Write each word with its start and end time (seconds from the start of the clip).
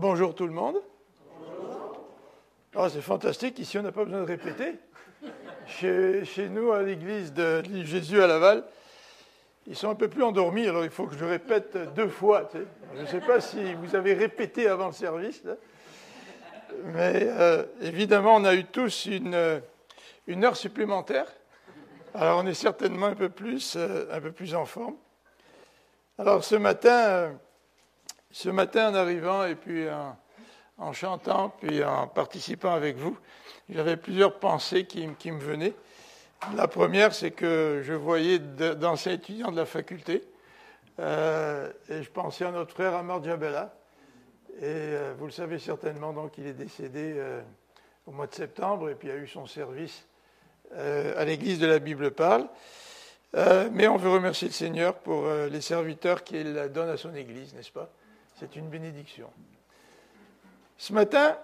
Bonjour 0.00 0.32
tout 0.32 0.46
le 0.46 0.52
monde. 0.52 0.76
Oh, 2.76 2.88
c'est 2.88 3.00
fantastique, 3.00 3.58
ici 3.58 3.78
on 3.78 3.82
n'a 3.82 3.90
pas 3.90 4.04
besoin 4.04 4.20
de 4.20 4.26
répéter. 4.26 4.76
Chez, 5.66 6.48
nous, 6.48 6.70
à 6.70 6.84
l'église 6.84 7.32
de 7.32 7.64
Jésus 7.82 8.22
à 8.22 8.28
Laval, 8.28 8.62
ils 9.66 9.74
sont 9.74 9.90
un 9.90 9.96
peu 9.96 10.06
plus 10.06 10.22
endormis, 10.22 10.68
alors 10.68 10.84
il 10.84 10.90
faut 10.92 11.08
que 11.08 11.16
je 11.16 11.24
répète 11.24 11.76
deux 11.96 12.06
fois. 12.06 12.48
Je 12.94 13.00
ne 13.00 13.06
sais 13.06 13.18
pas 13.18 13.40
si 13.40 13.74
vous 13.74 13.96
avez 13.96 14.14
répété 14.14 14.68
avant 14.68 14.86
le 14.86 14.92
service, 14.92 15.42
mais 16.84 17.24
euh, 17.24 17.64
évidemment, 17.80 18.36
on 18.36 18.44
a 18.44 18.54
eu 18.54 18.66
tous 18.66 19.06
une, 19.06 19.60
une, 20.28 20.44
heure 20.44 20.56
supplémentaire. 20.56 21.26
Alors 22.14 22.40
on 22.44 22.46
est 22.46 22.54
certainement 22.54 23.06
un 23.06 23.16
peu 23.16 23.30
plus, 23.30 23.74
euh, 23.76 24.06
en 24.54 24.64
forme. 24.64 24.94
Alors 26.18 26.44
ce 26.44 26.54
matin, 26.54 27.08
euh, 27.08 27.32
ce 28.30 28.48
matin 28.48 28.90
en 28.90 28.94
arrivant 28.94 29.44
et 29.44 29.54
puis 29.54 29.86
en, 30.78 30.92
chantant, 30.92 31.50
puis 31.60 31.82
en 31.82 32.06
participant 32.06 32.72
avec 32.72 32.96
vous, 32.96 33.16
j'avais 33.68 33.96
plusieurs 33.96 34.38
pensées 34.38 34.84
qui, 34.84 35.06
me 35.06 35.40
venaient. 35.40 35.74
La 36.54 36.68
première, 36.68 37.14
c'est 37.14 37.32
que 37.32 37.82
je 37.82 37.92
voyais 37.92 38.38
d'anciens 38.38 39.12
étudiants 39.12 39.50
de 39.50 39.56
la 39.56 39.66
faculté, 39.66 40.22
euh, 41.00 41.70
et 41.88 42.02
je 42.02 42.10
pensais 42.10 42.44
à 42.44 42.50
notre 42.50 42.72
frère 42.72 42.94
Amar 42.94 43.22
Djabella. 43.22 43.74
Et 44.60 44.64
euh, 44.64 45.14
vous 45.16 45.26
le 45.26 45.32
savez 45.32 45.58
certainement, 45.58 46.12
donc 46.12 46.38
il 46.38 46.46
est 46.46 46.52
décédé 46.52 47.14
euh, 47.16 47.40
au 48.06 48.12
mois 48.12 48.26
de 48.26 48.34
septembre, 48.34 48.90
et 48.90 48.94
puis 48.94 49.10
a 49.10 49.16
eu 49.16 49.28
son 49.28 49.46
service 49.46 50.06
à 50.70 51.24
l'église 51.24 51.58
de 51.58 51.66
la 51.66 51.78
Bible 51.78 52.10
parle. 52.10 52.46
Mais 53.72 53.88
on 53.88 53.96
veut 53.96 54.10
remercier 54.10 54.48
le 54.48 54.52
Seigneur 54.52 54.96
pour 54.96 55.26
les 55.26 55.62
serviteurs 55.62 56.22
qu'il 56.22 56.52
donne 56.74 56.90
à 56.90 56.98
son 56.98 57.14
église, 57.14 57.54
n'est-ce 57.54 57.72
pas? 57.72 57.90
C'est 58.38 58.56
une 58.56 58.68
bénédiction. 58.68 59.30
Ce 60.76 60.92
matin, 60.92 61.36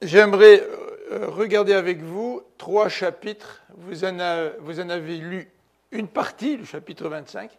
j'aimerais 0.00 0.62
euh, 1.10 1.26
regarder 1.28 1.72
avec 1.72 2.02
vous 2.02 2.42
trois 2.56 2.88
chapitres. 2.88 3.62
Vous 3.76 4.04
en, 4.04 4.18
avez 4.18 5.16
lu 5.16 5.50
une 5.90 6.06
partie, 6.06 6.56
le 6.56 6.64
chapitre 6.64 7.08
25 7.08 7.50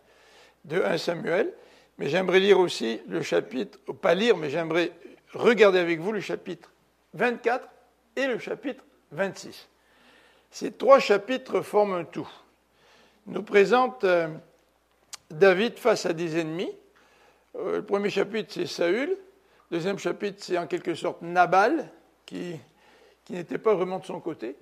de 0.66 0.82
1 0.82 0.98
Samuel, 0.98 1.54
mais 1.98 2.08
j'aimerais 2.08 2.40
lire 2.40 2.60
aussi 2.60 3.02
le 3.08 3.22
chapitre, 3.22 3.78
pas 4.02 4.14
lire, 4.14 4.38
mais 4.38 4.50
j'aimerais 4.50 4.92
regarder 5.34 5.80
avec 5.80 6.00
vous 6.00 6.12
le 6.14 6.22
chapitre 6.22 6.72
24 7.16 7.68
et 8.16 8.28
le 8.28 8.40
chapitre 8.40 8.84
26. 9.12 9.68
Ces 10.52 10.72
trois 10.72 11.00
chapitres 11.00 11.62
forment 11.62 11.96
un 11.96 12.04
tout. 12.06 12.30
Nous 13.28 13.44
présentent 13.44 14.06
euh, 14.06 14.30
David 15.30 15.78
face 15.78 16.06
à 16.06 16.14
des 16.14 16.40
ennemis, 16.40 16.72
euh, 17.56 17.78
le 17.78 17.84
premier 17.84 18.10
chapitre, 18.10 18.54
c'est 18.54 18.66
Saül. 18.66 19.10
Le 19.10 19.78
deuxième 19.78 20.00
chapitre, 20.00 20.38
c'est 20.40 20.58
en 20.58 20.68
quelque 20.68 20.96
sorte 20.96 21.22
Nabal, 21.22 21.92
qui, 22.26 22.56
n'était 23.30 23.58
pas 23.58 23.76
vraiment 23.76 24.00
de 24.00 24.06
son 24.06 24.20
côté. 24.20 24.56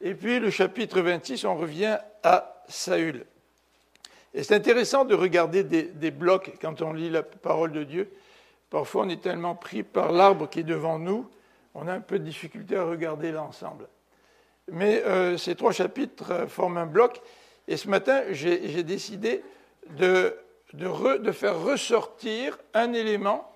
Et 0.00 0.14
puis 0.14 0.38
le 0.38 0.50
chapitre 0.50 1.00
26, 1.00 1.44
on 1.44 1.56
revient 1.56 1.98
à 2.22 2.62
Saül. 2.68 3.24
Et 4.32 4.42
c'est 4.42 4.54
intéressant 4.54 5.04
de 5.04 5.14
regarder 5.14 5.64
des, 5.64 5.84
des, 5.84 6.10
blocs 6.10 6.52
quand 6.60 6.82
on 6.82 6.92
lit 6.92 7.10
la 7.10 7.22
parole 7.22 7.72
de 7.72 7.84
Dieu. 7.84 8.12
Parfois, 8.70 9.04
on 9.04 9.08
est 9.08 9.22
tellement 9.22 9.54
pris 9.54 9.82
par 9.82 10.12
l'arbre 10.12 10.48
qui 10.48 10.60
est 10.60 10.64
devant 10.64 10.98
nous, 10.98 11.28
on 11.74 11.88
a 11.88 11.92
un 11.92 12.00
peu 12.00 12.18
de 12.18 12.24
difficulté 12.24 12.76
à 12.76 12.84
regarder 12.84 13.32
l'ensemble. 13.32 13.88
Mais 14.70 15.02
euh, 15.04 15.36
ces 15.36 15.54
trois 15.54 15.72
chapitres 15.72 16.30
euh, 16.30 16.46
forment 16.46 16.78
un 16.78 16.86
bloc. 16.86 17.20
Et 17.68 17.76
ce 17.76 17.88
matin, 17.88 18.22
j'ai 18.30 18.82
décidé 18.82 19.42
de 19.98 20.36
de, 20.74 20.86
re, 20.86 21.18
de 21.20 21.32
faire 21.32 21.60
ressortir 21.60 22.58
un 22.74 22.92
élément 22.92 23.50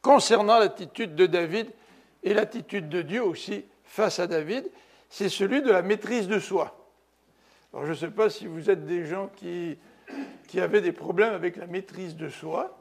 concernant 0.00 0.58
l'attitude 0.58 1.14
de 1.14 1.26
David 1.26 1.68
et 2.22 2.34
l'attitude 2.34 2.88
de 2.88 3.02
Dieu 3.02 3.22
aussi 3.22 3.64
face 3.84 4.18
à 4.18 4.26
David, 4.26 4.68
c'est 5.08 5.28
celui 5.28 5.62
de 5.62 5.70
la 5.70 5.82
maîtrise 5.82 6.28
de 6.28 6.38
soi. 6.38 6.76
Alors 7.72 7.86
je 7.86 7.90
ne 7.90 7.96
sais 7.96 8.10
pas 8.10 8.30
si 8.30 8.46
vous 8.46 8.70
êtes 8.70 8.86
des 8.86 9.06
gens 9.06 9.28
qui, 9.36 9.76
qui 10.46 10.60
avaient 10.60 10.80
des 10.80 10.92
problèmes 10.92 11.34
avec 11.34 11.56
la 11.56 11.66
maîtrise 11.66 12.16
de 12.16 12.28
soi. 12.28 12.78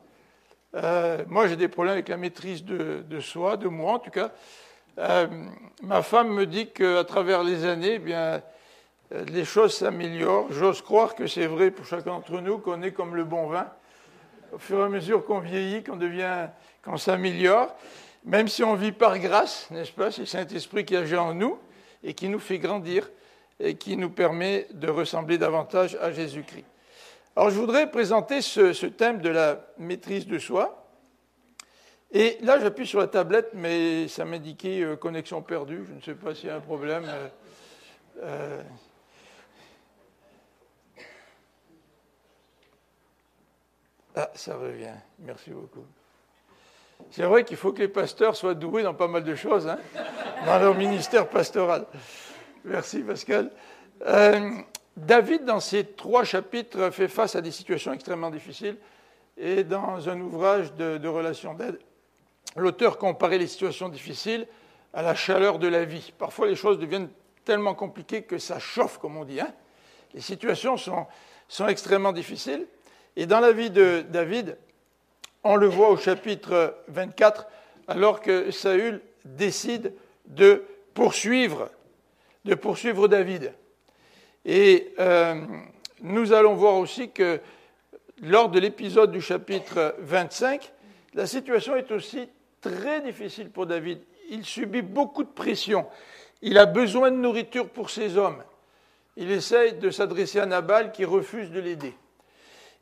Euh, 0.76 1.24
moi, 1.28 1.48
j'ai 1.48 1.56
des 1.56 1.68
problèmes 1.68 1.94
avec 1.94 2.10
la 2.10 2.18
maîtrise 2.18 2.64
de, 2.64 3.04
de, 3.08 3.20
soi, 3.20 3.58
de 3.58 3.68
moi 3.68 3.94
en 3.94 4.00
tout 4.00 4.12
cas. 4.12 4.32
Euh, 4.98 5.28
ma 5.82 6.02
femme 6.02 6.30
me 6.30 6.46
dit 6.46 6.68
qu'à 6.68 7.04
travers 7.04 7.44
les 7.44 7.66
années, 7.66 7.96
eh 7.96 8.00
bien, 8.00 8.42
les 9.12 9.46
choses 9.46 9.76
s'améliorent. 9.76 10.48
J'ose 10.52 10.82
croire 10.82 11.16
que 11.16 11.28
c'est 11.28 11.48
vrai 11.48 11.72
pour 11.72 11.86
chacun 11.86 12.12
d'entre 12.12 12.40
nous, 12.42 12.58
qu'on 12.58 12.82
est 12.82 12.92
comme 12.92 13.16
le 13.16 13.24
bon 13.24 13.48
vin. 13.48 13.68
Au 14.54 14.58
fur 14.58 14.80
et 14.80 14.84
à 14.84 14.90
mesure 14.90 15.26
qu'on 15.26 15.40
vieillit, 15.40 15.84
qu'on 15.84 15.98
devient, 15.98 16.48
qu'on 16.84 16.98
s'améliore, 16.98 17.76
même 18.24 18.48
si 18.48 18.64
on 18.64 18.76
vit 18.76 18.92
par 18.92 19.20
grâce, 19.20 19.70
n'est-ce 19.70 19.92
pas 19.92 20.12
C'est 20.12 20.22
le 20.22 20.28
Saint-Esprit 20.28 20.86
qui 20.86 20.96
agit 20.96 21.16
en 21.16 21.34
nous 21.34 21.60
et 22.04 22.14
qui 22.14 22.30
nous 22.30 22.40
fait 22.40 22.58
grandir 22.58 23.10
et 23.60 23.76
qui 23.76 23.98
nous 23.98 24.10
permet 24.10 24.68
de 24.72 24.90
ressembler 24.90 25.38
davantage 25.38 25.98
à 26.02 26.12
Jésus-Christ. 26.12 26.66
Alors 27.36 27.50
je 27.50 27.60
voudrais 27.60 27.92
présenter 27.92 28.42
ce, 28.42 28.74
ce, 28.74 28.86
thème 28.86 29.20
de 29.20 29.30
la 29.30 29.66
maîtrise 29.78 30.26
de 30.26 30.40
soi. 30.40 30.88
Et 32.12 32.38
là, 32.42 32.60
j'appuie 32.60 32.88
sur 32.88 33.00
la 33.00 33.08
tablette, 33.08 33.50
mais 33.54 34.08
ça 34.08 34.24
m'indiquait 34.24 34.82
euh, 34.82 34.96
connexion 34.96 35.42
perdue. 35.42 35.84
Je 35.90 35.94
ne 35.96 36.02
sais 36.02 36.16
pas 36.16 36.34
s'il 36.34 36.48
y 36.48 36.50
a 36.50 36.56
un 36.56 36.62
problème. 36.62 37.04
Euh, 37.08 37.28
euh 38.24 38.62
Ah, 44.16 44.30
ça 44.34 44.56
revient. 44.56 44.94
Merci 45.20 45.50
beaucoup. 45.50 45.84
C'est 47.12 47.24
vrai 47.24 47.44
qu'il 47.44 47.58
faut 47.58 47.74
que 47.74 47.80
les 47.80 47.90
pasteurs 47.90 48.36
soient 48.36 48.54
doués 48.54 48.84
dans 48.84 48.94
pas 48.94 49.10
mal 49.10 49.26
de 49.26 49.36
choses, 49.36 49.68
hein, 49.68 49.78
dans 50.46 50.58
leur 50.58 50.76
ministère 50.76 51.28
pastoral. 51.28 51.86
Merci 52.64 53.00
Pascal. 53.00 53.52
Euh, 54.08 54.52
David, 54.96 55.44
dans 55.44 55.60
ces 55.60 55.86
trois 55.86 56.24
chapitres, 56.24 56.90
fait 56.92 57.10
face 57.10 57.36
à 57.36 57.42
des 57.42 57.52
situations 57.52 57.92
extrêmement 57.92 58.32
difficiles. 58.32 58.78
Et 59.38 59.66
dans 59.66 60.08
un 60.08 60.22
ouvrage 60.22 60.74
de, 60.76 61.08
relations 61.08 61.54
d'aide, 61.54 61.78
l'auteur 62.56 62.98
comparait 62.98 63.38
les 63.38 63.48
situations 63.48 63.90
difficiles 63.90 64.48
à 64.94 65.02
la 65.02 65.14
chaleur 65.14 65.60
de 65.60 65.68
la 65.68 65.84
vie. 65.84 66.14
Parfois, 66.18 66.48
les 66.48 66.56
choses 66.56 66.80
deviennent 66.80 67.10
tellement 67.44 67.76
compliquées 67.76 68.24
que 68.24 68.38
ça 68.38 68.60
chauffe, 68.60 68.98
comme 68.98 69.18
on 69.18 69.26
dit. 69.26 69.42
Hein. 69.42 69.54
Les 70.14 70.22
situations 70.22 70.78
sont 70.78 71.68
extrêmement 71.68 72.14
difficiles. 72.14 72.66
Et 73.16 73.26
dans 73.26 73.40
la 73.40 73.52
vie 73.52 73.70
de 73.70 74.04
David, 74.10 74.58
on 75.44 75.56
le 75.56 75.68
voit 75.68 75.90
au 75.90 75.98
chapitre 75.98 76.76
24, 76.88 77.48
alors 77.88 78.22
que 78.22 78.52
Saül 78.52 79.02
décide 79.24 79.94
de 80.26 80.64
poursuivre, 80.94 81.70
de 82.46 82.56
poursuivre 82.56 83.08
David. 83.08 83.54
Et 84.44 84.94
euh, 85.00 85.42
nous 86.02 86.34
allons 86.34 86.56
voir 86.56 86.76
aussi 86.76 87.10
que 87.10 87.40
lors 88.22 88.50
de 88.50 88.60
l'épisode 88.60 89.12
du 89.12 89.22
chapitre 89.22 89.96
25, 90.00 90.72
la 91.14 91.26
situation 91.26 91.76
est 91.76 91.92
aussi 91.92 92.30
très 92.62 93.02
difficile 93.02 93.50
pour 93.50 93.66
David. 93.66 94.00
Il 94.30 94.44
subit 94.44 94.82
beaucoup 94.82 95.24
de 95.24 95.30
pression. 95.30 95.86
Il 96.42 96.58
a 96.58 96.66
besoin 96.66 97.12
de 97.12 97.18
nourriture 97.18 97.70
pour 97.70 97.90
ses 97.90 98.18
hommes. 98.18 98.44
Il 99.16 99.32
essaye 99.32 99.74
de 99.74 99.90
s'adresser 99.90 100.40
à 100.40 100.46
Nabal 100.46 100.92
qui 100.92 101.06
refuse 101.06 101.52
de 101.52 101.60
l'aider. 101.60 101.94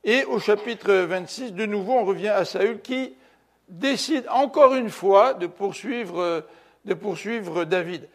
Et 0.06 0.26
au 0.26 0.38
chapitre 0.38 0.92
26, 0.94 1.54
de 1.54 1.66
nouveau, 1.66 1.94
on 1.94 2.04
revient 2.04 2.28
à 2.28 2.44
Saül 2.44 2.82
qui 2.82 3.16
décide 3.70 4.26
encore 4.30 4.76
une 4.76 4.90
fois 4.90 5.34
de 5.34 5.48
poursuivre, 5.48 6.44
David. 7.64 8.10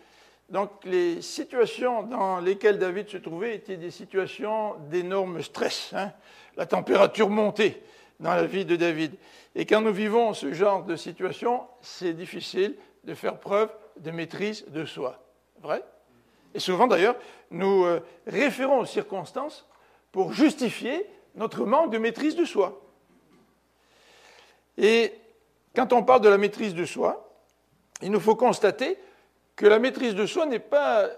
Donc 0.50 0.71
les 0.84 1.22
situations 1.22 2.03
dans 2.03 2.41
lesquelles 2.41 2.78
David 2.78 3.09
se 3.09 3.16
trouvait 3.16 3.54
étaient 3.54 3.78
des 3.78 3.91
situations 3.91 4.75
d'énorme 4.91 5.43
stress, 5.43 5.93
hein, 5.94 6.12
la 6.56 6.66
température 6.66 7.31
montée 7.31 7.82
dans 8.20 8.34
la 8.34 8.44
vie 8.44 8.66
de 8.66 8.76
David. 8.76 9.15
Et 9.55 9.65
quand 9.65 9.81
nous 9.81 9.93
vivons 9.93 10.34
ce 10.34 10.53
genre 10.53 10.84
de 10.84 10.97
situation, 10.97 11.62
c'est 11.81 12.12
difficile 12.12 12.76
de 13.05 13.14
faire 13.14 13.38
preuve 13.38 13.70
de 13.99 14.11
maîtrise 14.11 14.67
de 14.69 14.84
soi. 14.84 15.23
Vrai? 15.62 15.82
Et 16.55 16.61
souvent 16.61 16.87
d'ailleurs, 16.87 17.17
nous 17.50 17.84
euh, 17.84 18.00
référons 18.26 18.81
aux 18.81 18.87
circonstances 18.87 19.67
pour 20.12 20.32
justifier 20.32 21.06
notre 21.38 21.64
manque 21.64 21.90
de 21.90 21.99
maîtrise 21.99 22.37
de 22.37 22.44
soi. 22.44 22.81
Et 24.76 25.14
quand 25.75 25.93
on 25.93 26.02
parle 26.02 26.20
de 26.20 26.29
la 26.29 26.38
maîtrise 26.38 26.75
de 26.75 26.85
soi, 26.85 27.29
il 28.02 28.11
nous 28.11 28.20
faut 28.20 28.37
constater 28.37 28.99
que 29.56 29.67
la 29.67 29.79
maîtrise 29.79 30.14
de 30.14 30.26
soi 30.26 30.46
n'est 30.46 30.58
pas 30.58 31.08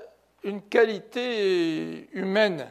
une 0.45 0.63
qualité 0.63 2.09
humaine, 2.13 2.67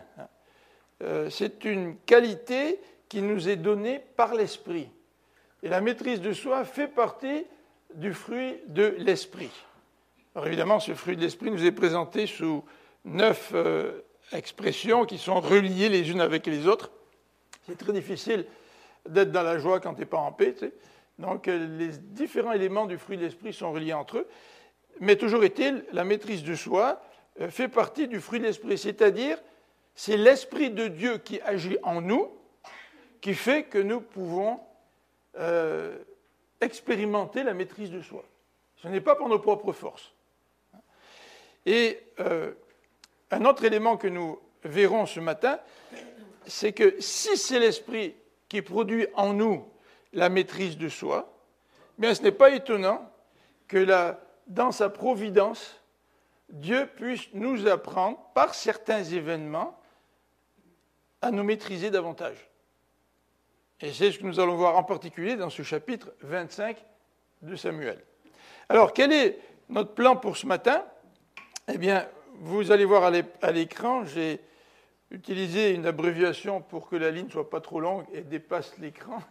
euh, 1.04 1.30
c'est 1.30 1.66
une 1.66 1.98
qualité 1.98 2.80
qui 3.08 3.22
nous 3.22 3.48
est 3.48 3.56
donnée 3.56 4.00
par 4.16 4.34
l'esprit. 4.34 4.90
Et 5.62 5.70
la 5.70 5.82
maîtrise 5.82 6.22
de 6.22 6.34
soi 6.34 6.66
fait 6.66 6.88
partie 6.88 7.46
du 7.94 8.14
fruit 8.14 8.58
de 8.68 8.96
l'esprit. 8.98 9.52
Alors 10.36 10.48
évidemment, 10.48 10.80
ce 10.80 10.94
fruit 10.94 11.16
de 11.16 11.22
l'esprit 11.22 11.52
nous 11.52 11.66
est 11.66 11.72
présenté 11.72 12.28
sous 12.28 12.64
neuf 13.06 13.52
euh, 13.54 14.02
expressions 14.32 15.06
qui 15.06 15.18
sont 15.18 15.40
reliées 15.40 15.90
les 15.90 16.12
unes 16.12 16.22
avec 16.22 16.46
les 16.46 16.68
autres. 16.68 16.92
C'est 17.70 17.78
très 17.78 17.94
difficile 17.94 18.46
d'être 19.08 19.32
dans 19.32 19.44
la 19.44 19.60
joie 19.60 19.80
quand 19.80 19.94
tu 19.94 20.00
n'es 20.00 20.06
pas 20.08 20.18
en 20.18 20.32
paix. 20.32 20.56
Donc 21.20 21.46
les 21.46 21.90
différents 21.90 22.52
éléments 22.52 22.88
du 22.88 22.98
fruit 22.98 23.18
de 23.18 23.24
l'esprit 23.24 23.54
sont 23.54 23.72
reliés 23.72 23.94
entre 23.94 24.18
eux. 24.18 24.28
Mais 25.00 25.16
toujours 25.16 25.44
est-il, 25.44 25.86
la 25.94 26.04
maîtrise 26.04 26.44
de 26.44 26.56
soi 26.56 27.02
euh, 27.40 27.50
fait 27.50 27.68
partie 27.68 28.08
du 28.08 28.20
fruit 28.20 28.40
de 28.40 28.46
l'esprit, 28.46 28.78
c'est-à-dire 28.78 29.38
c'est 29.94 30.18
l'esprit 30.18 30.72
de 30.72 30.88
Dieu 30.88 31.20
qui 31.20 31.40
agit 31.42 31.78
en 31.84 32.02
nous 32.02 32.32
qui 33.22 33.34
fait 33.36 33.64
que 33.64 33.78
nous 33.78 34.02
pouvons 34.02 34.60
euh, 35.38 35.98
expérimenter 36.60 37.44
la 37.44 37.54
maîtrise 37.54 37.92
de 37.92 38.02
soi. 38.02 38.24
Ce 38.78 38.88
n'est 38.88 39.02
pas 39.02 39.16
pour 39.16 39.30
nos 39.30 39.40
propres 39.40 39.74
forces. 39.74 40.12
Et 41.66 42.00
euh, 42.20 42.54
un 43.30 43.46
autre 43.46 43.64
élément 43.64 43.98
que 43.98 44.08
nous 44.08 44.40
verrons 44.64 45.06
ce 45.06 45.20
matin, 45.20 45.60
c'est 46.50 46.74
que 46.74 46.96
si 47.00 47.38
c'est 47.38 47.60
l'esprit 47.60 48.16
qui 48.50 48.62
produit 48.62 49.08
en 49.14 49.34
nous 49.34 49.66
la 50.14 50.30
maîtrise 50.30 50.78
de 50.78 50.90
soi, 50.90 51.32
bien 51.98 52.14
ce 52.14 52.24
n'est 52.24 52.32
pas 52.32 52.50
étonnant 52.50 53.10
que 53.68 53.86
dans 54.48 54.72
sa 54.72 54.90
providence, 54.90 55.80
Dieu 56.50 56.90
puisse 56.96 57.28
nous 57.34 57.68
apprendre 57.68 58.18
par 58.34 58.56
certains 58.56 59.04
événements 59.04 59.80
à 61.22 61.32
nous 61.32 61.44
maîtriser 61.44 61.92
davantage. 61.92 62.50
Et 63.82 63.94
c'est 63.94 64.12
ce 64.12 64.20
que 64.20 64.26
nous 64.26 64.40
allons 64.40 64.56
voir 64.56 64.76
en 64.78 64.84
particulier 64.84 65.36
dans 65.36 65.50
ce 65.50 65.62
chapitre 65.62 66.12
25 66.22 66.84
de 67.44 67.56
Samuel. 67.56 68.04
Alors, 68.68 68.94
quel 68.94 69.14
est 69.14 69.40
notre 69.70 69.94
plan 69.94 70.16
pour 70.16 70.36
ce 70.36 70.48
matin? 70.48 70.84
Eh 71.72 71.78
bien, 71.78 72.08
vous 72.40 72.72
allez 72.72 72.86
voir 72.86 73.04
à 73.42 73.52
l'écran, 73.52 74.04
j'ai 74.06 74.42
utilisé 75.12 75.72
une 75.72 75.86
abréviation 75.86 76.62
pour 76.62 76.88
que 76.88 76.96
la 76.96 77.12
ligne 77.12 77.26
ne 77.26 77.32
soit 77.32 77.50
pas 77.50 77.62
trop 77.62 77.80
longue 77.80 78.06
et 78.14 78.22
dépasse 78.22 78.78
l'écran. 78.78 79.22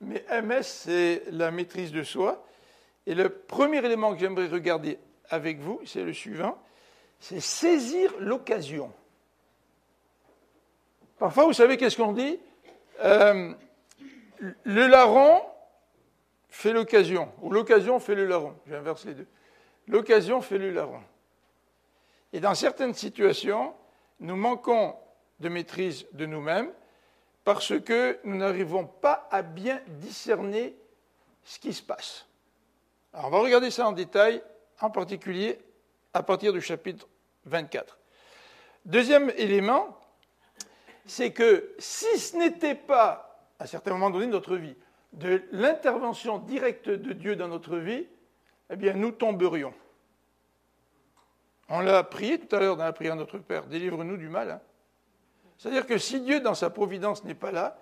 Mais 0.00 0.24
MS, 0.42 0.62
c'est 0.62 1.22
la 1.30 1.50
maîtrise 1.50 1.92
de 1.92 2.02
soi. 2.02 2.44
Et 3.06 3.14
le 3.14 3.28
premier 3.28 3.78
élément 3.78 4.12
que 4.12 4.20
j'aimerais 4.20 4.48
regarder 4.48 4.98
avec 5.28 5.58
vous, 5.60 5.80
c'est 5.84 6.04
le 6.04 6.12
suivant, 6.12 6.58
c'est 7.18 7.40
saisir 7.40 8.12
l'occasion. 8.18 8.92
Parfois, 11.18 11.44
vous 11.44 11.52
savez 11.52 11.76
qu'est-ce 11.76 11.96
qu'on 11.96 12.12
dit 12.12 12.38
euh, 13.02 13.52
Le 14.38 14.86
larron 14.86 15.42
fait 16.48 16.72
l'occasion, 16.72 17.30
ou 17.42 17.50
l'occasion 17.50 18.00
fait 18.00 18.14
le 18.14 18.26
larron. 18.26 18.54
J'inverse 18.66 19.04
les 19.04 19.14
deux. 19.14 19.26
L'occasion 19.86 20.40
fait 20.40 20.58
le 20.58 20.70
larron. 20.70 21.00
Et 22.32 22.40
dans 22.40 22.54
certaines 22.54 22.94
situations, 22.94 23.74
nous 24.20 24.36
manquons 24.36 24.94
de 25.40 25.48
maîtrise 25.48 26.06
de 26.12 26.26
nous-mêmes 26.26 26.70
parce 27.44 27.78
que 27.80 28.18
nous 28.24 28.36
n'arrivons 28.36 28.86
pas 28.86 29.28
à 29.30 29.42
bien 29.42 29.80
discerner 29.88 30.76
ce 31.42 31.58
qui 31.58 31.72
se 31.72 31.82
passe. 31.82 32.26
Alors 33.12 33.26
on 33.26 33.30
va 33.30 33.38
regarder 33.40 33.70
ça 33.70 33.88
en 33.88 33.92
détail, 33.92 34.42
en 34.80 34.90
particulier 34.90 35.58
à 36.12 36.22
partir 36.22 36.52
du 36.52 36.60
chapitre 36.60 37.08
24. 37.46 37.98
Deuxième 38.84 39.30
élément, 39.36 39.98
c'est 41.06 41.32
que 41.32 41.74
si 41.78 42.18
ce 42.18 42.36
n'était 42.36 42.74
pas, 42.74 43.48
à 43.58 43.66
certains 43.66 43.92
moments 43.92 44.10
donné 44.10 44.26
de 44.26 44.32
notre 44.32 44.56
vie, 44.56 44.76
de 45.12 45.42
l'intervention 45.50 46.38
directe 46.38 46.88
de 46.88 47.12
Dieu 47.12 47.36
dans 47.36 47.48
notre 47.48 47.76
vie, 47.78 48.06
eh 48.70 48.76
bien 48.76 48.94
nous 48.94 49.10
tomberions. 49.10 49.74
On 51.70 51.80
l'a 51.80 52.02
prié 52.02 52.38
tout 52.38 52.54
à 52.54 52.58
l'heure 52.58 52.76
dans 52.76 52.84
la 52.84 52.92
prière 52.92 53.14
de 53.14 53.20
notre 53.20 53.38
Père, 53.38 53.66
délivre-nous 53.66 54.16
du 54.16 54.28
mal. 54.28 54.50
Hein. 54.50 54.60
C'est-à-dire 55.56 55.86
que 55.86 55.98
si 55.98 56.20
Dieu, 56.20 56.40
dans 56.40 56.54
sa 56.54 56.68
providence, 56.68 57.22
n'est 57.24 57.34
pas 57.34 57.52
là, 57.52 57.78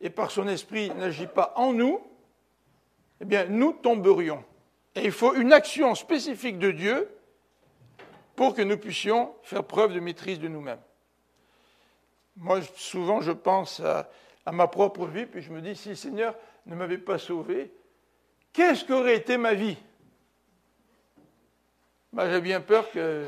et 0.00 0.10
par 0.10 0.30
son 0.30 0.46
esprit 0.46 0.90
n'agit 0.90 1.26
pas 1.26 1.52
en 1.56 1.72
nous, 1.72 2.00
eh 3.20 3.24
bien, 3.24 3.46
nous 3.46 3.72
tomberions. 3.72 4.44
Et 4.94 5.04
il 5.04 5.12
faut 5.12 5.34
une 5.34 5.52
action 5.52 5.96
spécifique 5.96 6.58
de 6.58 6.70
Dieu 6.70 7.08
pour 8.36 8.54
que 8.54 8.62
nous 8.62 8.78
puissions 8.78 9.34
faire 9.42 9.64
preuve 9.64 9.92
de 9.92 9.98
maîtrise 9.98 10.38
de 10.38 10.46
nous-mêmes. 10.46 10.80
Moi, 12.36 12.60
souvent, 12.76 13.20
je 13.20 13.32
pense 13.32 13.80
à, 13.80 14.08
ma 14.52 14.68
propre 14.68 15.06
vie, 15.06 15.26
puis 15.26 15.42
je 15.42 15.50
me 15.50 15.60
dis, 15.60 15.74
si 15.74 15.90
le 15.90 15.94
Seigneur 15.96 16.36
ne 16.66 16.76
m'avait 16.76 16.98
pas 16.98 17.18
sauvé, 17.18 17.72
qu'est-ce 18.52 18.84
qu'aurait 18.84 19.16
été 19.16 19.36
ma 19.36 19.54
vie 19.54 19.76
ben, 22.12 22.30
J'ai 22.30 22.40
bien 22.40 22.60
peur 22.60 22.90
que 22.90 23.26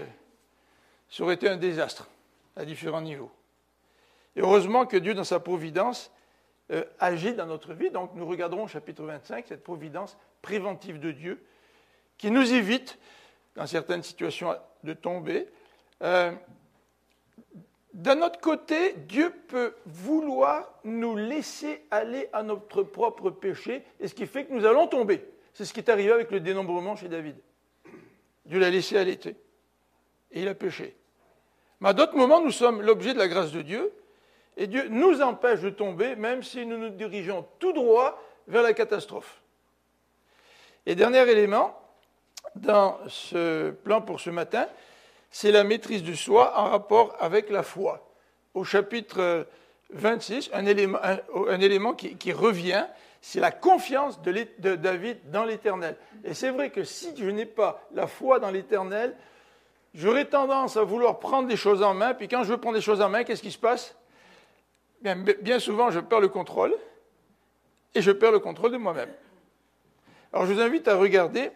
ça 1.08 1.22
aurait 1.22 1.34
été 1.34 1.48
un 1.48 1.56
désastre 1.56 2.08
à 2.56 2.64
différents 2.64 3.00
niveaux. 3.00 3.30
Et 4.36 4.40
heureusement 4.40 4.86
que 4.86 4.96
Dieu, 4.96 5.14
dans 5.14 5.24
sa 5.24 5.40
providence, 5.40 6.12
euh, 6.70 6.84
agit 7.00 7.34
dans 7.34 7.46
notre 7.46 7.74
vie. 7.74 7.90
Donc 7.90 8.12
nous 8.14 8.26
regarderons 8.26 8.64
au 8.64 8.68
chapitre 8.68 9.02
25 9.02 9.46
cette 9.48 9.64
providence 9.64 10.16
préventive 10.40 11.00
de 11.00 11.10
Dieu 11.10 11.44
qui 12.16 12.30
nous 12.30 12.52
évite, 12.54 12.98
dans 13.56 13.66
certaines 13.66 14.04
situations, 14.04 14.54
de 14.84 14.92
tomber. 14.92 15.48
Euh, 16.02 16.32
d'un 17.92 18.22
autre 18.22 18.38
côté, 18.38 18.92
Dieu 19.08 19.34
peut 19.48 19.74
vouloir 19.86 20.68
nous 20.84 21.16
laisser 21.16 21.84
aller 21.90 22.28
à 22.32 22.42
notre 22.44 22.84
propre 22.84 23.30
péché, 23.30 23.82
et 23.98 24.06
ce 24.06 24.14
qui 24.14 24.26
fait 24.26 24.44
que 24.44 24.52
nous 24.52 24.64
allons 24.64 24.86
tomber. 24.86 25.26
C'est 25.54 25.64
ce 25.64 25.72
qui 25.72 25.80
est 25.80 25.90
arrivé 25.90 26.12
avec 26.12 26.30
le 26.30 26.38
dénombrement 26.38 26.94
chez 26.94 27.08
David. 27.08 27.36
Dieu 28.50 28.58
l'a 28.58 28.68
laissé 28.68 28.98
aller, 28.98 29.16
et 30.32 30.42
il 30.42 30.48
a 30.48 30.54
péché. 30.54 30.96
Mais 31.80 31.90
à 31.90 31.92
d'autres 31.92 32.16
moments, 32.16 32.40
nous 32.40 32.50
sommes 32.50 32.82
l'objet 32.82 33.14
de 33.14 33.18
la 33.18 33.28
grâce 33.28 33.52
de 33.52 33.62
Dieu, 33.62 33.92
et 34.56 34.66
Dieu 34.66 34.88
nous 34.88 35.22
empêche 35.22 35.60
de 35.60 35.70
tomber, 35.70 36.16
même 36.16 36.42
si 36.42 36.66
nous 36.66 36.76
nous 36.76 36.90
dirigeons 36.90 37.46
tout 37.60 37.72
droit 37.72 38.20
vers 38.48 38.62
la 38.62 38.72
catastrophe. 38.72 39.40
Et 40.84 40.96
dernier 40.96 41.30
élément, 41.30 41.80
dans 42.56 42.98
ce 43.06 43.70
plan 43.70 44.02
pour 44.02 44.18
ce 44.18 44.30
matin, 44.30 44.66
c'est 45.30 45.52
la 45.52 45.62
maîtrise 45.62 46.02
de 46.02 46.14
soi 46.14 46.58
en 46.58 46.70
rapport 46.70 47.14
avec 47.20 47.50
la 47.50 47.62
foi. 47.62 48.12
Au 48.54 48.64
chapitre 48.64 49.46
26, 49.90 50.50
un 50.52 50.66
élément, 50.66 51.94
qui, 51.94 52.32
revient, 52.32 52.84
c'est 53.20 53.40
la 53.40 53.50
confiance 53.50 54.20
de, 54.22 54.76
David 54.76 55.30
dans 55.30 55.44
l'Éternel. 55.44 55.96
Et 56.24 56.34
c'est 56.34 56.50
vrai 56.50 56.70
que 56.70 56.84
si 56.84 57.14
je 57.16 57.28
n'ai 57.28 57.44
pas 57.44 57.86
la 57.92 58.06
foi 58.06 58.38
dans 58.38 58.50
l'Éternel, 58.50 59.14
j'aurais 59.94 60.24
tendance 60.24 60.76
à 60.76 60.82
vouloir 60.82 61.18
prendre 61.18 61.46
des 61.46 61.56
choses 61.56 61.82
en 61.82 61.94
main, 61.94 62.14
puis 62.14 62.28
quand 62.28 62.44
je 62.44 62.52
veux 62.52 62.58
prendre 62.58 62.76
des 62.76 62.82
choses 62.82 63.00
en 63.00 63.08
main, 63.08 63.24
qu'est-ce 63.24 63.42
qui 63.42 63.50
se 63.50 63.58
passe? 63.58 63.94
Bien, 65.02 65.58
souvent, 65.58 65.90
je 65.90 66.00
perds 66.00 66.20
le 66.20 66.28
contrôle, 66.28 66.74
et 67.94 68.02
je 68.02 68.10
perds 68.10 68.32
le 68.32 68.38
contrôle 68.38 68.72
de 68.72 68.76
moi-même. 68.76 69.10
Alors 70.32 70.46
je 70.46 70.52
vous 70.52 70.60
invite 70.60 70.86
à 70.88 70.96
regarder 70.96 71.50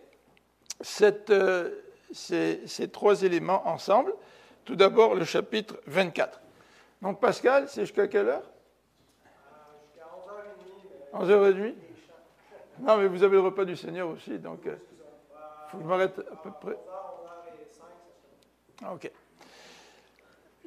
euh, 1.30 1.70
ces, 2.12 2.60
ces, 2.66 2.88
trois 2.88 3.22
éléments 3.22 3.66
ensemble. 3.68 4.12
Tout 4.64 4.74
d'abord, 4.76 5.14
le 5.14 5.24
chapitre 5.24 5.78
24. 5.86 6.40
Donc 7.02 7.20
Pascal, 7.20 7.68
c'est 7.68 7.82
jusqu'à 7.82 8.08
quelle 8.08 8.28
heure? 8.28 8.42
Jusqu'à 11.20 11.34
11h30. 11.36 11.52
11h30 11.52 11.74
Non, 12.80 12.96
mais 12.96 13.06
vous 13.06 13.22
avez 13.22 13.34
le 13.34 13.40
repas 13.40 13.64
du 13.64 13.76
Seigneur 13.76 14.08
aussi, 14.08 14.38
donc 14.38 14.60
il 14.64 14.70
euh, 14.70 14.76
faut 15.68 15.76
que 15.78 15.82
je 15.84 15.88
m'arrête 15.88 16.18
à 16.18 16.36
peu 16.36 16.50
près. 16.60 16.76
Ah, 18.84 18.92
ok. 18.94 19.10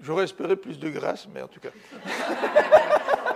J'aurais 0.01 0.23
espéré 0.25 0.55
plus 0.55 0.79
de 0.79 0.89
grâce, 0.89 1.27
mais 1.33 1.41
en 1.41 1.47
tout 1.47 1.59
cas. 1.59 1.69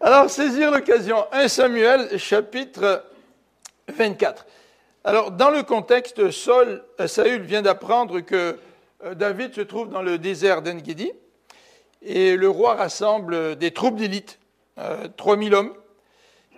Alors, 0.00 0.30
saisir 0.30 0.70
l'occasion. 0.70 1.26
1 1.32 1.48
Samuel, 1.48 2.18
chapitre 2.18 3.04
24. 3.88 4.46
Alors, 5.04 5.32
dans 5.32 5.50
le 5.50 5.62
contexte, 5.64 6.30
Saul, 6.30 6.84
euh, 7.00 7.06
Saül 7.06 7.42
vient 7.42 7.62
d'apprendre 7.62 8.20
que 8.20 8.58
euh, 9.04 9.14
David 9.14 9.54
se 9.54 9.60
trouve 9.60 9.88
dans 9.88 10.02
le 10.02 10.18
désert 10.18 10.62
d'Engedi, 10.62 11.12
et 12.06 12.36
le 12.36 12.48
roi 12.48 12.76
rassemble 12.76 13.56
des 13.56 13.72
troupes 13.72 13.96
d'élite, 13.96 14.38
3000 15.16 15.52
euh, 15.52 15.58
hommes, 15.58 15.74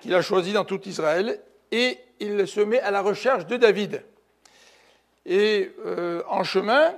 qu'il 0.03 0.15
a 0.15 0.21
choisis 0.21 0.53
dans 0.53 0.67
tout 0.67 0.87
Israël, 0.87 1.41
et 1.73 1.99
il 2.21 2.47
se 2.47 2.61
met 2.61 2.81
à 2.81 2.91
la 2.91 3.01
recherche 3.01 3.47
de 3.47 3.57
David. 3.57 4.05
Et 5.25 5.73
euh, 5.87 6.23
en 6.29 6.45
chemin, 6.45 6.95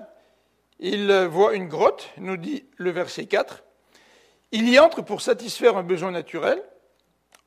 il 0.81 1.13
voit 1.31 1.55
une 1.55 1.69
grotte, 1.69 2.11
nous 2.17 2.37
dit 2.37 2.65
le 2.77 2.91
verset 2.91 3.27
4. 3.27 3.63
Il 4.51 4.69
y 4.69 4.81
entre 4.81 5.03
pour 5.03 5.21
satisfaire 5.21 5.77
un 5.77 5.85
besoin 5.85 6.11
naturel. 6.11 6.61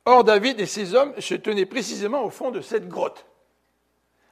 Or, 0.06 0.24
David 0.24 0.58
et 0.58 0.66
ses 0.66 0.94
hommes 0.94 1.14
se 1.20 1.34
tenaient 1.34 1.66
précisément 1.66 2.22
au 2.24 2.30
fond 2.30 2.50
de 2.50 2.62
cette 2.62 2.88
grotte. 2.88 3.26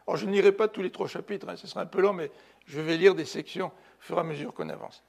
Alors, 0.07 0.17
je 0.17 0.25
n'irai 0.25 0.53
pas 0.53 0.69
tous 0.69 0.83
les 0.83 0.91
trois 0.91 1.07
chapitres, 1.07 1.49
hein, 1.51 1.57
ce 1.57 1.67
sera 1.67 1.83
un 1.83 1.87
peu 1.87 2.01
long, 2.01 2.15
mais 2.15 2.31
je 2.67 2.81
vais 2.81 2.97
lire 2.97 3.15
des 3.15 3.25
sections 3.27 3.67
au 3.67 4.03
fur 4.03 4.17
et 4.17 4.21
à 4.21 4.25
mesure 4.25 4.55
qu'on 4.55 4.69
avance. 4.69 5.03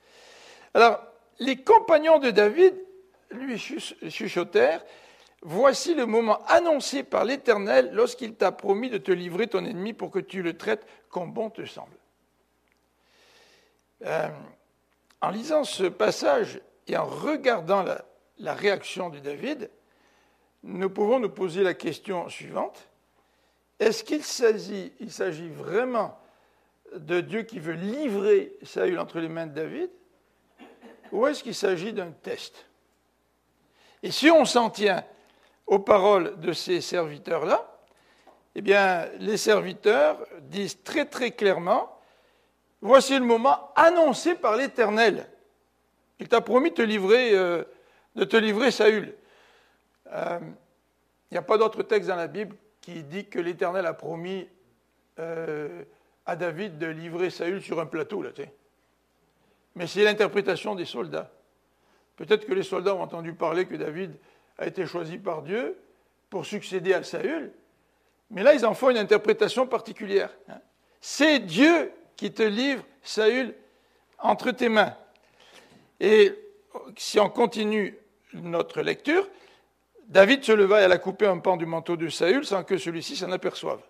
Alors, 0.73 0.99
les 1.39 1.57
compagnons 1.57 2.19
de 2.19 2.31
David 2.31 2.73
lui 3.31 3.57
chuchotèrent 3.57 4.83
Voici 5.45 5.93
le 5.93 6.05
moment 6.05 6.41
annoncé 6.45 7.03
par 7.03 7.25
l'Éternel 7.25 7.89
lorsqu'il 7.91 8.35
t'a 8.35 8.53
promis 8.53 8.89
de 8.89 8.97
te 8.97 9.11
livrer 9.11 9.47
ton 9.47 9.65
ennemi 9.65 9.91
pour 9.91 10.09
que 10.09 10.19
tu 10.19 10.41
le 10.41 10.57
traites 10.57 10.87
comme 11.09 11.33
bon 11.33 11.49
te 11.49 11.65
semble. 11.65 11.97
Euh, 14.05 14.29
en 15.19 15.29
lisant 15.31 15.65
ce 15.65 15.83
passage 15.83 16.61
et 16.87 16.95
en 16.95 17.05
regardant 17.05 17.83
la 18.37 18.53
réaction 18.53 19.09
de 19.09 19.19
David, 19.19 19.69
nous 20.63 20.89
pouvons 20.89 21.19
nous 21.19 21.29
poser 21.29 21.61
la 21.61 21.73
question 21.73 22.29
suivante. 22.29 22.87
Est-ce 23.79 24.05
qu'il 24.05 24.23
s'agit, 24.23 24.93
vraiment 25.49 26.17
de 26.95 27.19
Dieu 27.19 27.43
qui 27.43 27.59
veut 27.59 27.73
livrer 27.73 28.53
Saül 28.63 28.97
entre 28.97 29.19
les 29.19 29.27
mains 29.27 29.47
de 29.47 29.53
David 29.53 29.89
ou 31.11 31.27
est-ce 31.27 31.43
qu'il 31.43 31.55
s'agit 31.55 31.93
d'un 31.93 32.11
test? 32.11 32.65
Et 34.01 34.11
si 34.11 34.29
on 34.29 34.45
s'en 34.45 34.69
tient 34.69 35.03
aux 35.65 35.79
paroles 35.79 36.39
de 36.39 36.51
ces 36.51 36.81
serviteurs-là, 36.81 37.69
eh 38.55 38.61
bien, 38.61 39.07
les 39.19 39.37
serviteurs 39.37 40.19
disent 40.41 40.83
très 40.83 41.05
très 41.05 41.31
clairement, 41.31 41.99
voici 42.81 43.17
le 43.17 43.25
moment 43.25 43.71
annoncé 43.75 44.35
par 44.35 44.55
l'Éternel. 44.55 45.27
Il 46.19 46.27
t'a 46.27 46.41
promis 46.41 46.69
de 46.69 46.75
te 46.75 46.81
livrer, 46.81 47.33
euh, 47.33 47.63
Saül. 48.71 49.15
Euh, 50.11 50.39
il 51.31 51.33
n'y 51.33 51.37
a 51.37 51.41
pas 51.41 51.57
d'autre 51.57 51.81
texte 51.81 52.09
dans 52.09 52.15
la 52.15 52.27
Bible 52.27 52.55
qui 52.79 53.03
dit 53.03 53.25
que 53.25 53.39
l'Éternel 53.39 53.85
a 53.85 53.93
promis 53.93 54.47
euh, 55.19 55.83
à 56.25 56.35
David 56.35 56.77
de 56.77 56.87
livrer 56.87 57.29
Saül 57.29 57.61
sur 57.61 57.79
un 57.79 57.85
plateau. 57.85 58.21
Là, 58.21 58.29
Mais 59.75 59.87
c'est 59.87 60.03
l'interprétation 60.03 60.75
des 60.75 60.85
soldats. 60.85 61.31
Peut-être 62.15 62.45
que 62.45 62.53
les 62.53 62.63
soldats 62.63 62.95
ont 62.95 63.01
entendu 63.01 63.33
parler 63.33 63.65
que 63.65 63.75
David 63.75 64.15
a 64.57 64.67
été 64.67 64.85
choisi 64.85 65.17
par 65.17 65.41
Dieu 65.41 65.77
pour 66.29 66.45
succéder 66.45 66.93
à 66.93 67.03
Saül, 67.03 67.51
mais 68.29 68.43
là 68.43 68.53
ils 68.53 68.65
en 68.65 68.73
font 68.73 68.89
une 68.89 68.97
interprétation 68.97 69.67
particulière. 69.67 70.29
Hein. 70.49 70.59
C'est 71.01 71.39
Dieu 71.39 71.91
qui 72.15 72.31
te 72.31 72.43
livre 72.43 72.83
Saül 73.01 73.55
entre 74.19 74.51
tes 74.51 74.69
mains. 74.69 74.95
Et 75.99 76.33
si 76.97 77.19
on 77.19 77.29
continue 77.29 77.97
notre 78.33 78.81
lecture, 78.81 79.27
David 80.07 80.43
se 80.43 80.51
leva 80.51 80.81
et 80.81 80.83
alla 80.83 80.97
couper 80.97 81.27
un 81.27 81.39
pan 81.39 81.57
du 81.57 81.65
manteau 81.65 81.97
de 81.97 82.09
Saül 82.09 82.45
sans 82.45 82.63
que 82.63 82.77
celui-ci 82.77 83.15
s'en 83.15 83.31
aperçoive. 83.31 83.81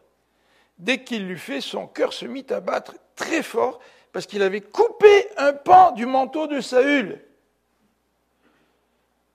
Dès 0.78 1.04
qu'il 1.04 1.28
l'eut 1.28 1.38
fait, 1.38 1.62
son 1.62 1.88
cœur 1.88 2.14
se 2.14 2.26
mit 2.26 2.46
à 2.50 2.60
battre 2.60 2.96
très 3.16 3.44
fort 3.44 3.80
parce 4.14 4.28
qu'il 4.28 4.44
avait 4.44 4.62
coupé 4.62 5.28
un 5.38 5.54
pan 5.54 5.92
du 5.92 6.06
manteau 6.06 6.48
de 6.48 6.62
Saül. 6.62 7.20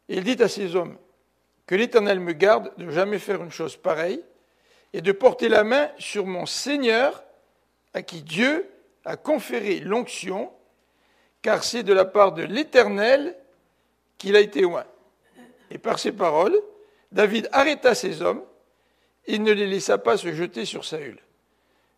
Il 0.09 0.25
dit 0.25 0.41
à 0.43 0.49
ses 0.49 0.77
hommes, 0.77 0.97
Que 1.67 1.75
l'Éternel 1.75 2.21
me 2.21 2.33
garde 2.33 2.73
de 2.79 2.91
jamais 2.91 3.19
faire 3.19 3.43
une 3.43 3.51
chose 3.51 3.77
pareille 3.77 4.23
et 4.95 5.03
de 5.03 5.13
porter 5.13 5.49
la 5.49 5.65
main 5.65 5.91
sur 5.99 6.25
mon 6.25 6.47
Seigneur 6.47 7.25
à 7.93 8.03
qui 8.03 8.23
Dieu 8.23 8.71
a 9.05 9.17
conféré 9.17 9.81
l'onction, 9.81 10.51
car 11.43 11.65
c'est 11.65 11.83
de 11.83 11.93
la 11.93 12.05
part 12.05 12.33
de 12.33 12.45
l'Éternel 12.45 13.37
qu'il 14.17 14.37
a 14.37 14.41
été 14.41 14.65
oint. 14.65 14.87
Et 15.73 15.79
par 15.79 15.99
ces 15.99 16.13
paroles, 16.13 16.57
David 17.11 17.49
arrêta 17.51 17.95
ses 17.97 18.23
hommes, 18.23 18.45
il 19.27 19.43
ne 19.43 19.53
les 19.53 19.67
laissa 19.67 19.99
pas 19.99 20.17
se 20.17 20.33
jeter 20.33 20.65
sur 20.65 20.85
Saül. 20.85 21.19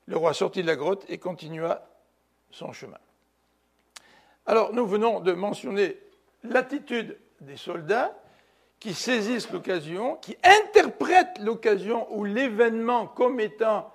Le 0.07 0.17
roi 0.17 0.33
sortit 0.33 0.63
de 0.63 0.67
la 0.67 0.77
grotte 0.77 1.05
et 1.09 1.19
continua 1.19 1.90
son 2.51 2.73
chemin. 2.73 2.99
Alors, 4.47 4.73
nous 4.73 4.87
venons 4.87 5.21
de 5.21 5.33
mentionner 5.33 5.97
l'attitude 6.43 7.19
des 7.41 7.57
soldats 7.57 8.17
qui 8.79 8.95
saisissent 8.95 9.51
l'occasion, 9.51 10.17
qui 10.17 10.37
interprètent 10.43 11.39
l'occasion 11.41 12.07
ou 12.17 12.25
l'événement 12.25 13.07
comme 13.07 13.39
étant 13.41 13.93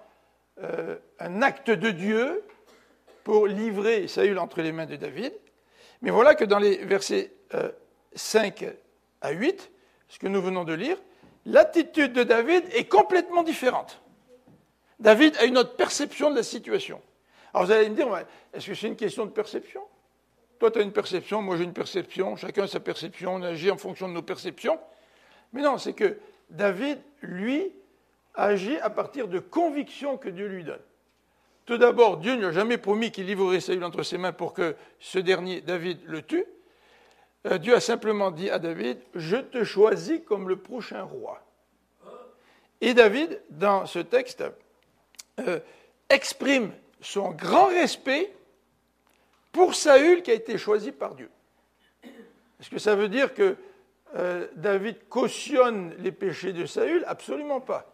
euh, 0.61 0.95
un 1.19 1.41
acte 1.41 1.71
de 1.71 1.89
Dieu 1.89 2.43
pour 3.23 3.47
livrer 3.47 4.07
Saül 4.07 4.37
entre 4.37 4.61
les 4.61 4.71
mains 4.71 4.85
de 4.85 4.95
David. 4.95 5.33
Mais 6.01 6.11
voilà 6.11 6.35
que 6.35 6.45
dans 6.45 6.59
les 6.59 6.77
versets 6.85 7.33
5 8.13 8.61
euh, 8.63 8.71
à 9.21 9.31
8, 9.31 9.71
ce 10.07 10.19
que 10.19 10.27
nous 10.27 10.41
venons 10.41 10.63
de 10.63 10.73
lire, 10.73 10.97
l'attitude 11.45 12.13
de 12.13 12.23
David 12.23 12.63
est 12.73 12.85
complètement 12.85 13.43
différente. 13.43 14.01
David 14.99 15.35
a 15.37 15.45
une 15.45 15.57
autre 15.57 15.75
perception 15.75 16.29
de 16.29 16.35
la 16.35 16.43
situation. 16.43 17.01
Alors 17.55 17.67
vous 17.67 17.71
allez 17.71 17.87
me 17.87 17.95
dire, 17.95 18.09
est-ce 18.53 18.67
que 18.67 18.73
c'est 18.73 18.87
une 18.87 18.97
question 18.97 19.25
de 19.25 19.31
perception? 19.31 19.79
Toi, 20.59 20.71
tu 20.71 20.79
as 20.79 20.81
une 20.81 20.91
perception, 20.91 21.41
moi 21.41 21.55
j'ai 21.55 21.63
une 21.63 21.71
perception, 21.71 22.35
chacun 22.35 22.63
a 22.63 22.67
sa 22.67 22.81
perception, 22.81 23.35
on 23.35 23.41
agit 23.43 23.71
en 23.71 23.77
fonction 23.77 24.09
de 24.09 24.13
nos 24.13 24.21
perceptions. 24.21 24.77
Mais 25.53 25.61
non, 25.61 25.77
c'est 25.77 25.93
que 25.93 26.17
David, 26.49 26.99
lui, 27.21 27.71
agit 28.33 28.77
à 28.79 28.89
partir 28.89 29.29
de 29.29 29.39
convictions 29.39 30.17
que 30.17 30.27
Dieu 30.27 30.47
lui 30.47 30.65
donne. 30.65 30.81
Tout 31.65 31.77
d'abord, 31.77 32.17
Dieu 32.17 32.35
ne 32.35 32.47
a 32.47 32.51
jamais 32.51 32.77
promis 32.77 33.09
qu'il 33.09 33.25
livrerait 33.25 33.61
Saül 33.61 33.85
entre 33.85 34.03
ses 34.03 34.17
mains 34.17 34.33
pour 34.33 34.53
que 34.53 34.75
ce 34.99 35.19
dernier, 35.19 35.61
David, 35.61 35.99
le 36.07 36.23
tue. 36.23 36.45
Euh, 37.45 37.57
Dieu 37.57 37.73
a 37.73 37.79
simplement 37.79 38.31
dit 38.31 38.49
à 38.49 38.59
David, 38.59 38.97
je 39.13 39.37
te 39.37 39.63
choisis 39.63 40.19
comme 40.27 40.49
le 40.49 40.57
prochain 40.57 41.03
roi. 41.03 41.41
Et 42.81 42.93
David, 42.93 43.41
dans 43.49 43.85
ce 43.85 43.99
texte, 43.99 44.43
euh, 45.39 45.61
exprime 46.09 46.73
son 47.05 47.31
grand 47.31 47.67
respect 47.67 48.33
pour 49.51 49.75
Saül 49.75 50.23
qui 50.23 50.31
a 50.31 50.33
été 50.33 50.57
choisi 50.57 50.91
par 50.91 51.15
Dieu. 51.15 51.29
Est-ce 52.59 52.69
que 52.69 52.79
ça 52.79 52.95
veut 52.95 53.09
dire 53.09 53.33
que 53.33 53.55
euh, 54.15 54.47
David 54.55 55.07
cautionne 55.07 55.93
les 55.99 56.11
péchés 56.11 56.51
de 56.51 56.65
Saül? 56.65 57.03
Absolument 57.05 57.61
pas. 57.61 57.93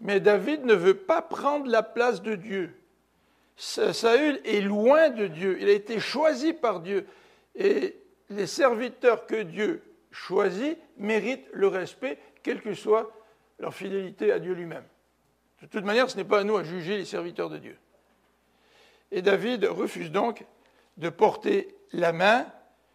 Mais 0.00 0.20
David 0.20 0.64
ne 0.64 0.74
veut 0.74 0.96
pas 0.96 1.22
prendre 1.22 1.66
la 1.66 1.82
place 1.82 2.22
de 2.22 2.36
Dieu. 2.36 2.74
Saül 3.56 4.40
est 4.44 4.60
loin 4.60 5.08
de 5.08 5.26
Dieu. 5.26 5.58
Il 5.60 5.68
a 5.68 5.72
été 5.72 5.98
choisi 5.98 6.52
par 6.52 6.80
Dieu. 6.80 7.06
Et 7.54 7.96
les 8.30 8.46
serviteurs 8.46 9.26
que 9.26 9.42
Dieu 9.42 9.82
choisit 10.10 10.78
méritent 10.98 11.48
le 11.52 11.66
respect, 11.66 12.18
quelle 12.42 12.60
que 12.60 12.74
soit 12.74 13.10
leur 13.58 13.74
fidélité 13.74 14.30
à 14.30 14.38
Dieu 14.38 14.52
lui-même. 14.52 14.84
De 15.62 15.66
toute 15.66 15.84
manière, 15.84 16.10
ce 16.10 16.16
n'est 16.16 16.24
pas 16.24 16.40
à 16.40 16.44
nous 16.44 16.56
à 16.56 16.64
juger 16.64 16.98
les 16.98 17.04
serviteurs 17.04 17.48
de 17.48 17.58
Dieu. 17.58 17.78
Et 19.10 19.22
David 19.22 19.64
refuse 19.64 20.10
donc 20.10 20.44
de 20.96 21.08
porter 21.08 21.74
la 21.92 22.12
main 22.12 22.46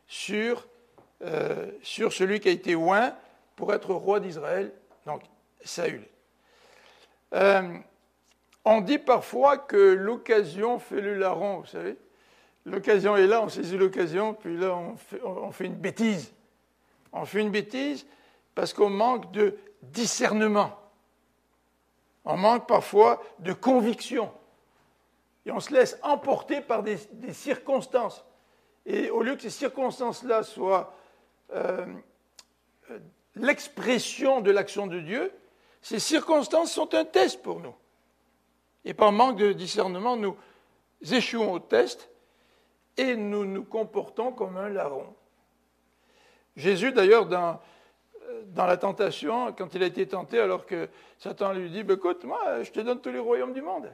sur, 0.07 0.67
euh, 1.23 1.71
celui 1.83 2.39
qui 2.39 2.49
a 2.49 2.51
été 2.51 2.75
oint 2.75 3.15
pour 3.55 3.73
être 3.73 3.93
roi 3.93 4.19
d'Israël, 4.19 4.73
donc 5.05 5.23
Saül. 5.63 6.05
Euh, 7.33 7.77
on 8.65 8.81
dit 8.81 8.99
parfois 8.99 9.57
que 9.57 9.77
l'occasion 9.77 10.79
fait 10.79 11.01
le 11.01 11.15
larron, 11.15 11.59
vous 11.59 11.65
savez. 11.65 11.97
L'occasion 12.65 13.15
est 13.17 13.25
là, 13.25 13.41
on 13.41 13.49
saisit 13.49 13.77
l'occasion, 13.77 14.35
puis 14.35 14.55
là, 14.55 14.77
on 15.23 15.51
fait 15.51 15.65
une 15.65 15.75
bêtise. 15.75 16.31
On 17.11 17.25
fait 17.25 17.41
une 17.41 17.49
bêtise 17.49 18.05
parce 18.53 18.73
qu'on 18.73 18.89
manque 18.89 19.31
de 19.31 19.57
discernement. 19.81 20.80
On 22.25 22.37
manque 22.37 22.67
parfois 22.67 23.21
de 23.39 23.53
conviction. 23.53 24.31
Et 25.45 25.51
on 25.51 25.59
se 25.59 25.73
laisse 25.73 25.97
emporter 26.03 26.61
par 26.61 26.83
des, 26.83 26.97
circonstances. 27.33 28.23
Et 28.85 29.09
au 29.09 29.23
lieu 29.23 29.35
que 29.35 29.41
ces 29.41 29.49
circonstances-là 29.49 30.43
soient 30.43 30.93
euh, 31.53 31.85
l'expression 33.35 34.41
de 34.41 34.51
l'action 34.51 34.87
de 34.87 34.99
Dieu, 34.99 35.33
ces 35.81 35.99
circonstances 35.99 36.71
sont 36.71 36.93
un 36.93 37.05
test 37.05 37.41
pour 37.41 37.59
nous. 37.59 37.73
Et 38.85 38.93
par 38.93 39.11
manque 39.11 39.37
de 39.37 39.51
discernement, 39.51 40.15
nous 40.15 40.35
échouons 41.11 41.53
au 41.53 41.59
test 41.59 42.09
et 42.97 43.15
nous 43.15 43.45
nous 43.45 43.63
comportons 43.63 44.31
comme 44.31 44.57
un 44.57 44.69
larron. 44.69 45.15
Jésus, 46.55 46.91
d'ailleurs, 46.91 47.25
dans 47.25 47.59
dans 48.47 48.65
la 48.65 48.77
tentation, 48.77 49.53
quand 49.53 49.73
il 49.75 49.83
a 49.83 49.85
été 49.85 50.07
tenté, 50.07 50.39
alors 50.39 50.65
que 50.65 50.89
Satan 51.17 51.53
lui 51.53 51.69
dit, 51.69 51.83
bah, 51.83 51.93
écoute, 51.95 52.23
moi, 52.23 52.63
je 52.63 52.71
te 52.71 52.79
donne 52.79 52.99
tous 52.99 53.11
les 53.11 53.19
royaumes 53.19 53.53
du 53.53 53.61
monde. 53.61 53.91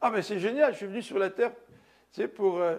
Ah, 0.00 0.10
mais 0.10 0.22
c'est 0.22 0.38
génial, 0.38 0.72
je 0.72 0.78
suis 0.78 0.86
venu 0.86 1.02
sur 1.02 1.18
la 1.18 1.30
terre 1.30 1.52
pour, 2.34 2.60
euh, 2.60 2.76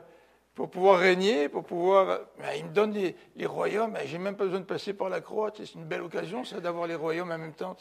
pour 0.56 0.70
pouvoir 0.70 1.00
régner, 1.00 1.50
pour 1.50 1.64
pouvoir... 1.64 2.22
il 2.58 2.66
me 2.66 2.72
donne 2.72 2.94
les, 2.94 3.46
royaumes, 3.46 3.96
j'ai 4.06 4.18
même 4.18 4.36
pas 4.36 4.46
besoin 4.46 4.60
de 4.60 4.66
passer 4.66 4.94
par 4.94 5.10
la 5.10 5.22
croix, 5.22 5.52
c'est 5.56 5.76
une 5.76 5.86
belle 5.86 6.02
occasion, 6.02 6.44
ça, 6.44 6.60
d'avoir 6.60 6.88
les 6.88 6.96
royaumes 6.96 7.32
en 7.32 7.38
même 7.38 7.54
temps. 7.54 7.76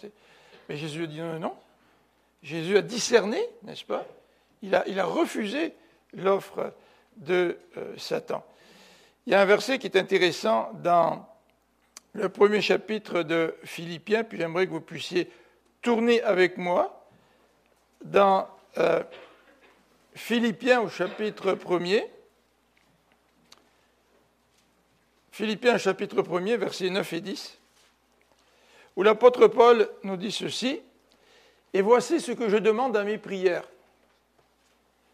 Mais 0.69 0.77
Jésus 0.77 1.05
a 1.05 1.07
dit 1.07 1.21
non, 1.21 1.39
non. 1.39 1.55
Jésus 2.43 2.77
a 2.77 2.83
discerné, 2.83 3.41
n'est-ce 3.63 3.85
pas? 3.85 4.05
Il 4.63 4.75
a, 4.75 4.87
il 4.87 4.99
a 5.01 5.05
refusé 5.05 5.75
l'offre 6.13 6.73
de 7.17 7.59
euh, 7.77 7.95
Satan. 7.97 8.45
Il 9.27 9.33
y 9.33 9.37
a 9.37 9.41
un 9.41 9.45
verset 9.45 9.79
qui 9.79 9.87
est 9.87 9.97
intéressant 9.97 10.71
dans 10.83 11.27
le 12.13 12.29
premier 12.29 12.61
chapitre 12.61 13.23
de 13.23 13.55
Philippiens, 13.65 14.25
puis 14.25 14.39
j'aimerais 14.39 14.67
que 14.67 14.73
vous 14.73 14.81
puissiez 14.81 15.31
tourner 15.83 16.23
avec 16.23 16.57
moi 16.57 17.07
dans 18.05 18.49
euh, 18.79 19.03
Philippiens 20.15 20.81
au 20.81 20.89
chapitre 20.89 21.53
1er. 21.53 22.05
Philippiens 25.31 25.79
chapitre 25.79 26.23
1er, 26.23 26.57
versets 26.57 26.91
9 26.91 27.13
et 27.13 27.21
10, 27.21 27.59
où 28.97 29.03
l'apôtre 29.03 29.47
Paul 29.47 29.89
nous 30.03 30.17
dit 30.17 30.33
ceci, 30.33 30.81
et 31.73 31.83
voici 31.83 32.21
ce 32.21 32.33
que 32.33 32.49
je 32.49 32.57
demande 32.57 32.97
à 32.97 33.05
mes 33.05 33.19
prières, 33.19 33.65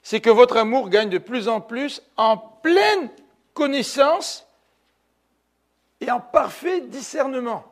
c'est 0.02 0.20
que 0.20 0.30
votre 0.30 0.56
amour 0.56 0.88
gagne 0.88 1.10
de 1.10 1.18
plus 1.18 1.48
en 1.48 1.60
plus 1.60 2.02
en 2.16 2.38
pleine 2.38 3.10
connaissance 3.52 4.45
et 6.00 6.10
en 6.10 6.20
parfait 6.20 6.82
discernement, 6.82 7.64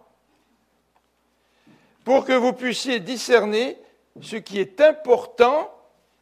pour 2.04 2.24
que 2.24 2.32
vous 2.32 2.52
puissiez 2.52 3.00
discerner 3.00 3.78
ce 4.20 4.36
qui 4.36 4.60
est 4.60 4.80
important, 4.80 5.70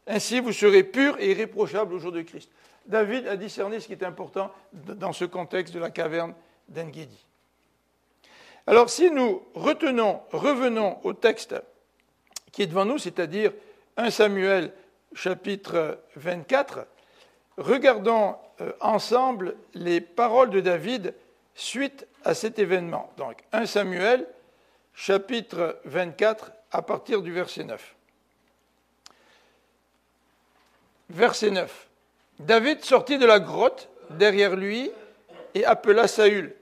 ainsi 0.07 0.41
vous 0.41 0.53
serez 0.53 0.83
purs 0.83 1.17
et 1.19 1.31
irréprochables 1.31 1.95
au 1.95 1.99
jour 1.99 2.13
de 2.13 2.23
Christ. 2.23 2.51
David 2.87 3.29
a 3.29 3.37
discerné 3.37 3.81
ce 3.81 3.87
qui 3.87 3.93
est 3.93 4.03
important 4.03 4.51
dans 4.73 5.13
ce 5.13 5.25
contexte 5.25 5.75
de 5.75 5.79
la 5.79 5.91
caverne 5.91 6.35
d'Engedi. 6.69 7.27
Alors 8.67 8.91
si 8.91 9.11
nous 9.11 9.43
retenons, 9.55 10.21
revenons 10.33 10.99
au 11.05 11.13
texte 11.13 11.55
qui 12.53 12.63
est 12.63 12.67
devant 12.67 12.85
nous, 12.85 12.99
c'est-à-dire 12.99 13.53
1 13.97 14.11
Samuel 14.11 14.73
chapitre 15.15 16.01
24, 16.17 16.87
regardons 17.57 18.37
euh, 18.61 18.73
ensemble 18.81 19.57
les 19.75 20.01
paroles 20.01 20.51
de 20.51 20.61
David 20.61 21.15
suite 21.55 22.07
à 22.25 22.35
cet 22.35 22.59
événement. 22.59 23.13
Donc 23.17 23.43
1 23.53 23.67
Samuel 23.67 24.27
chapitre 24.95 25.81
24 25.85 26.53
à 26.71 26.83
partir 26.83 27.23
du 27.23 27.33
verset 27.33 27.65
9. 27.65 27.95
Verset 31.11 31.51
9. 31.51 31.89
David 32.41 32.83
sortit 32.85 33.19
de 33.19 33.27
la 33.27 33.39
grotte 33.39 33.89
derrière 34.11 34.57
lui 34.57 34.91
et 35.55 35.65
appela 35.65 36.09
Saül. 36.09 36.55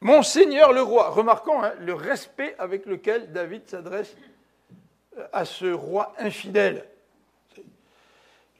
Mon 0.00 0.22
Seigneur 0.22 0.72
le 0.72 0.82
roi. 0.82 1.10
Remarquons 1.10 1.62
hein, 1.62 1.74
le 1.78 1.94
respect 1.94 2.56
avec 2.58 2.86
lequel 2.86 3.32
David 3.32 3.68
s'adresse 3.68 4.16
euh, 5.18 5.26
à 5.32 5.44
ce 5.44 5.66
roi 5.72 6.14
infidèle. 6.18 6.86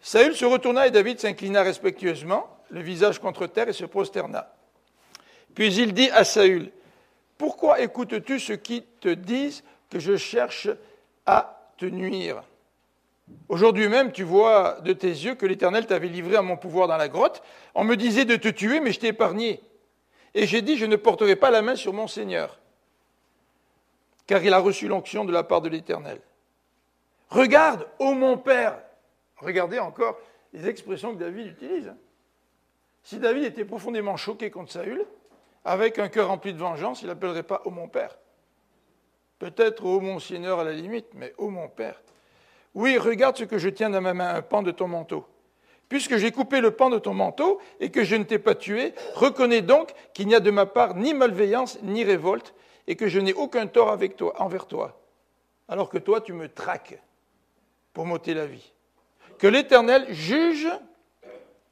Saül 0.02 0.36
se 0.36 0.44
retourna 0.44 0.86
et 0.86 0.90
David 0.90 1.18
s'inclina 1.18 1.62
respectueusement, 1.62 2.58
le 2.70 2.80
visage 2.80 3.18
contre 3.18 3.46
terre, 3.46 3.68
et 3.68 3.72
se 3.72 3.84
prosterna. 3.84 4.52
Puis 5.54 5.74
il 5.74 5.92
dit 5.92 6.10
à 6.10 6.24
Saül, 6.24 6.70
Pourquoi 7.38 7.80
écoutes-tu 7.80 8.38
ceux 8.38 8.56
qui 8.56 8.84
te 9.00 9.08
disent 9.08 9.62
que 9.90 9.98
je 9.98 10.16
cherche 10.16 10.68
à 11.26 11.70
te 11.76 11.86
nuire? 11.86 12.42
Aujourd'hui 13.48 13.88
même, 13.88 14.12
tu 14.12 14.22
vois 14.22 14.80
de 14.80 14.92
tes 14.92 15.08
yeux 15.08 15.34
que 15.34 15.46
l'Éternel 15.46 15.86
t'avait 15.86 16.08
livré 16.08 16.36
à 16.36 16.42
mon 16.42 16.56
pouvoir 16.56 16.88
dans 16.88 16.96
la 16.96 17.08
grotte. 17.08 17.42
On 17.74 17.84
me 17.84 17.96
disait 17.96 18.24
de 18.24 18.36
te 18.36 18.48
tuer, 18.48 18.80
mais 18.80 18.92
je 18.92 19.00
t'ai 19.00 19.08
épargné. 19.08 19.60
Et 20.34 20.46
j'ai 20.46 20.62
dit, 20.62 20.76
je 20.76 20.86
ne 20.86 20.96
porterai 20.96 21.36
pas 21.36 21.50
la 21.50 21.62
main 21.62 21.76
sur 21.76 21.92
mon 21.92 22.06
Seigneur, 22.06 22.58
car 24.26 24.42
il 24.42 24.52
a 24.52 24.58
reçu 24.58 24.88
l'onction 24.88 25.24
de 25.24 25.32
la 25.32 25.42
part 25.42 25.60
de 25.60 25.68
l'Éternel. 25.68 26.20
Regarde, 27.28 27.86
ô 27.98 28.14
mon 28.14 28.38
Père, 28.38 28.78
regardez 29.36 29.78
encore 29.78 30.18
les 30.52 30.68
expressions 30.68 31.14
que 31.14 31.18
David 31.18 31.48
utilise. 31.48 31.92
Si 33.02 33.18
David 33.18 33.44
était 33.44 33.64
profondément 33.64 34.16
choqué 34.16 34.50
contre 34.50 34.72
Saül, 34.72 35.04
avec 35.64 35.98
un 35.98 36.08
cœur 36.08 36.28
rempli 36.28 36.52
de 36.52 36.58
vengeance, 36.58 37.02
il 37.02 37.08
n'appellerait 37.08 37.42
pas 37.42 37.62
ô 37.64 37.70
mon 37.70 37.88
Père. 37.88 38.18
Peut-être 39.38 39.84
ô 39.84 40.00
mon 40.00 40.18
Seigneur 40.18 40.60
à 40.60 40.64
la 40.64 40.72
limite, 40.72 41.08
mais 41.14 41.34
ô 41.38 41.48
mon 41.48 41.68
Père. 41.68 42.02
Oui, 42.74 42.96
regarde 42.98 43.36
ce 43.36 43.44
que 43.44 43.58
je 43.58 43.68
tiens 43.68 43.90
dans 43.90 44.00
ma 44.00 44.14
main, 44.14 44.34
un 44.34 44.42
pan 44.42 44.62
de 44.62 44.70
ton 44.70 44.88
manteau. 44.88 45.26
Puisque 45.88 46.16
j'ai 46.16 46.32
coupé 46.32 46.60
le 46.60 46.70
pan 46.70 46.88
de 46.88 46.98
ton 46.98 47.12
manteau 47.12 47.60
et 47.78 47.90
que 47.90 48.02
je 48.02 48.16
ne 48.16 48.24
t'ai 48.24 48.38
pas 48.38 48.54
tué, 48.54 48.94
reconnais 49.14 49.60
donc 49.60 49.92
qu'il 50.14 50.26
n'y 50.26 50.34
a 50.34 50.40
de 50.40 50.50
ma 50.50 50.64
part 50.64 50.94
ni 50.94 51.12
malveillance 51.12 51.78
ni 51.82 52.02
révolte 52.02 52.54
et 52.86 52.96
que 52.96 53.08
je 53.08 53.20
n'ai 53.20 53.34
aucun 53.34 53.66
tort 53.66 53.98
envers 54.38 54.66
toi, 54.66 55.00
alors 55.68 55.90
que 55.90 55.98
toi 55.98 56.20
tu 56.20 56.32
me 56.32 56.48
traques 56.48 56.98
pour 57.92 58.06
m'ôter 58.06 58.32
la 58.32 58.46
vie. 58.46 58.72
Que 59.38 59.46
l'Éternel 59.46 60.06
juge 60.08 60.68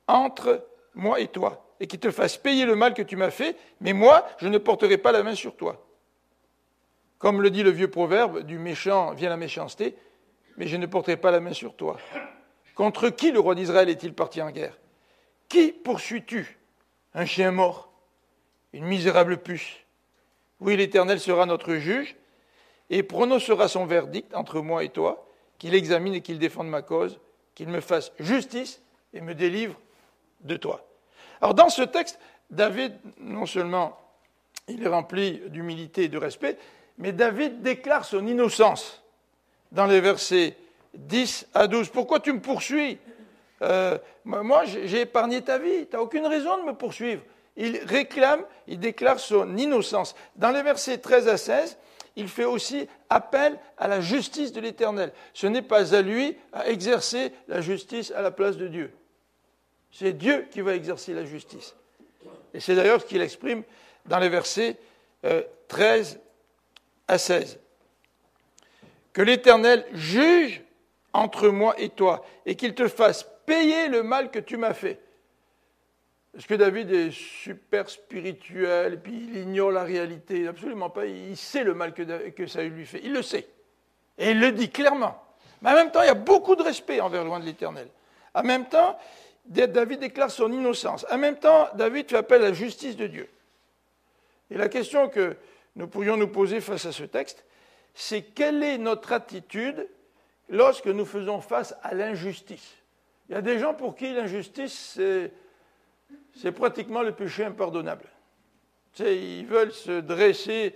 entre 0.06 0.66
moi 0.94 1.20
et 1.20 1.28
toi 1.28 1.64
et 1.80 1.86
qu'il 1.86 1.98
te 1.98 2.10
fasse 2.10 2.36
payer 2.36 2.66
le 2.66 2.76
mal 2.76 2.94
que 2.94 3.02
tu 3.02 3.16
m'as 3.16 3.30
fait, 3.30 3.56
mais 3.80 3.94
moi 3.94 4.26
je 4.38 4.48
ne 4.48 4.58
porterai 4.58 4.98
pas 4.98 5.12
la 5.12 5.22
main 5.22 5.34
sur 5.34 5.56
toi. 5.56 5.84
Comme 7.18 7.42
le 7.42 7.50
dit 7.50 7.62
le 7.62 7.70
vieux 7.70 7.90
proverbe, 7.90 8.40
du 8.40 8.58
méchant 8.58 9.12
vient 9.12 9.30
la 9.30 9.36
méchanceté, 9.36 9.96
mais 10.56 10.66
je 10.66 10.76
ne 10.76 10.86
porterai 10.86 11.16
pas 11.16 11.30
la 11.30 11.40
main 11.40 11.52
sur 11.52 11.74
toi. 11.74 11.98
Contre 12.74 13.08
qui 13.08 13.32
le 13.32 13.40
roi 13.40 13.54
d'Israël 13.54 13.88
est-il 13.88 14.14
parti 14.14 14.40
en 14.40 14.50
guerre? 14.50 14.78
Qui 15.48 15.72
poursuis-tu? 15.72 16.58
Un 17.14 17.26
chien 17.26 17.50
mort? 17.50 17.92
Une 18.72 18.84
misérable 18.84 19.38
puce? 19.38 19.76
Oui, 20.60 20.76
l'Éternel 20.76 21.18
sera 21.18 21.46
notre 21.46 21.74
juge 21.74 22.16
et 22.88 23.02
prononcera 23.02 23.68
son 23.68 23.86
verdict 23.86 24.34
entre 24.34 24.60
moi 24.60 24.84
et 24.84 24.90
toi, 24.90 25.26
qu'il 25.58 25.74
examine 25.74 26.14
et 26.14 26.20
qu'il 26.20 26.38
défende 26.38 26.68
ma 26.68 26.82
cause, 26.82 27.20
qu'il 27.54 27.68
me 27.68 27.80
fasse 27.80 28.12
justice 28.18 28.82
et 29.12 29.20
me 29.20 29.34
délivre 29.34 29.78
de 30.40 30.56
toi. 30.56 30.89
Alors 31.40 31.54
dans 31.54 31.68
ce 31.68 31.82
texte, 31.82 32.18
David, 32.50 32.92
non 33.18 33.46
seulement 33.46 33.98
il 34.68 34.82
est 34.82 34.88
rempli 34.88 35.42
d'humilité 35.48 36.04
et 36.04 36.08
de 36.08 36.18
respect, 36.18 36.58
mais 36.98 37.12
David 37.12 37.62
déclare 37.62 38.04
son 38.04 38.26
innocence 38.26 39.02
dans 39.72 39.86
les 39.86 40.00
versets 40.00 40.56
10 40.94 41.48
à 41.54 41.66
12. 41.66 41.88
Pourquoi 41.88 42.20
tu 42.20 42.32
me 42.32 42.40
poursuis? 42.40 42.98
Euh, 43.62 43.98
Moi, 44.24 44.64
j'ai 44.64 45.02
épargné 45.02 45.42
ta 45.42 45.58
vie. 45.58 45.86
Tu 45.86 45.96
n'as 45.96 46.02
aucune 46.02 46.26
raison 46.26 46.58
de 46.58 46.62
me 46.64 46.74
poursuivre. 46.74 47.22
Il 47.56 47.78
réclame, 47.78 48.42
il 48.66 48.78
déclare 48.78 49.18
son 49.18 49.56
innocence. 49.56 50.14
Dans 50.36 50.50
les 50.50 50.62
versets 50.62 50.98
13 50.98 51.28
à 51.28 51.36
16, 51.36 51.78
il 52.16 52.28
fait 52.28 52.44
aussi 52.44 52.88
appel 53.08 53.58
à 53.78 53.88
la 53.88 54.00
justice 54.00 54.52
de 54.52 54.60
l'Éternel. 54.60 55.12
Ce 55.34 55.46
n'est 55.46 55.62
pas 55.62 55.94
à 55.94 56.02
lui 56.02 56.36
à 56.52 56.68
exercer 56.68 57.32
la 57.48 57.60
justice 57.60 58.12
à 58.12 58.22
la 58.22 58.30
place 58.30 58.56
de 58.56 58.68
Dieu. 58.68 58.92
C'est 59.92 60.12
Dieu 60.12 60.46
qui 60.50 60.60
va 60.60 60.74
exercer 60.74 61.12
la 61.14 61.24
justice. 61.24 61.74
Et 62.54 62.60
c'est 62.60 62.74
d'ailleurs 62.74 63.00
ce 63.00 63.06
qu'il 63.06 63.22
exprime 63.22 63.62
dans 64.06 64.18
les 64.18 64.28
versets 64.28 64.76
13 65.68 66.16
euh, 66.16 66.20
à 67.08 67.18
16 67.18 67.58
que 69.12 69.22
l'Éternel 69.22 69.84
juge 69.92 70.62
entre 71.12 71.48
moi 71.48 71.74
et 71.78 71.88
toi, 71.88 72.24
et 72.46 72.54
qu'il 72.54 72.74
te 72.74 72.88
fasse 72.88 73.26
payer 73.46 73.88
le 73.88 74.02
mal 74.02 74.30
que 74.30 74.38
tu 74.38 74.56
m'as 74.56 74.74
fait. 74.74 75.00
Est-ce 76.36 76.46
que 76.46 76.54
David 76.54 76.92
est 76.92 77.10
super 77.10 77.90
spirituel, 77.90 78.94
et 78.94 78.96
puis 78.96 79.12
il 79.12 79.36
ignore 79.36 79.72
la 79.72 79.82
réalité? 79.82 80.46
Absolument 80.46 80.90
pas. 80.90 81.06
Il 81.06 81.36
sait 81.36 81.64
le 81.64 81.74
mal 81.74 81.92
que, 81.92 82.46
Saül 82.46 82.72
lui 82.72 82.86
fait. 82.86 83.00
Il 83.02 83.12
le 83.12 83.22
sait. 83.22 83.48
Et 84.16 84.30
il 84.30 84.38
le 84.38 84.52
dit 84.52 84.70
clairement. 84.70 85.20
Mais 85.60 85.70
en 85.70 85.74
même 85.74 85.90
temps, 85.90 86.02
il 86.02 86.06
y 86.06 86.10
a 86.10 86.14
beaucoup 86.14 86.54
de 86.54 86.62
respect 86.62 87.00
envers 87.00 87.24
loin 87.24 87.40
de 87.40 87.44
l'Éternel. 87.44 87.88
En 88.32 88.44
même 88.44 88.68
temps, 88.68 88.96
David 89.46 90.00
déclare 90.00 90.30
son 90.30 90.52
innocence. 90.52 91.06
En 91.10 91.18
même 91.18 91.38
temps, 91.38 91.68
David 91.74 92.08
fait 92.08 92.18
appel 92.18 92.42
à 92.42 92.48
la 92.48 92.52
justice 92.52 92.96
de 92.96 93.06
Dieu. 93.06 93.28
Et 94.50 94.56
la 94.56 94.68
question 94.68 95.08
que 95.08 95.36
nous 95.76 95.86
pourrions 95.86 96.16
nous 96.16 96.28
poser 96.28 96.60
face 96.60 96.86
à 96.86 96.92
ce 96.92 97.04
texte, 97.04 97.44
c'est 97.94 98.22
quelle 98.22 98.62
est 98.62 98.78
notre 98.78 99.12
attitude 99.12 99.88
lorsque 100.48 100.86
nous 100.86 101.04
faisons 101.04 101.40
face 101.40 101.74
à 101.82 101.94
l'injustice? 101.94 102.76
Il 103.28 103.34
y 103.34 103.36
a 103.36 103.42
des 103.42 103.58
gens 103.58 103.74
pour 103.74 103.94
qui 103.94 104.12
l'injustice, 104.12 104.98
c'est, 106.34 106.52
pratiquement 106.52 107.02
le 107.02 107.12
péché 107.12 107.44
impardonnable. 107.44 108.06
ils 108.98 109.46
veulent 109.46 109.72
se 109.72 110.00
dresser 110.00 110.74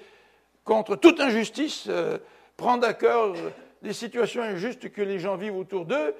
contre 0.62 0.96
toute 0.96 1.20
injustice, 1.20 1.87
euh, 1.88 2.18
prendre 2.57 2.87
à 2.87 2.94
cœur 2.94 3.35
des 3.83 3.92
situations 3.92 4.42
injustes 4.42 4.90
que 4.90 5.03
les 5.03 5.18
gens 5.18 5.37
vivent 5.37 5.57
autour 5.57 5.85
d'eux. 5.85 6.14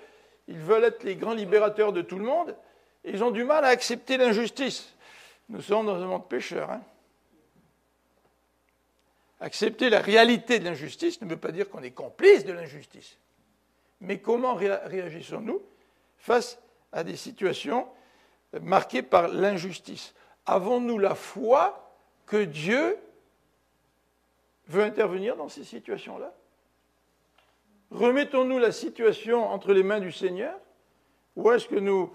Ils 0.49 0.59
veulent 0.59 0.85
être 0.85 1.03
les 1.05 1.17
grands 1.17 1.35
libérateurs 1.35 1.93
de 1.93 2.03
tout 2.03 2.19
le 2.19 2.25
monde. 2.25 2.55
Et 3.05 3.11
ils 3.11 3.25
ont 3.25 3.31
du 3.31 3.45
mal 3.45 3.65
à 3.65 3.69
accepter 3.69 4.17
l'injustice. 4.17 4.95
Nous 5.49 5.61
sommes 5.61 5.87
dans 5.87 6.03
un 6.03 6.07
monde 6.07 6.29
pécheur. 6.29 6.71
Hein. 6.71 6.83
Accepter 9.41 9.91
la 9.91 10.01
réalité 10.01 10.59
de 10.59 10.65
l'injustice 10.65 11.21
ne 11.21 11.29
veut 11.29 11.37
pas 11.37 11.53
dire 11.53 11.69
qu'on 11.69 11.83
est 11.83 11.91
complice 11.91 12.45
de 12.45 12.53
l'injustice. 12.53 13.19
Mais 14.01 14.19
comment 14.19 14.55
réagissons-nous 14.55 15.63
face 16.19 16.59
à 16.93 17.05
des 17.05 17.17
situations 17.17 17.87
marquées 18.61 19.03
par 19.03 19.29
l'injustice? 19.29 20.15
Avons-nous 20.47 20.99
la 20.99 21.15
foi 21.15 21.91
que 22.27 22.45
Dieu 22.45 22.99
veut 24.69 24.83
intervenir 24.83 25.37
dans 25.37 25.49
ces 25.49 25.65
situations-là? 25.65 26.33
Remettons-nous 27.95 28.59
la 28.59 28.73
situation 28.73 29.49
entre 29.49 29.73
les 29.73 29.85
mains 29.85 30.01
du 30.01 30.11
Seigneur 30.11 30.59
Ou 31.37 31.53
est-ce 31.53 31.69
que 31.69 31.77
nous 31.77 32.13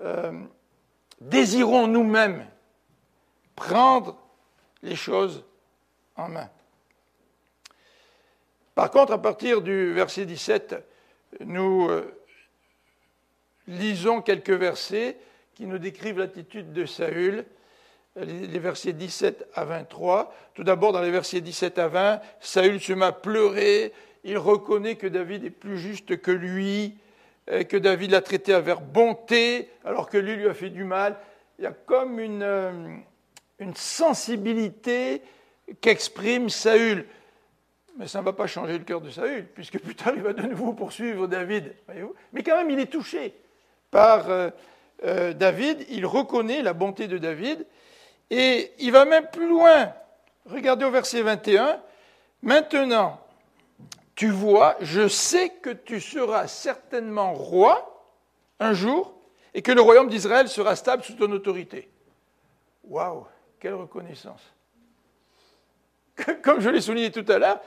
euh, 0.00 0.32
désirons 1.20 1.88
nous-mêmes 1.88 2.46
prendre 3.56 4.16
les 4.84 4.94
choses 4.94 5.44
main? 6.16 6.48
Par 8.76 8.92
contre, 8.92 9.12
à 9.12 9.20
partir 9.20 9.62
du 9.62 9.92
verset 9.92 10.26
17, 10.26 10.76
nous 11.40 11.88
euh, 11.88 12.16
lisons 13.66 14.22
quelques 14.22 14.50
versets 14.50 15.16
qui 15.54 15.66
nous 15.66 15.78
décrivent 15.78 16.20
l'attitude 16.20 16.72
de 16.72 16.86
Saül, 16.86 17.44
les 18.14 18.58
versets 18.60 18.92
17 18.92 19.48
à 19.54 19.64
23. 19.64 20.32
Tout 20.54 20.62
d'abord, 20.62 20.92
dans 20.92 21.02
les 21.02 21.10
versets 21.10 21.40
17 21.40 21.78
à 21.80 21.88
20, 21.88 22.20
Saül 22.38 22.80
se 22.80 22.92
met 22.92 23.06
à 23.06 23.12
pleurer, 23.12 23.92
il 24.24 24.38
reconnaît 24.38 24.96
que 24.96 25.06
David 25.06 25.44
est 25.44 25.50
plus 25.50 25.78
juste 25.78 26.20
que 26.20 26.30
lui, 26.30 26.94
que 27.46 27.76
David 27.76 28.12
l'a 28.12 28.20
traité 28.20 28.54
avec 28.54 28.78
bonté, 28.80 29.70
alors 29.84 30.08
que 30.08 30.18
lui 30.18 30.36
lui 30.36 30.48
a 30.48 30.54
fait 30.54 30.70
du 30.70 30.84
mal. 30.84 31.16
Il 31.60 31.64
y 31.64 31.66
a 31.66 31.72
comme 31.72 32.18
une, 32.18 32.42
euh, 32.42 32.72
une 33.58 33.74
sensibilité 33.74 35.20
qu'exprime 35.82 36.48
Saül. 36.48 37.04
Mais 37.98 38.08
ça 38.08 38.20
ne 38.20 38.24
va 38.24 38.32
pas 38.32 38.46
changer 38.46 38.78
le 38.78 38.84
cœur 38.84 39.02
de 39.02 39.10
Saül, 39.10 39.44
puisque 39.54 39.78
plus 39.78 39.94
tard 39.94 40.14
il 40.16 40.22
va 40.22 40.32
de 40.32 40.40
nouveau 40.40 40.72
poursuivre 40.72 41.26
David. 41.26 41.74
Mais 42.32 42.42
quand 42.42 42.56
même, 42.56 42.70
il 42.70 42.78
est 42.78 42.86
touché 42.86 43.34
par 43.90 44.30
euh, 44.30 44.48
euh, 45.04 45.34
David, 45.34 45.84
il 45.90 46.06
reconnaît 46.06 46.62
la 46.62 46.72
bonté 46.72 47.08
de 47.08 47.18
David, 47.18 47.66
et 48.30 48.72
il 48.78 48.90
va 48.90 49.04
même 49.04 49.26
plus 49.30 49.46
loin. 49.48 49.92
Regardez 50.46 50.86
au 50.86 50.90
verset 50.90 51.20
21. 51.20 51.78
Maintenant, 52.40 53.20
tu 54.20 54.28
vois, 54.28 54.76
je 54.82 55.08
sais 55.08 55.48
que 55.48 55.70
tu 55.70 55.98
seras 55.98 56.46
certainement 56.46 57.32
roi 57.32 58.06
un 58.58 58.74
jour, 58.74 59.14
et 59.54 59.62
que 59.62 59.72
le 59.72 59.80
royaume 59.80 60.10
d'Israël 60.10 60.46
sera 60.46 60.76
stable 60.76 61.02
sous 61.02 61.14
ton 61.14 61.32
autorité. 61.32 61.88
Waouh, 62.84 63.26
quelle 63.58 63.72
reconnaissance. 63.72 64.42
Comme 66.42 66.60
je 66.60 66.68
l'ai 66.68 66.82
souligné 66.82 67.10
tout 67.10 67.24
à 67.32 67.38
l'heure, 67.38 67.62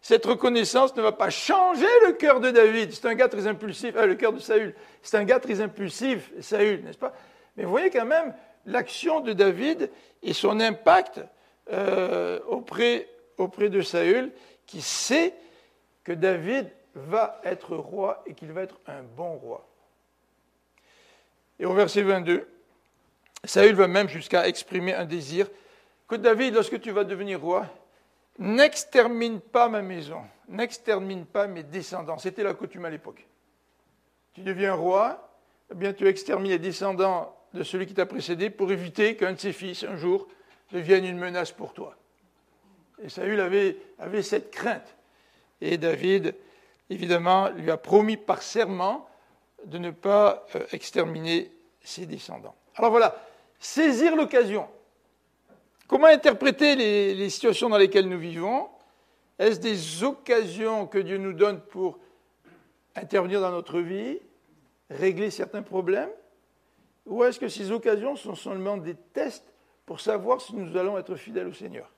cette 0.00 0.24
reconnaissance 0.24 0.94
ne 0.94 1.02
va 1.02 1.10
pas 1.10 1.28
changer 1.28 1.88
le 2.06 2.12
cœur 2.12 2.38
de 2.38 2.52
David. 2.52 2.92
C'est 2.92 3.08
un 3.08 3.14
gars 3.16 3.26
très 3.26 3.48
impulsif, 3.48 3.96
euh, 3.96 4.06
le 4.06 4.14
cœur 4.14 4.32
de 4.32 4.38
Saül. 4.38 4.76
C'est 5.02 5.16
un 5.16 5.24
gars 5.24 5.40
très 5.40 5.60
impulsif, 5.60 6.30
Saül, 6.40 6.84
n'est-ce 6.84 6.98
pas? 6.98 7.14
Mais 7.56 7.64
vous 7.64 7.70
voyez 7.70 7.90
quand 7.90 8.06
même 8.06 8.32
l'action 8.64 9.18
de 9.18 9.32
David 9.32 9.90
et 10.22 10.34
son 10.34 10.60
impact 10.60 11.20
euh, 11.72 12.38
auprès, 12.46 13.08
auprès 13.38 13.70
de 13.70 13.80
Saül, 13.80 14.30
qui 14.66 14.80
sait 14.80 15.34
que 16.06 16.12
David 16.12 16.70
va 16.94 17.40
être 17.42 17.76
roi 17.76 18.22
et 18.26 18.34
qu'il 18.34 18.52
va 18.52 18.62
être 18.62 18.78
un 18.86 19.02
bon 19.02 19.34
roi. 19.38 19.66
Et 21.58 21.66
au 21.66 21.74
verset 21.74 22.02
22, 22.02 22.46
Saül 23.42 23.74
va 23.74 23.88
même 23.88 24.08
jusqu'à 24.08 24.46
exprimer 24.46 24.94
un 24.94 25.04
désir 25.04 25.48
que 26.06 26.14
David, 26.14 26.54
lorsque 26.54 26.80
tu 26.80 26.92
vas 26.92 27.02
devenir 27.02 27.40
roi, 27.40 27.66
n'extermine 28.38 29.40
pas 29.40 29.68
ma 29.68 29.82
maison, 29.82 30.22
n'extermine 30.48 31.26
pas 31.26 31.48
mes 31.48 31.64
descendants. 31.64 32.18
C'était 32.18 32.44
la 32.44 32.54
coutume 32.54 32.84
à 32.84 32.90
l'époque. 32.90 33.26
Tu 34.34 34.42
deviens 34.42 34.74
roi, 34.74 35.28
eh 35.72 35.74
bien 35.74 35.92
tu 35.92 36.06
extermines 36.06 36.52
les 36.52 36.60
descendants 36.60 37.36
de 37.52 37.64
celui 37.64 37.86
qui 37.86 37.94
t'a 37.94 38.06
précédé 38.06 38.48
pour 38.48 38.70
éviter 38.70 39.16
qu'un 39.16 39.32
de 39.32 39.40
ses 39.40 39.52
fils, 39.52 39.82
un 39.82 39.96
jour, 39.96 40.28
devienne 40.70 41.04
une 41.04 41.18
menace 41.18 41.50
pour 41.50 41.74
toi. 41.74 41.96
Et 43.02 43.08
Saül 43.08 43.40
avait, 43.40 43.76
avait 43.98 44.22
cette 44.22 44.52
crainte. 44.52 44.95
Et 45.60 45.78
David, 45.78 46.34
évidemment, 46.90 47.50
lui 47.50 47.70
a 47.70 47.76
promis 47.76 48.16
par 48.16 48.42
serment 48.42 49.08
de 49.64 49.78
ne 49.78 49.90
pas 49.90 50.46
euh, 50.54 50.64
exterminer 50.72 51.50
ses 51.82 52.06
descendants. 52.06 52.54
Alors 52.74 52.90
voilà, 52.90 53.16
saisir 53.58 54.16
l'occasion. 54.16 54.68
Comment 55.88 56.08
interpréter 56.08 56.74
les, 56.74 57.30
situations 57.30 57.68
dans 57.68 57.78
lesquelles 57.78 58.08
nous 58.08 58.18
vivons? 58.18 58.68
Est-ce 59.38 59.60
des 59.60 60.02
occasions 60.02 60.86
que 60.86 60.98
Dieu 60.98 61.16
nous 61.18 61.32
donne 61.32 61.60
pour 61.60 61.98
intervenir 62.94 63.40
dans 63.40 63.50
notre 63.50 63.80
vie, 63.80 64.18
régler 64.90 65.30
certains 65.30 65.62
problèmes? 65.62 66.10
Ou 67.06 67.22
est-ce 67.22 67.38
que 67.38 67.48
ces 67.48 67.70
occasions 67.70 68.16
sont 68.16 68.34
seulement 68.34 68.76
des 68.76 68.96
tests 69.12 69.52
pour 69.84 70.00
savoir 70.00 70.40
si 70.40 70.56
nous 70.56 70.76
allons 70.76 70.98
être 70.98 71.14
fidèles 71.14 71.46
au 71.46 71.52
Seigneur? 71.52 71.88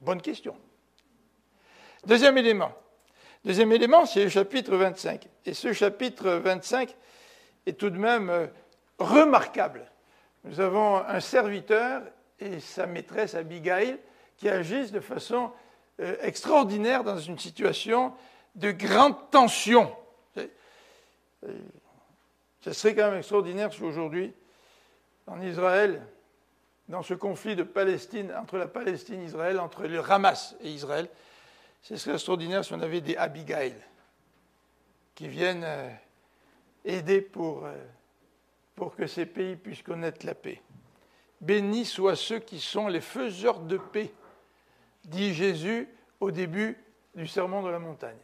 Bonne 0.00 0.20
question. 0.20 0.54
Deuxième 2.06 2.36
élément. 2.36 2.72
Deuxième 3.44 3.72
élément, 3.72 4.04
c'est 4.04 4.24
le 4.24 4.28
chapitre 4.28 4.76
25. 4.76 5.26
Et 5.46 5.54
ce 5.54 5.72
chapitre 5.72 6.32
25 6.32 6.94
est 7.66 7.78
tout 7.78 7.88
de 7.88 7.98
même 7.98 8.28
euh, 8.28 8.46
remarquable. 8.98 9.90
Nous 10.44 10.60
avons 10.60 10.96
un 10.96 11.20
serviteur 11.20 12.02
et 12.38 12.60
sa 12.60 12.86
maîtresse 12.86 13.34
Abigail 13.34 13.98
qui 14.36 14.50
agissent 14.50 14.92
de 14.92 15.00
façon 15.00 15.50
euh, 16.00 16.16
extraordinaire 16.20 17.04
dans 17.04 17.18
une 17.18 17.38
situation 17.38 18.12
de 18.54 18.70
grande 18.70 19.30
tension. 19.30 19.90
Euh, 20.36 20.46
ce 22.60 22.72
serait 22.72 22.94
quand 22.94 23.08
même 23.08 23.18
extraordinaire 23.18 23.72
si 23.72 23.82
aujourd'hui, 23.82 24.34
en 25.26 25.40
Israël, 25.40 26.02
dans 26.88 27.02
ce 27.02 27.14
conflit 27.14 27.56
de 27.56 27.62
Palestine, 27.62 28.34
entre 28.38 28.58
la 28.58 28.66
Palestine 28.66 29.22
et 29.22 29.24
Israël, 29.24 29.58
entre 29.58 29.86
le 29.86 30.00
Hamas 30.00 30.54
et 30.60 30.68
Israël, 30.68 31.08
ce 31.84 31.96
serait 31.96 32.14
extraordinaire 32.14 32.64
si 32.64 32.72
on 32.72 32.80
avait 32.80 33.02
des 33.02 33.14
Abigail 33.16 33.74
qui 35.14 35.28
viennent 35.28 35.64
euh, 35.64 35.90
aider 36.84 37.20
pour, 37.20 37.68
pour 38.74 38.96
que 38.96 39.06
ces 39.06 39.26
pays 39.26 39.54
puissent 39.54 39.82
connaître 39.82 40.24
la 40.24 40.34
paix. 40.34 40.62
Bénis 41.42 41.84
soient 41.84 42.16
ceux 42.16 42.38
qui 42.38 42.58
sont 42.58 42.88
les 42.88 43.02
faiseurs 43.02 43.60
de 43.60 43.76
paix, 43.76 44.10
dit 45.04 45.34
Jésus 45.34 45.86
au 46.20 46.30
début 46.30 46.82
du 47.14 47.26
sermon 47.26 47.62
de 47.62 47.68
la 47.68 47.78
montagne. 47.78 48.16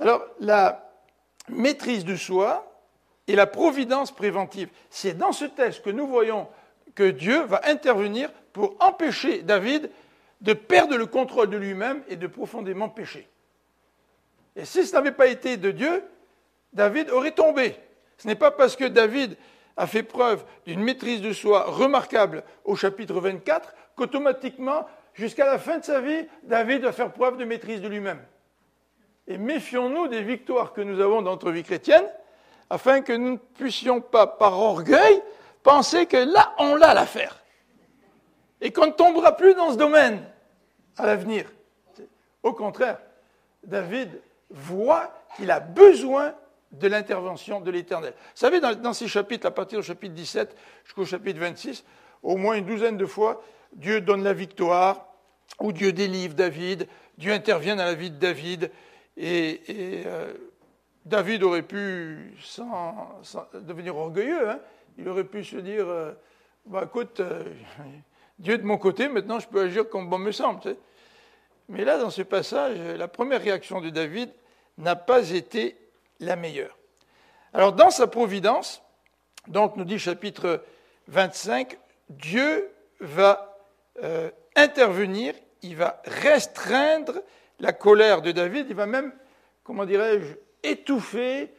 Alors, 0.00 0.22
la 0.40 0.92
maîtrise 1.48 2.04
de 2.04 2.16
soi 2.16 2.68
et 3.28 3.36
la 3.36 3.46
providence 3.46 4.10
préventive, 4.10 4.68
c'est 4.90 5.16
dans 5.16 5.30
ce 5.30 5.44
texte 5.44 5.82
que 5.82 5.90
nous 5.90 6.08
voyons 6.08 6.48
que 6.96 7.10
Dieu 7.10 7.44
va 7.44 7.60
intervenir 7.64 8.32
pour 8.52 8.74
empêcher 8.80 9.42
David 9.42 9.88
de 10.42 10.52
perdre 10.52 10.96
le 10.96 11.06
contrôle 11.06 11.48
de 11.48 11.56
lui-même 11.56 12.02
et 12.08 12.16
de 12.16 12.26
profondément 12.26 12.88
pécher. 12.88 13.28
Et 14.56 14.64
si 14.64 14.84
ce 14.84 14.92
n'avait 14.94 15.12
pas 15.12 15.28
été 15.28 15.56
de 15.56 15.70
Dieu, 15.70 16.04
David 16.72 17.10
aurait 17.10 17.32
tombé. 17.32 17.76
Ce 18.18 18.26
n'est 18.26 18.34
pas 18.34 18.50
parce 18.50 18.76
que 18.76 18.84
David 18.84 19.36
a 19.76 19.86
fait 19.86 20.02
preuve 20.02 20.44
d'une 20.66 20.82
maîtrise 20.82 21.22
de 21.22 21.32
soi 21.32 21.64
remarquable 21.64 22.42
au 22.64 22.74
chapitre 22.74 23.20
24, 23.20 23.72
qu'automatiquement, 23.96 24.86
jusqu'à 25.14 25.46
la 25.46 25.58
fin 25.58 25.78
de 25.78 25.84
sa 25.84 26.00
vie, 26.00 26.26
David 26.42 26.82
va 26.82 26.92
faire 26.92 27.12
preuve 27.12 27.36
de 27.36 27.44
maîtrise 27.44 27.80
de 27.80 27.88
lui-même. 27.88 28.20
Et 29.28 29.38
méfions-nous 29.38 30.08
des 30.08 30.22
victoires 30.22 30.72
que 30.72 30.80
nous 30.80 31.00
avons 31.00 31.22
dans 31.22 31.30
notre 31.30 31.52
vie 31.52 31.62
chrétienne, 31.62 32.04
afin 32.68 33.00
que 33.00 33.12
nous 33.12 33.32
ne 33.32 33.36
puissions 33.36 34.00
pas, 34.00 34.26
par 34.26 34.58
orgueil, 34.58 35.22
penser 35.62 36.06
que 36.06 36.16
là, 36.16 36.52
on 36.58 36.74
l'a 36.74 36.94
l'affaire. 36.94 37.42
Et 38.60 38.72
qu'on 38.72 38.86
ne 38.86 38.92
tombera 38.92 39.36
plus 39.36 39.54
dans 39.54 39.70
ce 39.70 39.76
domaine 39.76 40.22
à 40.96 41.06
l'avenir. 41.06 41.50
Au 42.42 42.52
contraire, 42.52 42.98
David 43.64 44.20
voit 44.50 45.12
qu'il 45.36 45.50
a 45.50 45.60
besoin 45.60 46.34
de 46.72 46.88
l'intervention 46.88 47.60
de 47.60 47.70
l'Éternel. 47.70 48.14
Vous 48.16 48.30
savez, 48.34 48.60
dans, 48.60 48.92
ces 48.92 49.08
chapitres, 49.08 49.46
à 49.46 49.50
partir 49.50 49.78
du 49.78 49.84
chapitre 49.84 50.14
17 50.14 50.56
jusqu'au 50.84 51.04
chapitre 51.04 51.38
26, 51.38 51.84
au 52.22 52.36
moins 52.36 52.54
une 52.54 52.64
douzaine 52.64 52.96
de 52.96 53.06
fois, 53.06 53.42
Dieu 53.74 54.00
donne 54.00 54.24
la 54.24 54.32
victoire, 54.32 55.06
ou 55.60 55.72
Dieu 55.72 55.92
délivre 55.92 56.34
David, 56.34 56.88
Dieu 57.18 57.32
intervient 57.32 57.76
dans 57.76 57.84
la 57.84 57.94
vie 57.94 58.10
de 58.10 58.18
David, 58.18 58.70
et, 59.16 59.60
euh, 60.06 60.32
David 61.04 61.42
aurait 61.42 61.62
pu 61.62 62.34
sans, 62.40 63.20
devenir 63.54 63.96
orgueilleux, 63.96 64.48
hein. 64.48 64.60
il 64.98 65.08
aurait 65.08 65.24
pu 65.24 65.44
se 65.44 65.56
dire, 65.56 65.86
euh, 65.86 66.12
bah, 66.64 66.84
écoute, 66.84 67.20
euh, 67.20 67.44
Dieu 68.38 68.58
de 68.58 68.64
mon 68.64 68.78
côté, 68.78 69.08
maintenant 69.08 69.38
je 69.38 69.48
peux 69.48 69.62
agir 69.62 69.88
comme 69.88 70.08
bon 70.08 70.18
me 70.18 70.32
semble. 70.32 70.76
Mais 71.68 71.84
là, 71.84 71.98
dans 71.98 72.10
ce 72.10 72.22
passage, 72.22 72.78
la 72.78 73.08
première 73.08 73.40
réaction 73.40 73.80
de 73.80 73.90
David 73.90 74.30
n'a 74.78 74.96
pas 74.96 75.30
été 75.30 75.76
la 76.20 76.36
meilleure. 76.36 76.76
Alors, 77.52 77.72
dans 77.72 77.90
sa 77.90 78.06
providence, 78.06 78.82
donc 79.48 79.76
nous 79.76 79.84
dit 79.84 79.98
chapitre 79.98 80.64
25, 81.08 81.76
Dieu 82.08 82.70
va 83.00 83.58
euh, 84.02 84.30
intervenir, 84.56 85.34
il 85.62 85.76
va 85.76 86.00
restreindre 86.04 87.22
la 87.60 87.72
colère 87.72 88.22
de 88.22 88.32
David, 88.32 88.66
il 88.68 88.76
va 88.76 88.86
même, 88.86 89.12
comment 89.64 89.84
dirais-je, 89.84 90.34
étouffer, 90.62 91.52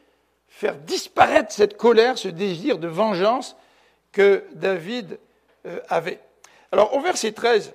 faire 0.48 0.76
disparaître 0.78 1.52
cette 1.52 1.78
colère, 1.78 2.18
ce 2.18 2.28
désir 2.28 2.78
de 2.78 2.88
vengeance 2.88 3.56
que 4.12 4.46
David 4.54 5.20
euh, 5.66 5.80
avait. 5.90 6.20
Alors 6.74 6.96
au 6.96 7.02
verset 7.02 7.34
13, 7.34 7.72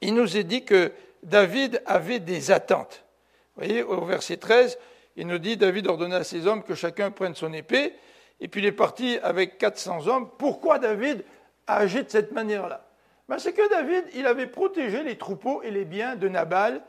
il 0.00 0.14
nous 0.14 0.36
est 0.36 0.44
dit 0.44 0.64
que 0.64 0.92
David 1.24 1.82
avait 1.84 2.20
des 2.20 2.52
attentes. 2.52 3.04
Vous 3.56 3.64
voyez, 3.64 3.82
au 3.82 4.04
verset 4.04 4.36
13, 4.36 4.78
il 5.16 5.26
nous 5.26 5.38
dit, 5.38 5.56
David 5.56 5.88
ordonna 5.88 6.18
à 6.18 6.24
ses 6.24 6.46
hommes 6.46 6.62
que 6.62 6.76
chacun 6.76 7.10
prenne 7.10 7.34
son 7.34 7.52
épée, 7.52 7.92
et 8.38 8.46
puis 8.46 8.60
il 8.60 8.66
est 8.66 8.72
parti 8.72 9.18
avec 9.20 9.58
400 9.58 10.06
hommes. 10.06 10.30
Pourquoi 10.38 10.78
David 10.78 11.24
a 11.66 11.78
agi 11.78 12.04
de 12.04 12.08
cette 12.08 12.30
manière-là? 12.30 12.86
Ben, 13.28 13.40
C'est 13.40 13.52
que 13.52 13.68
David, 13.68 14.04
il 14.14 14.26
avait 14.26 14.46
protégé 14.46 15.02
les 15.02 15.18
troupeaux 15.18 15.62
et 15.62 15.72
les 15.72 15.84
biens 15.84 16.14
de 16.14 16.28
Nabal 16.28 16.82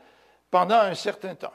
pendant 0.52 0.78
un 0.78 0.94
certain 0.94 1.34
temps. 1.34 1.54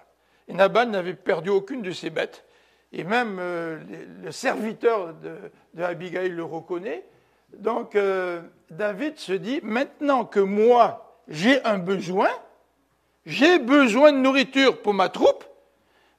Et 0.50 0.54
Nabal 0.54 0.90
n'avait 0.90 1.14
perdu 1.14 1.50
aucune 1.50 1.82
de 1.82 1.92
ses 1.92 2.10
bêtes, 2.10 2.44
et 2.92 3.06
même 3.06 3.38
euh, 3.40 3.80
le 4.22 4.34
serviteur 4.34 5.14
de, 5.14 5.82
Abigail 5.82 6.28
le 6.28 6.44
reconnaît. 6.44 7.06
Donc 7.54 7.96
euh, 7.96 8.42
David 8.72 9.18
se 9.18 9.34
dit, 9.34 9.60
maintenant 9.64 10.24
que 10.24 10.40
moi 10.40 11.22
j'ai 11.28 11.64
un 11.66 11.78
besoin, 11.78 12.30
j'ai 13.26 13.60
besoin 13.60 14.14
de 14.14 14.18
nourriture 14.18 14.82
pour 14.82 14.94
ma 14.94 15.10
troupe, 15.10 15.44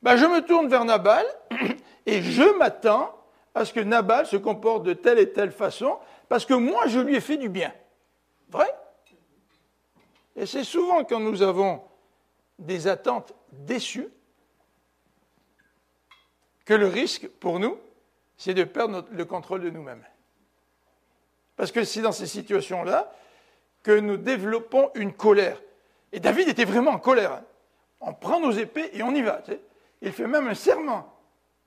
ben, 0.02 0.16
je 0.16 0.26
me 0.26 0.40
tourne 0.44 0.68
vers 0.68 0.84
Nabal 0.84 1.24
et 2.06 2.20
je 2.20 2.56
m'attends 2.58 3.16
à 3.54 3.64
ce 3.64 3.72
que 3.72 3.80
Nabal 3.80 4.26
se 4.26 4.36
comporte 4.36 4.82
de 4.82 4.92
telle 4.92 5.18
et 5.18 5.32
telle 5.32 5.50
façon 5.50 5.98
parce 6.28 6.44
que 6.44 6.54
moi, 6.54 6.86
je 6.88 7.00
lui 7.00 7.16
ai 7.16 7.20
fait 7.20 7.38
du 7.38 7.48
bien. 7.48 7.72
Vrai? 8.50 8.68
Et 10.36 10.44
c'est 10.44 10.64
souvent 10.64 11.04
quand 11.04 11.20
nous 11.20 11.42
avons 11.42 11.82
des 12.58 12.86
attentes 12.86 13.32
déçues 13.52 14.08
que 16.66 16.74
le 16.74 16.86
risque 16.86 17.28
pour 17.28 17.58
nous, 17.58 17.78
c'est 18.36 18.54
de 18.54 18.64
perdre 18.64 19.06
le 19.10 19.24
contrôle 19.24 19.62
de 19.62 19.70
nous-mêmes. 19.70 20.04
Parce 21.56 21.72
que 21.72 21.84
c'est 21.84 22.02
dans 22.02 22.12
ces 22.12 22.26
situations-là 22.26 23.12
que 23.82 23.98
nous 23.98 24.16
développons 24.16 24.90
une 24.94 25.12
colère. 25.12 25.60
Et 26.12 26.20
David 26.20 26.48
était 26.48 26.64
vraiment 26.64 26.92
en 26.92 26.98
colère. 26.98 27.32
Hein. 27.32 27.44
On 28.00 28.12
prend 28.12 28.40
nos 28.40 28.52
épées 28.52 28.90
et 28.92 29.02
on 29.02 29.14
y 29.14 29.22
va. 29.22 29.42
Il 30.00 30.12
fait 30.12 30.26
même 30.26 30.48
un 30.48 30.54
serment. 30.54 31.12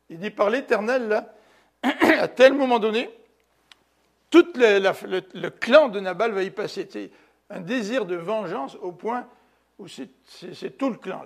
Il 0.09 0.19
dit 0.19 0.29
par 0.29 0.49
l'Éternel, 0.49 1.07
là, 1.07 1.33
à 2.19 2.27
tel 2.27 2.53
moment 2.53 2.79
donné, 2.79 3.09
tout 4.29 4.45
le, 4.55 5.49
clan 5.49 5.87
de 5.87 5.99
Nabal 5.99 6.31
va 6.31 6.43
y 6.43 6.51
passer. 6.51 6.87
C'est 6.89 7.11
un 7.49 7.61
désir 7.61 8.05
de 8.05 8.15
vengeance 8.15 8.75
au 8.81 8.91
point 8.91 9.27
où 9.79 9.87
c'est 9.87 10.77
tout 10.77 10.89
le 10.89 10.97
clan. 10.97 11.23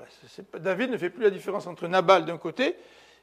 David 0.59 0.91
ne 0.91 0.97
fait 0.97 1.09
plus 1.09 1.23
la 1.23 1.29
différence 1.29 1.67
entre 1.67 1.87
Nabal 1.87 2.25
d'un 2.25 2.37
côté 2.37 2.75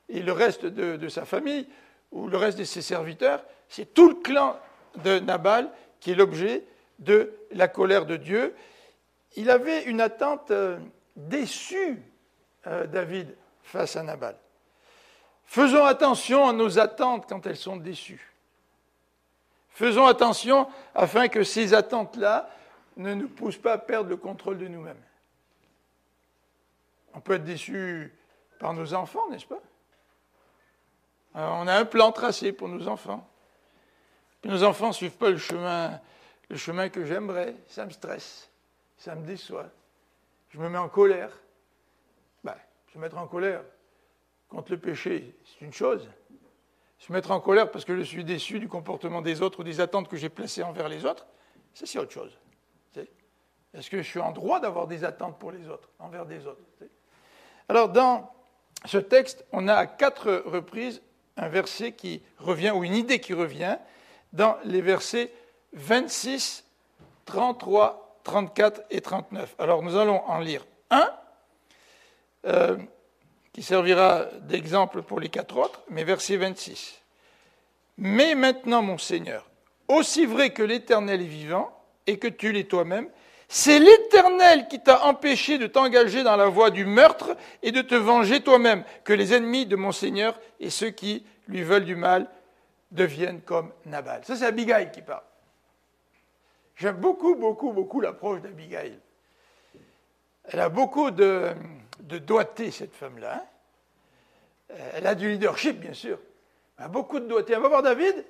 et 0.09 0.22
le 0.22 0.33
reste 0.33 0.66
de, 0.66 1.09
sa 1.09 1.25
famille 1.25 1.68
ou 2.11 2.29
le 2.29 2.37
reste 2.37 2.59
de 2.59 2.64
ses 2.64 2.83
serviteurs. 2.83 3.44
C'est 3.68 3.94
tout 3.94 4.09
le 4.09 4.14
clan 4.16 4.59
de 5.02 5.18
Nabal 5.18 5.70
qui 6.00 6.12
est 6.12 6.14
l'objet 6.14 6.64
de 6.98 7.32
la 7.50 7.68
colère 7.68 8.06
de 8.06 8.16
Dieu. 8.16 8.54
Il 9.37 9.50
avait 9.50 9.85
une 9.85 10.00
attente 10.00 10.50
euh, 10.50 10.78
déçue, 11.14 12.02
euh, 12.66 12.87
David, 12.87 13.35
face 13.62 13.96
à 13.96 14.02
Nabal. 14.02 14.37
Faisons 15.44 15.85
attention 15.85 16.48
à 16.48 16.52
nos 16.52 16.78
attentes 16.78 17.26
quand 17.28 17.46
elles 17.46 17.56
sont 17.56 17.76
déçues. 17.76 18.32
Faisons 19.70 20.06
attention 20.06 20.68
afin 20.94 21.28
que 21.28 21.44
ces 21.44 21.74
attentes-là 21.74 22.48
ne 22.96 23.14
nous 23.14 23.28
poussent 23.28 23.59
pas 23.59 23.74
à 23.74 23.78
perdre 23.78 24.09
le 24.09 24.16
contrôle 24.16 24.59
de 24.59 24.68
nous-mêmes. 24.68 25.02
On 27.14 27.20
peut 27.20 27.35
être 27.35 27.44
déçu 27.44 28.12
par 28.59 28.72
nos 28.72 28.94
enfants, 28.94 29.28
n'est-ce 29.30 29.46
pas? 29.46 29.61
Euh, 31.37 31.48
On 31.61 31.66
a 31.66 31.74
un 31.74 31.85
plan 31.85 32.11
tracé 32.12 32.52
pour 32.52 32.68
nos 32.68 32.88
enfants. 32.88 33.28
Nos 34.44 34.62
enfants 34.62 34.88
ne 34.88 34.92
suivent 34.92 35.16
pas 35.16 35.31
le 35.31 35.38
chemin, 35.38 36.01
le 36.49 36.57
chemin 36.57 36.88
que 36.88 37.05
j'aimerais. 37.05 37.55
Ça 37.68 37.85
me 37.85 37.90
stresse, 37.90 38.51
ça 38.96 39.14
me 39.14 39.27
déçoit. 39.27 39.70
Je 40.51 40.59
me 40.59 40.68
mets 40.68 40.79
en 40.79 40.88
colère. 40.88 41.31
Ben, 42.44 42.55
se 42.92 42.99
mettre 42.99 43.18
en 43.18 43.27
colère 43.27 43.62
contre 44.49 44.72
le 44.72 44.79
péché, 44.79 45.37
c'est 45.44 45.64
une 45.64 45.72
chose. 45.72 46.09
Se 46.99 47.12
mettre 47.12 47.31
en 47.31 47.40
colère 47.40 47.70
parce 47.70 47.85
que 47.85 47.96
je 47.96 48.03
suis 48.03 48.25
déçu 48.25 48.59
du 48.59 48.68
comportement 48.68 49.20
des 49.20 49.42
autres 49.42 49.61
ou 49.61 49.64
des 49.64 49.81
attentes 49.81 50.09
que 50.09 50.16
j'ai 50.16 50.29
placées 50.29 50.62
envers 50.62 50.88
les 50.88 51.05
autres, 51.05 51.27
ça 51.75 51.85
c'est 51.85 51.99
autre 51.99 52.12
chose. 52.12 52.38
Est-ce 53.75 53.90
que 53.90 53.99
je 53.99 54.09
suis 54.09 54.20
en 54.20 54.33
droit 54.33 54.59
d'avoir 54.59 54.87
des 54.87 55.05
attentes 55.05 55.38
pour 55.38 55.53
les 55.53 55.68
autres, 55.68 55.90
envers 55.99 56.25
des 56.25 56.46
autres 56.46 56.62
Alors 57.68 57.90
dans 57.90 58.33
ce 58.87 58.96
texte, 58.96 59.44
on 59.53 59.68
a 59.68 59.75
à 59.75 59.87
quatre 59.87 60.33
reprises 60.46 61.03
un 61.37 61.49
verset 61.49 61.92
qui 61.92 62.22
revient, 62.38 62.70
ou 62.70 62.85
une 62.85 62.94
idée 62.94 63.20
qui 63.20 63.35
revient, 63.35 63.77
dans 64.33 64.57
les 64.65 64.81
versets 64.81 65.33
26, 65.73 66.65
33, 67.25 68.21
34 68.25 68.83
et 68.91 69.01
39. 69.01 69.55
Alors 69.59 69.83
nous 69.83 69.97
allons 69.97 70.23
en 70.27 70.39
lire 70.39 70.67
un. 70.91 71.11
Euh, 72.47 72.77
qui 73.57 73.62
servira 73.62 74.27
d'exemple 74.43 75.01
pour 75.01 75.19
les 75.19 75.31
quatre 75.31 75.57
autres, 75.57 75.81
mais 75.89 76.05
verset 76.05 76.37
26. 76.37 77.01
Mais 77.97 78.35
maintenant, 78.35 78.83
mon 78.83 78.99
Seigneur, 78.99 79.49
aussi 79.89 80.27
vrai 80.27 80.51
que 80.51 80.62
l'Éternel 80.62 81.23
est 81.23 81.25
vivant 81.25 81.75
et 82.07 82.19
que 82.19 82.29
tu 82.29 82.53
l'es 82.53 82.65
toi-même, 82.65 83.09
c'est 83.49 83.79
l'Éternel 83.79 84.69
qui 84.69 84.81
t'a 84.81 85.07
empêché 85.07 85.57
de 85.57 85.67
t'engager 85.67 86.23
dans 86.23 86.37
la 86.37 86.49
voie 86.49 86.71
du 86.71 86.85
meurtre 86.85 87.35
et 87.62 87.73
de 87.73 87.81
te 87.81 87.95
venger 87.95 88.43
toi-même, 88.43 88.85
que 89.05 89.15
les 89.15 89.33
ennemis 89.33 89.65
de 89.65 89.77
mon 89.77 89.91
Seigneur 89.91 90.39
et 90.61 90.69
ceux 90.69 90.91
qui 90.91 91.25
lui 91.49 91.62
veulent 91.62 91.87
du 91.87 91.97
mal 91.97 92.29
deviennent 92.90 93.40
comme 93.42 93.72
Nabal. 93.85 94.25
Ça, 94.25 94.37
c'est 94.37 94.46
Abigail 94.46 94.90
qui 94.90 95.03
parle. 95.03 95.25
J'aime 96.77 96.96
beaucoup, 96.96 97.35
beaucoup, 97.35 97.72
beaucoup 97.72 98.01
l'approche 98.01 98.42
d'Abigail. 98.42 98.99
Elle 100.44 100.61
a 100.61 100.68
beaucoup 100.68 101.11
de, 101.11 101.53
de 102.01 102.18
doigté, 102.18 102.70
cette 102.70 102.94
femme-là. 102.94 103.42
Hein. 103.42 103.46
Elle 104.94 105.07
a 105.07 105.14
du 105.14 105.29
leadership, 105.29 105.79
bien 105.79 105.94
sûr. 105.94 106.18
Elle 106.79 106.85
a 106.85 106.88
beaucoup 106.88 107.20
de 107.20 107.27
doigté. 107.27 107.55
Elle 107.55 107.61
va 107.61 107.68
voir 107.68 107.83
David, 107.83 108.25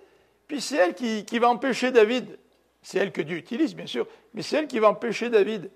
puis 0.46 0.60
c'est 0.60 0.76
elle 0.76 0.94
qui, 0.94 1.38
va 1.38 1.48
empêcher 1.48 1.90
David. 1.90 2.38
C'est 2.82 2.98
elle 2.98 3.12
que 3.12 3.22
Dieu 3.22 3.36
utilise, 3.36 3.74
bien 3.74 3.86
sûr, 3.86 4.06
mais 4.32 4.42
c'est 4.42 4.56
elle 4.56 4.68
qui 4.68 4.78
va 4.78 4.88
empêcher 4.88 5.28
David 5.28 5.70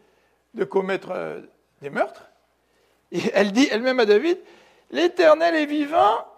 de 0.54 0.64
commettre 0.64 1.10
euh, 1.10 1.40
des 1.82 1.90
meurtres. 1.90 2.24
Elle 3.34 3.52
dit 3.52 3.68
elle-même 3.70 4.00
à 4.00 4.06
David 4.06 4.38
L'Éternel 4.92 5.54
est 5.54 5.66
vivant, 5.66 5.98
euh, 5.98 6.29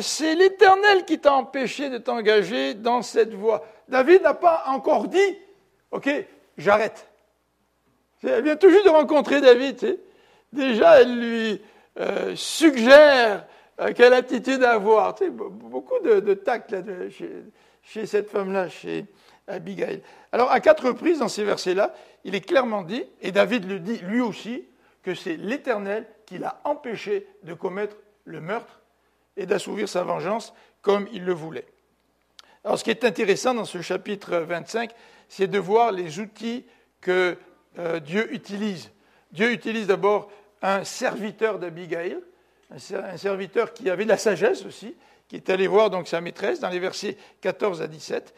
c'est 0.00 0.34
l'Éternel 0.34 1.04
qui 1.04 1.18
t'a 1.18 1.34
empêché 1.34 1.88
de 1.88 1.98
t'engager 1.98 2.74
dans 2.74 3.02
cette 3.02 3.34
voie. 3.34 3.64
David 3.88 4.22
n'a 4.22 4.34
pas 4.34 4.64
encore 4.66 5.08
dit 5.08 5.38
Ok, 5.90 6.08
j'arrête. 6.56 7.06
Elle 8.22 8.44
vient 8.44 8.56
tout 8.56 8.70
juste 8.70 8.84
de 8.84 8.90
rencontrer 8.90 9.40
David. 9.40 9.98
Déjà, 10.52 11.00
elle 11.00 11.18
lui 11.18 11.62
euh, 11.98 12.34
suggère 12.36 13.46
euh, 13.80 13.92
quelle 13.94 14.12
attitude 14.12 14.62
avoir. 14.62 15.14
Tu 15.14 15.30
beaucoup 15.30 15.98
de, 16.00 16.34
tact 16.34 16.74
chez, 17.82 18.06
cette 18.06 18.30
femme-là, 18.30 18.68
chez 18.68 19.06
Abigail. 19.46 20.02
Alors, 20.32 20.50
à 20.50 20.60
quatre 20.60 20.86
reprises 20.86 21.20
dans 21.20 21.28
ces 21.28 21.44
versets-là, 21.44 21.94
il 22.24 22.34
est 22.34 22.40
clairement 22.40 22.82
dit, 22.82 23.04
et 23.22 23.32
David 23.32 23.68
le 23.68 23.80
dit 23.80 23.98
lui 23.98 24.20
aussi, 24.20 24.64
que 25.02 25.14
c'est 25.14 25.36
l'Éternel 25.36 26.06
qui 26.26 26.38
l'a 26.38 26.60
empêché 26.64 27.26
de 27.42 27.54
commettre 27.54 27.96
le 28.24 28.40
meurtre 28.40 28.79
et 29.36 29.46
d'assouvir 29.46 29.88
sa 29.88 30.02
vengeance 30.02 30.52
comme 30.82 31.08
il 31.12 31.24
le 31.24 31.32
voulait. 31.32 31.66
Alors, 32.64 32.78
ce 32.78 32.84
qui 32.84 32.90
est 32.90 33.04
intéressant 33.04 33.54
dans 33.54 33.64
ce 33.64 33.80
chapitre 33.80 34.36
25, 34.36 34.90
c'est 35.28 35.46
de 35.46 35.58
voir 35.58 35.92
les 35.92 36.18
outils 36.18 36.64
que 37.00 37.38
euh, 37.78 38.00
Dieu 38.00 38.32
utilise. 38.34 38.90
Dieu 39.32 39.52
utilise 39.52 39.86
d'abord 39.86 40.30
un 40.60 40.84
serviteur 40.84 41.58
d'Abigail, 41.58 42.18
un 42.70 43.16
serviteur 43.16 43.72
qui 43.72 43.88
avait 43.88 44.04
de 44.04 44.10
la 44.10 44.18
sagesse 44.18 44.64
aussi, 44.64 44.94
qui 45.28 45.36
est 45.36 45.48
allé 45.48 45.66
voir 45.66 45.90
donc 45.90 46.06
sa 46.06 46.20
maîtresse 46.20 46.60
dans 46.60 46.68
les 46.68 46.78
versets 46.78 47.16
14 47.40 47.82
à 47.82 47.86
17. 47.86 48.34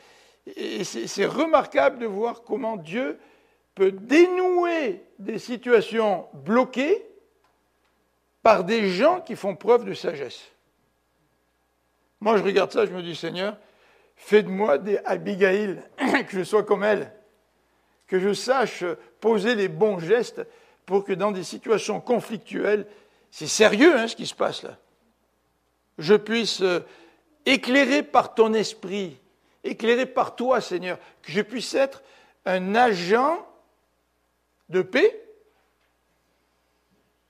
Et 0.57 0.85
c'est 0.85 1.26
remarquable 1.26 1.98
de 1.98 2.07
voir 2.07 2.42
comment 2.42 2.76
Dieu 2.76 3.18
peut 3.74 3.92
dénouer 3.92 5.02
des 5.18 5.38
situations 5.38 6.26
bloquées 6.33 7.05
par 8.42 8.64
des 8.64 8.90
gens 8.90 9.20
qui 9.20 9.37
font 9.37 9.57
preuve 9.57 9.85
de 9.85 9.94
sagesse. 9.94 10.51
Moi, 12.22 12.37
je 12.37 12.44
regarde 12.44 12.70
ça, 12.70 12.87
je 12.87 12.92
me 12.92 13.02
dis, 13.02 13.16
Seigneur, 13.16 13.56
fais 14.14 14.44
de 14.44 14.48
moi 14.48 14.78
des 14.78 14.98
Abigail, 14.98 15.82
que 16.28 16.38
je 16.38 16.44
sois 16.44 16.62
comme 16.62 16.85
elle, 16.85 17.12
que 18.06 18.20
je 18.20 18.32
sache 18.32 18.85
poser 19.20 19.56
les 19.56 19.66
bons 19.66 19.98
gestes 19.98 20.40
pour 20.87 21.04
que 21.04 21.14
dans 21.14 21.32
des 21.32 21.42
situations 21.42 22.00
conflictuelles, 22.00 22.87
c'est 23.32 23.48
sérieux 23.48 23.98
hein, 23.98 24.06
ce 24.06 24.14
qui 24.14 24.28
se 24.28 24.37
passe 24.37 24.62
là, 24.62 24.78
je 25.98 26.14
puisse 26.14 26.61
euh, 26.61 26.78
éclairer 27.44 28.04
par 28.04 28.37
ton 28.37 28.54
esprit, 28.54 29.18
éclairer 29.64 30.06
par 30.06 30.37
toi, 30.37 30.61
Seigneur, 30.61 30.98
que 31.22 31.32
je 31.32 31.40
puisse 31.40 31.74
être 31.74 32.04
un 32.44 32.76
agent 32.76 33.44
de 34.68 34.82
paix 34.82 35.24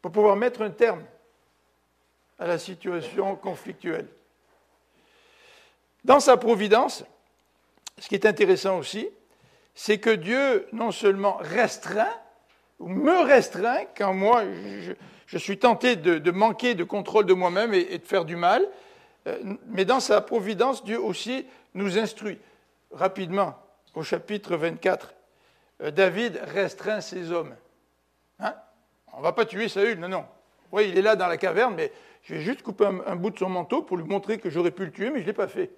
pour 0.03 0.13
pouvoir 0.13 0.37
mettre 0.37 0.61
un 0.61 0.71
terme 0.71 1.03
à 2.39 2.47
la 2.47 2.59
situation 2.59 3.37
conflictuelle. 3.37 4.09
Dans 6.05 6.21
sa 6.21 6.37
providence, 6.37 7.05
ce 7.99 8.09
qui 8.09 8.15
est 8.15 8.27
intéressant 8.27 8.79
aussi, 8.79 9.09
c'est 9.75 9.99
que 9.99 10.11
Dieu 10.11 10.67
non 10.73 10.91
seulement 10.91 11.37
restreint, 11.41 12.13
me 12.81 13.23
restreint 13.23 13.85
quand 13.97 14.13
moi, 14.13 14.43
je, 15.27 15.39
suis 15.39 15.59
tenté 15.59 15.97
de, 15.97 16.31
manquer 16.31 16.75
de 16.75 16.85
contrôle 16.85 17.27
de 17.27 17.35
moi-même 17.35 17.75
et, 17.75 17.99
de 17.99 18.07
faire 18.07 18.25
du 18.25 18.37
mal. 18.37 18.67
Euh, 19.29 19.39
mais 19.69 19.85
dans 19.85 20.01
sa 20.01 20.21
providence, 20.21 20.85
Dieu 20.85 21.01
aussi 21.01 21.47
nous 21.75 21.97
instruit. 21.97 22.39
Rapidement, 22.91 23.55
au 23.95 24.03
chapitre 24.03 24.57
24, 24.57 25.15
euh, 25.83 25.91
David 25.93 26.41
restreint 26.43 27.01
ses 27.01 27.31
hommes. 27.31 27.55
Hein? 28.41 28.55
On 29.13 29.19
ne 29.19 29.23
va 29.23 29.33
pas 29.33 29.45
tuer 29.45 29.69
Saül, 29.69 30.01
non, 30.01 30.09
non. 30.09 30.25
Oui, 30.73 30.89
il 30.89 30.99
est 30.99 31.03
là 31.03 31.15
dans 31.15 31.29
la 31.29 31.37
caverne, 31.37 31.75
mais 31.77 31.93
je 32.23 32.35
vais 32.35 32.41
juste 32.41 32.63
couper 32.63 32.87
un, 33.07 33.17
bout 33.17 33.31
de 33.31 33.39
son 33.39 33.49
manteau 33.49 33.83
pour 33.83 33.97
lui 33.97 34.05
montrer 34.05 34.39
que 34.39 34.51
j'aurais 34.51 34.71
pu 34.71 34.87
le 34.87 34.91
tuer, 34.91 35.11
mais 35.11 35.19
je 35.19 35.23
ne 35.23 35.27
l'ai 35.27 35.33
pas 35.33 35.49
fait. 35.49 35.71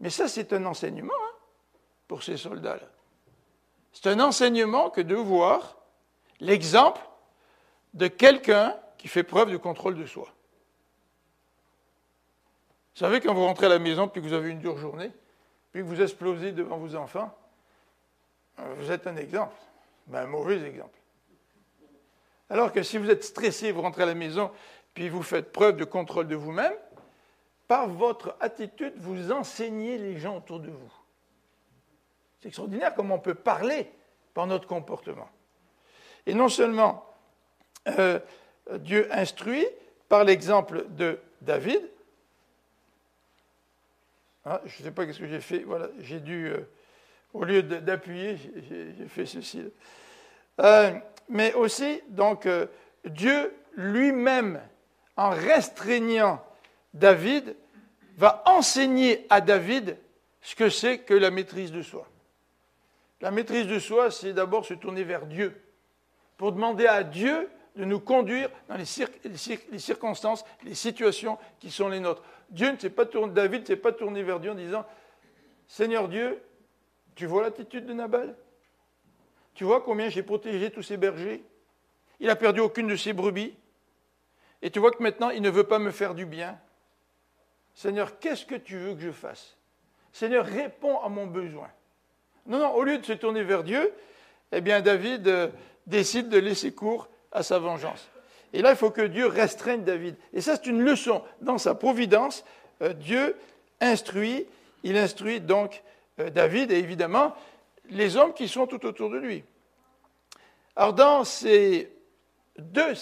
Mais 0.00 0.10
ça, 0.10 0.28
c'est 0.28 0.52
un 0.52 0.64
enseignement 0.64 1.12
hein, 1.12 1.34
pour 2.08 2.22
ces 2.22 2.36
soldats-là. 2.36 2.88
C'est 3.92 4.08
un 4.08 4.20
enseignement 4.20 4.90
que 4.90 5.00
de 5.00 5.14
voir 5.14 5.76
l'exemple 6.40 7.00
de 7.94 8.08
quelqu'un 8.08 8.76
qui 8.98 9.08
fait 9.08 9.22
preuve 9.22 9.50
de 9.50 9.56
contrôle 9.56 9.96
de 9.96 10.06
soi. 10.06 10.28
Vous 12.94 13.00
savez, 13.00 13.20
quand 13.20 13.34
vous 13.34 13.44
rentrez 13.44 13.66
à 13.66 13.70
la 13.70 13.78
maison 13.78 14.08
puis 14.08 14.20
que 14.20 14.26
vous 14.26 14.32
avez 14.32 14.50
une 14.50 14.58
dure 14.58 14.78
journée, 14.78 15.10
puis 15.72 15.82
que 15.82 15.86
vous 15.86 16.00
explosez 16.00 16.52
devant 16.52 16.78
vos 16.78 16.96
enfants, 16.96 17.34
vous 18.58 18.90
êtes 18.90 19.06
un 19.06 19.16
exemple, 19.16 19.54
mais 20.08 20.18
un 20.18 20.26
mauvais 20.26 20.62
exemple. 20.62 20.98
Alors 22.48 22.72
que 22.72 22.82
si 22.82 22.98
vous 22.98 23.08
êtes 23.10 23.24
stressé, 23.24 23.72
vous 23.72 23.82
rentrez 23.82 24.02
à 24.02 24.06
la 24.06 24.14
maison, 24.14 24.50
puis 24.92 25.08
vous 25.08 25.22
faites 25.22 25.52
preuve 25.52 25.76
de 25.76 25.84
contrôle 25.84 26.26
de 26.26 26.34
vous-même, 26.34 26.74
par 27.70 27.86
votre 27.86 28.36
attitude, 28.40 28.94
vous 28.96 29.30
enseignez 29.30 29.96
les 29.96 30.18
gens 30.18 30.38
autour 30.38 30.58
de 30.58 30.70
vous. 30.70 30.92
C'est 32.40 32.48
extraordinaire 32.48 32.92
comment 32.96 33.14
on 33.14 33.20
peut 33.20 33.36
parler 33.36 33.88
par 34.34 34.48
notre 34.48 34.66
comportement. 34.66 35.28
Et 36.26 36.34
non 36.34 36.48
seulement 36.48 37.06
euh, 37.86 38.18
Dieu 38.78 39.06
instruit 39.12 39.64
par 40.08 40.24
l'exemple 40.24 40.86
de 40.88 41.20
David, 41.42 41.80
ah, 44.44 44.60
je 44.64 44.80
ne 44.80 44.86
sais 44.86 44.90
pas 44.90 45.06
qu'est-ce 45.06 45.20
que 45.20 45.28
j'ai 45.28 45.40
fait, 45.40 45.60
voilà, 45.60 45.90
j'ai 46.00 46.18
dû, 46.18 46.48
euh, 46.48 46.68
au 47.32 47.44
lieu 47.44 47.62
d'appuyer, 47.62 48.36
j'ai 48.68 49.06
fait 49.06 49.26
ceci. 49.26 49.62
Euh, 50.60 50.92
mais 51.28 51.54
aussi, 51.54 52.02
donc, 52.08 52.48
Dieu 53.04 53.54
lui-même, 53.76 54.60
en 55.16 55.30
restreignant 55.30 56.44
David, 56.94 57.56
va 58.16 58.42
enseigner 58.46 59.26
à 59.30 59.40
David 59.40 59.96
ce 60.42 60.54
que 60.54 60.68
c'est 60.68 60.98
que 60.98 61.14
la 61.14 61.30
maîtrise 61.30 61.72
de 61.72 61.82
soi. 61.82 62.06
La 63.20 63.30
maîtrise 63.30 63.66
de 63.66 63.78
soi, 63.78 64.10
c'est 64.10 64.32
d'abord 64.32 64.64
se 64.64 64.74
tourner 64.74 65.04
vers 65.04 65.26
Dieu, 65.26 65.60
pour 66.36 66.52
demander 66.52 66.86
à 66.86 67.02
Dieu 67.02 67.48
de 67.76 67.84
nous 67.84 68.00
conduire 68.00 68.50
dans 68.68 68.76
les, 68.76 69.78
circonstances, 69.78 70.44
les 70.64 70.74
situations 70.74 71.38
qui 71.58 71.70
sont 71.70 71.88
les 71.88 72.00
nôtres. 72.00 72.22
David 72.50 72.74
ne 72.74 73.66
s'est 73.66 73.76
pas 73.76 73.92
tourné 73.92 74.22
vers 74.22 74.40
Dieu 74.40 74.50
en 74.50 74.54
disant 74.54 74.84
Seigneur 75.66 76.08
Dieu, 76.08 76.42
tu 77.14 77.26
vois 77.26 77.42
l'attitude 77.42 77.86
de 77.86 77.92
Nabal? 77.92 78.34
Tu 79.54 79.64
vois 79.64 79.82
combien 79.82 80.08
j'ai 80.08 80.22
protégé 80.22 80.70
tous 80.70 80.82
ses 80.82 80.96
bergers? 80.96 81.42
Il 82.18 82.26
n'a 82.26 82.36
perdu 82.36 82.60
aucune 82.60 82.86
de 82.88 82.96
ses 82.96 83.12
brebis. 83.12 83.54
Et 84.62 84.70
tu 84.70 84.78
vois 84.78 84.90
que 84.90 85.02
maintenant, 85.02 85.30
il 85.30 85.42
ne 85.42 85.50
veut 85.50 85.64
pas 85.64 85.78
me 85.78 85.90
faire 85.90 86.14
du 86.14 86.26
bien. 86.26 86.58
Seigneur, 87.74 88.18
qu'est-ce 88.18 88.44
que 88.44 88.54
tu 88.54 88.76
veux 88.76 88.94
que 88.94 89.00
je 89.00 89.10
fasse? 89.10 89.56
Seigneur, 90.12 90.44
réponds 90.44 90.98
à 91.00 91.08
mon 91.08 91.26
besoin. 91.26 91.68
Non, 92.46 92.58
non, 92.58 92.74
au 92.74 92.82
lieu 92.82 92.98
de 92.98 93.04
se 93.04 93.12
tourner 93.12 93.42
vers 93.42 93.62
Dieu, 93.62 93.92
eh 94.52 94.60
bien, 94.60 94.80
David 94.80 95.28
euh, 95.28 95.48
décide 95.86 96.28
de 96.28 96.38
laisser 96.38 96.72
cours 96.72 97.08
à 97.32 97.42
sa 97.42 97.58
vengeance. 97.58 98.08
Et 98.52 98.62
là, 98.62 98.70
il 98.70 98.76
faut 98.76 98.90
que 98.90 99.02
Dieu 99.02 99.26
restreigne 99.26 99.84
David. 99.84 100.16
Et 100.32 100.40
ça, 100.40 100.56
c'est 100.56 100.66
une 100.66 100.82
leçon. 100.82 101.22
Dans 101.40 101.58
sa 101.58 101.74
providence, 101.74 102.44
euh, 102.82 102.92
Dieu 102.92 103.36
instruit, 103.80 104.46
il 104.82 104.96
instruit 104.96 105.40
donc 105.40 105.82
euh, 106.18 106.30
David 106.30 106.72
et 106.72 106.78
évidemment 106.78 107.34
les 107.88 108.16
hommes 108.16 108.34
qui 108.34 108.48
sont 108.48 108.66
tout 108.66 108.84
autour 108.86 109.10
de 109.10 109.18
lui. 109.18 109.44
Alors, 110.76 110.94
dans 110.94 111.24
ces 111.24 111.92
deux 112.58 112.94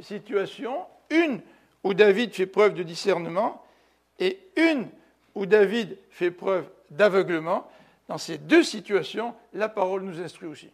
situations, 0.00 0.86
une 1.10 1.40
où 1.84 1.94
David 1.94 2.34
fait 2.34 2.46
preuve 2.46 2.74
de 2.74 2.82
discernement 2.82 3.64
et 4.18 4.38
une 4.56 4.88
où 5.34 5.46
David 5.46 5.98
fait 6.10 6.30
preuve 6.30 6.68
d'aveuglement, 6.90 7.70
dans 8.08 8.18
ces 8.18 8.38
deux 8.38 8.62
situations, 8.62 9.34
la 9.52 9.68
parole 9.68 10.02
nous 10.02 10.20
instruit 10.20 10.48
aussi. 10.48 10.70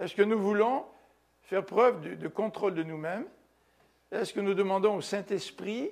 Est-ce 0.00 0.14
que 0.14 0.22
nous 0.22 0.38
voulons 0.38 0.84
faire 1.42 1.64
preuve 1.64 2.18
de, 2.18 2.28
contrôle 2.28 2.74
de 2.74 2.82
nous-mêmes? 2.82 3.24
Est-ce 4.12 4.32
que 4.32 4.40
nous 4.40 4.54
demandons 4.54 4.96
au 4.96 5.00
Saint-Esprit 5.00 5.90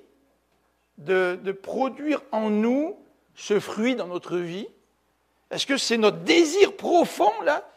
de, 0.97 1.39
de, 1.41 1.51
produire 1.51 2.21
en 2.31 2.49
nous 2.49 2.97
ce 3.33 3.59
fruit 3.59 3.95
dans 3.95 4.07
notre 4.07 4.37
vie? 4.37 4.67
Est-ce 5.49 5.65
que 5.65 5.77
c'est 5.77 5.97
notre 5.97 6.19
désir 6.19 6.75
profond, 6.75 7.31
là, 7.43 7.67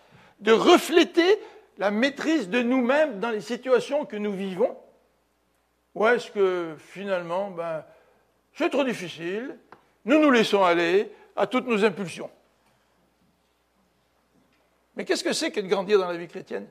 de 0.41 0.53
refléter 0.53 1.39
la 1.79 1.91
maîtrise 1.91 2.49
de 2.49 2.63
nous-mêmes 2.63 3.21
dans 3.21 3.31
les 3.31 3.41
situations 3.41 4.05
que 4.05 4.17
nous 4.17 4.33
vivons? 4.33 4.77
Ou 5.99 6.07
est-ce 6.07 6.31
que 6.31 6.77
finalement, 6.79 7.51
ben, 7.51 7.85
c'est 8.55 8.71
trop 8.71 8.85
difficile, 8.85 9.59
nous 10.05 10.21
nous 10.21 10.31
laissons 10.31 10.63
aller 10.63 11.11
à 11.35 11.49
toutes 11.49 11.67
nos 11.67 11.85
impulsions 11.85 12.31
Mais 14.95 15.05
qu'est-ce 15.05 15.25
que 15.25 15.33
c'est 15.33 15.51
que 15.51 15.59
de 15.59 15.67
grandir 15.67 15.99
dans 15.99 16.07
la 16.07 16.17
vie 16.17 16.29
chrétienne? 16.29 16.69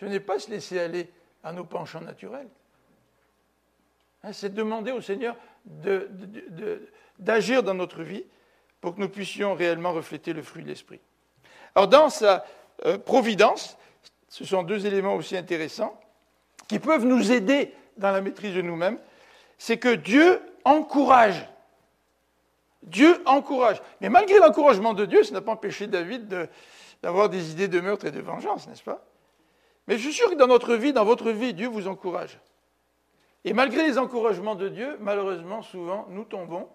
Ce 0.00 0.04
n'est 0.06 0.18
pas 0.18 0.40
se 0.40 0.50
laisser 0.50 0.80
aller 0.80 1.08
à 1.44 1.52
nos 1.52 1.62
penchants 1.62 2.00
naturels. 2.00 2.48
Hein, 4.24 4.32
c'est 4.32 4.52
demander 4.52 4.90
au 4.90 5.00
Seigneur 5.00 5.36
d'agir 7.16 7.62
dans 7.62 7.74
notre 7.74 8.02
vie 8.02 8.24
pour 8.80 8.96
que 8.96 9.00
nous 9.00 9.08
puissions 9.08 9.54
réellement 9.54 9.92
refléter 9.92 10.32
le 10.32 10.42
fruit 10.42 10.64
de 10.64 10.68
l'Esprit. 10.68 10.98
Alors 11.76 11.86
dans 11.86 12.10
sa 12.10 12.44
euh, 12.86 12.98
providence, 12.98 13.78
ce 14.28 14.44
sont 14.44 14.64
deux 14.64 14.84
éléments 14.84 15.14
aussi 15.14 15.36
intéressants 15.36 16.01
qui 16.68 16.78
peuvent 16.78 17.04
nous 17.04 17.32
aider 17.32 17.74
dans 17.96 18.10
la 18.10 18.20
maîtrise 18.20 18.54
de 18.54 18.62
nous-mêmes 18.62 18.98
c'est 19.62 19.78
que 19.78 19.94
Dieu 19.94 20.40
encourage. 20.64 21.48
Dieu 22.82 23.22
encourage. 23.26 23.80
Mais 24.00 24.08
malgré 24.08 24.40
l'encouragement 24.40 24.92
de 24.92 25.06
Dieu, 25.06 25.22
ça 25.22 25.32
n'a 25.34 25.40
pas 25.40 25.52
empêché 25.52 25.86
David 25.86 26.48
d'avoir 27.00 27.28
des 27.28 27.52
idées 27.52 27.68
de 27.68 27.78
meurtre 27.78 28.06
et 28.06 28.10
de 28.10 28.20
vengeance, 28.20 28.66
n'est-ce 28.66 28.82
pas? 28.82 29.04
Mais 29.86 29.98
je 29.98 30.02
suis 30.02 30.12
sûr 30.14 30.28
que 30.28 30.34
dans 30.34 30.48
notre 30.48 30.74
vie, 30.74 30.92
dans 30.92 31.04
votre 31.04 31.30
vie, 31.30 31.54
Dieu 31.54 31.68
vous 31.68 31.86
encourage. 31.86 32.40
Et 33.44 33.52
malgré 33.52 33.86
les 33.86 33.98
encouragements 33.98 34.56
de 34.56 34.68
Dieu, 34.68 34.96
malheureusement, 34.98 35.62
souvent, 35.62 36.06
nous 36.10 36.24
tombons 36.24 36.68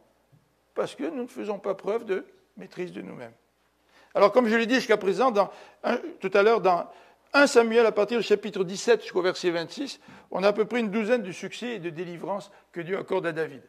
parce 0.73 0.95
que 0.95 1.03
nous 1.03 1.23
ne 1.23 1.27
faisons 1.27 1.59
pas 1.59 1.75
preuve 1.75 2.05
de 2.05 2.25
maîtrise 2.55 2.93
de 2.93 3.01
nous-mêmes. 3.01 3.33
Alors, 4.15 4.31
comme 4.31 4.47
je 4.47 4.55
l'ai 4.55 4.65
dit 4.65 4.75
jusqu'à 4.75 4.95
présent, 4.95 5.33
tout 5.33 6.31
à 6.33 6.41
l'heure, 6.41 6.61
dans 6.61 6.87
1 7.33 7.47
Samuel, 7.47 7.85
à 7.85 7.91
partir 7.91 8.17
du 8.17 8.23
chapitre 8.23 8.63
17 8.63 9.01
jusqu'au 9.01 9.21
verset 9.21 9.49
26, 9.51 9.99
on 10.31 10.43
a 10.43 10.49
à 10.49 10.53
peu 10.53 10.65
près 10.65 10.79
une 10.79 10.91
douzaine 10.91 11.23
de 11.23 11.31
succès 11.31 11.75
et 11.75 11.79
de 11.79 11.89
délivrances 11.89 12.51
que 12.71 12.81
Dieu 12.81 12.97
accorde 12.97 13.25
à 13.25 13.31
David. 13.31 13.61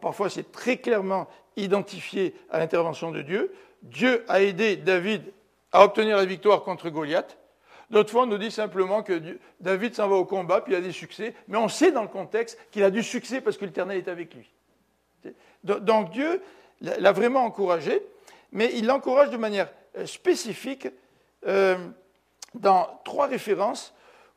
parfois, 0.00 0.28
c'est 0.28 0.50
très 0.52 0.78
clairement 0.78 1.28
identifié 1.56 2.34
à 2.50 2.58
l'intervention 2.58 3.10
de 3.10 3.22
Dieu. 3.22 3.52
Dieu 3.82 4.24
a 4.28 4.42
aidé 4.42 4.76
David 4.76 5.22
à 5.72 5.84
obtenir 5.84 6.16
la 6.16 6.24
victoire 6.24 6.62
contre 6.62 6.90
Goliath. 6.90 7.38
D'autres 7.90 8.10
fois, 8.10 8.22
on 8.22 8.26
nous 8.26 8.38
dit 8.38 8.50
simplement 8.50 9.02
que 9.02 9.38
David 9.60 9.94
s'en 9.94 10.08
va 10.08 10.16
au 10.16 10.24
combat, 10.24 10.60
puis 10.60 10.72
il 10.72 10.76
a 10.76 10.80
des 10.80 10.92
succès, 10.92 11.34
mais 11.46 11.56
on 11.56 11.68
sait 11.68 11.92
dans 11.92 12.02
le 12.02 12.08
contexte 12.08 12.58
qu'il 12.72 12.82
a 12.82 12.90
du 12.90 13.02
succès 13.02 13.40
parce 13.40 13.56
que 13.56 13.64
l'Éternel 13.64 13.98
est 13.98 14.08
avec 14.08 14.34
lui. 14.34 14.50
Donc 15.62 16.10
Dieu 16.10 16.42
l'a 16.80 17.12
vraiment 17.12 17.44
encouragé, 17.44 18.02
mais 18.52 18.70
il 18.74 18.86
l'encourage 18.86 19.30
de 19.30 19.36
manière 19.36 19.68
euh, 19.96 20.06
spécifique. 20.06 20.88
Euh, 21.46 21.76
dans 22.54 23.00
trois 23.04 23.26
références 23.26 23.94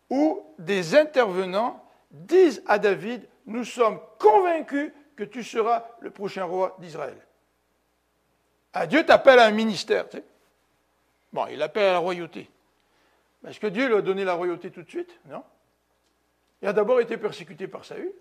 où 0.10 0.44
des 0.58 0.96
intervenants 0.96 1.84
disent 2.12 2.64
à 2.68 2.80
David, 2.80 3.28
nous 3.46 3.64
sommes 3.64 4.00
convaincus 4.18 4.92
que 5.16 5.24
tu 5.24 5.44
seras 5.44 5.86
le 6.00 6.12
prochain 6.12 6.46
roi 6.46 6.76
d'Israël. 6.80 7.18
Dieu 8.88 9.06
t'appelle 9.06 9.40
à 9.40 9.46
un 9.46 9.52
ministère. 9.52 10.08
Tu 10.10 10.18
sais. 10.18 10.24
Bon, 11.34 11.48
il 11.48 11.62
appelle 11.62 11.90
à 11.90 11.94
la 11.94 12.00
royauté. 12.00 12.50
Est-ce 13.48 13.60
que 13.60 13.68
Dieu 13.68 13.88
lui 13.88 13.96
a 13.96 14.02
donné 14.02 14.24
la 14.24 14.34
royauté 14.34 14.72
tout 14.72 14.84
de 14.84 14.90
suite? 14.90 15.18
Non. 15.26 15.44
Il 16.62 16.68
a 16.68 16.74
d'abord 16.74 17.00
été 17.00 17.18
persécuté 17.18 17.68
par 17.68 17.86
Saül, 17.86 18.12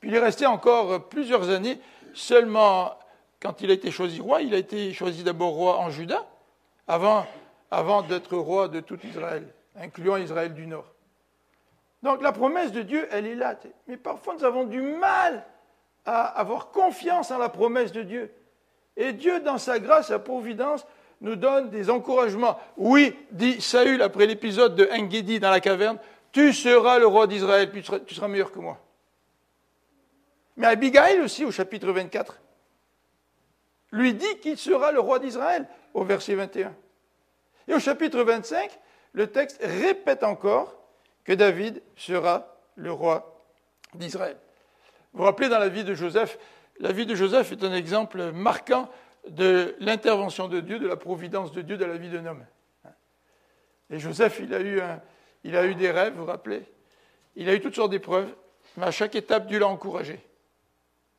puis 0.00 0.10
il 0.10 0.14
est 0.14 0.20
resté 0.20 0.44
encore 0.44 1.08
plusieurs 1.08 1.50
années 1.50 1.80
seulement 2.14 2.98
quand 3.40 3.60
il 3.60 3.70
a 3.70 3.74
été 3.74 3.90
choisi 3.90 4.20
roi. 4.20 4.42
Il 4.42 4.54
a 4.54 4.58
été 4.58 4.92
choisi 4.92 5.22
d'abord 5.22 5.52
roi 5.52 5.78
en 5.78 5.90
Juda, 5.90 6.26
avant 6.88 7.26
avant 7.70 8.02
d'être 8.02 8.36
roi 8.36 8.68
de 8.68 8.80
tout 8.80 8.98
Israël, 9.04 9.46
incluant 9.76 10.16
Israël 10.16 10.54
du 10.54 10.66
Nord. 10.66 10.92
Donc 12.02 12.22
la 12.22 12.32
promesse 12.32 12.72
de 12.72 12.82
Dieu, 12.82 13.08
elle 13.10 13.26
est 13.26 13.34
là. 13.34 13.58
Mais 13.86 13.96
parfois 13.96 14.34
nous 14.34 14.44
avons 14.44 14.64
du 14.64 14.80
mal 14.80 15.44
à 16.04 16.24
avoir 16.24 16.70
confiance 16.70 17.30
en 17.30 17.38
la 17.38 17.48
promesse 17.48 17.92
de 17.92 18.02
Dieu. 18.02 18.32
Et 18.96 19.12
Dieu, 19.12 19.40
dans 19.40 19.58
sa 19.58 19.78
grâce, 19.78 20.08
sa 20.08 20.18
providence, 20.18 20.86
nous 21.20 21.36
donne 21.36 21.70
des 21.70 21.90
encouragements. 21.90 22.58
Oui, 22.76 23.14
dit 23.30 23.60
Saül 23.60 24.02
après 24.02 24.26
l'épisode 24.26 24.74
de 24.74 24.88
Engedi 24.92 25.40
dans 25.40 25.50
la 25.50 25.60
caverne, 25.60 25.98
tu 26.32 26.52
seras 26.52 26.98
le 26.98 27.06
roi 27.06 27.26
d'Israël, 27.26 27.70
puis 27.70 27.82
tu 28.06 28.14
seras 28.14 28.28
meilleur 28.28 28.52
que 28.52 28.58
moi. 28.58 28.78
Mais 30.56 30.66
Abigail 30.66 31.20
aussi, 31.20 31.44
au 31.44 31.50
chapitre 31.50 31.90
24, 31.92 32.40
lui 33.92 34.14
dit 34.14 34.38
qu'il 34.40 34.58
sera 34.58 34.92
le 34.92 35.00
roi 35.00 35.18
d'Israël, 35.18 35.66
au 35.94 36.04
verset 36.04 36.34
21. 36.34 36.74
Et 37.68 37.74
au 37.74 37.78
chapitre 37.78 38.22
25, 38.22 38.70
le 39.12 39.26
texte 39.26 39.60
répète 39.62 40.24
encore 40.24 40.74
que 41.24 41.34
David 41.34 41.82
sera 41.96 42.56
le 42.76 42.90
roi 42.90 43.44
d'Israël. 43.94 44.38
Vous 45.12 45.18
vous 45.18 45.24
rappelez 45.24 45.50
dans 45.50 45.58
la 45.58 45.68
vie 45.68 45.84
de 45.84 45.94
Joseph, 45.94 46.38
la 46.80 46.92
vie 46.92 47.04
de 47.04 47.14
Joseph 47.14 47.52
est 47.52 47.62
un 47.62 47.74
exemple 47.74 48.32
marquant 48.32 48.88
de 49.28 49.76
l'intervention 49.80 50.48
de 50.48 50.60
Dieu, 50.60 50.78
de 50.78 50.86
la 50.86 50.96
providence 50.96 51.52
de 51.52 51.60
Dieu 51.60 51.76
dans 51.76 51.86
la 51.86 51.98
vie 51.98 52.08
d'un 52.08 52.24
homme. 52.24 52.46
Et 53.90 53.98
Joseph, 53.98 54.40
il 54.40 54.54
a 54.54 54.60
eu, 54.60 54.80
a 54.80 55.66
eu 55.66 55.74
des 55.74 55.90
rêves, 55.90 56.14
vous 56.14 56.20
vous 56.20 56.26
rappelez? 56.26 56.62
Il 57.36 57.48
a 57.48 57.54
eu 57.54 57.60
toutes 57.60 57.74
sortes 57.74 57.90
d'épreuves, 57.90 58.34
mais 58.76 58.86
à 58.86 58.90
chaque 58.90 59.14
étape, 59.14 59.46
Dieu 59.46 59.58
l'a 59.58 59.68
encouragé. 59.68 60.20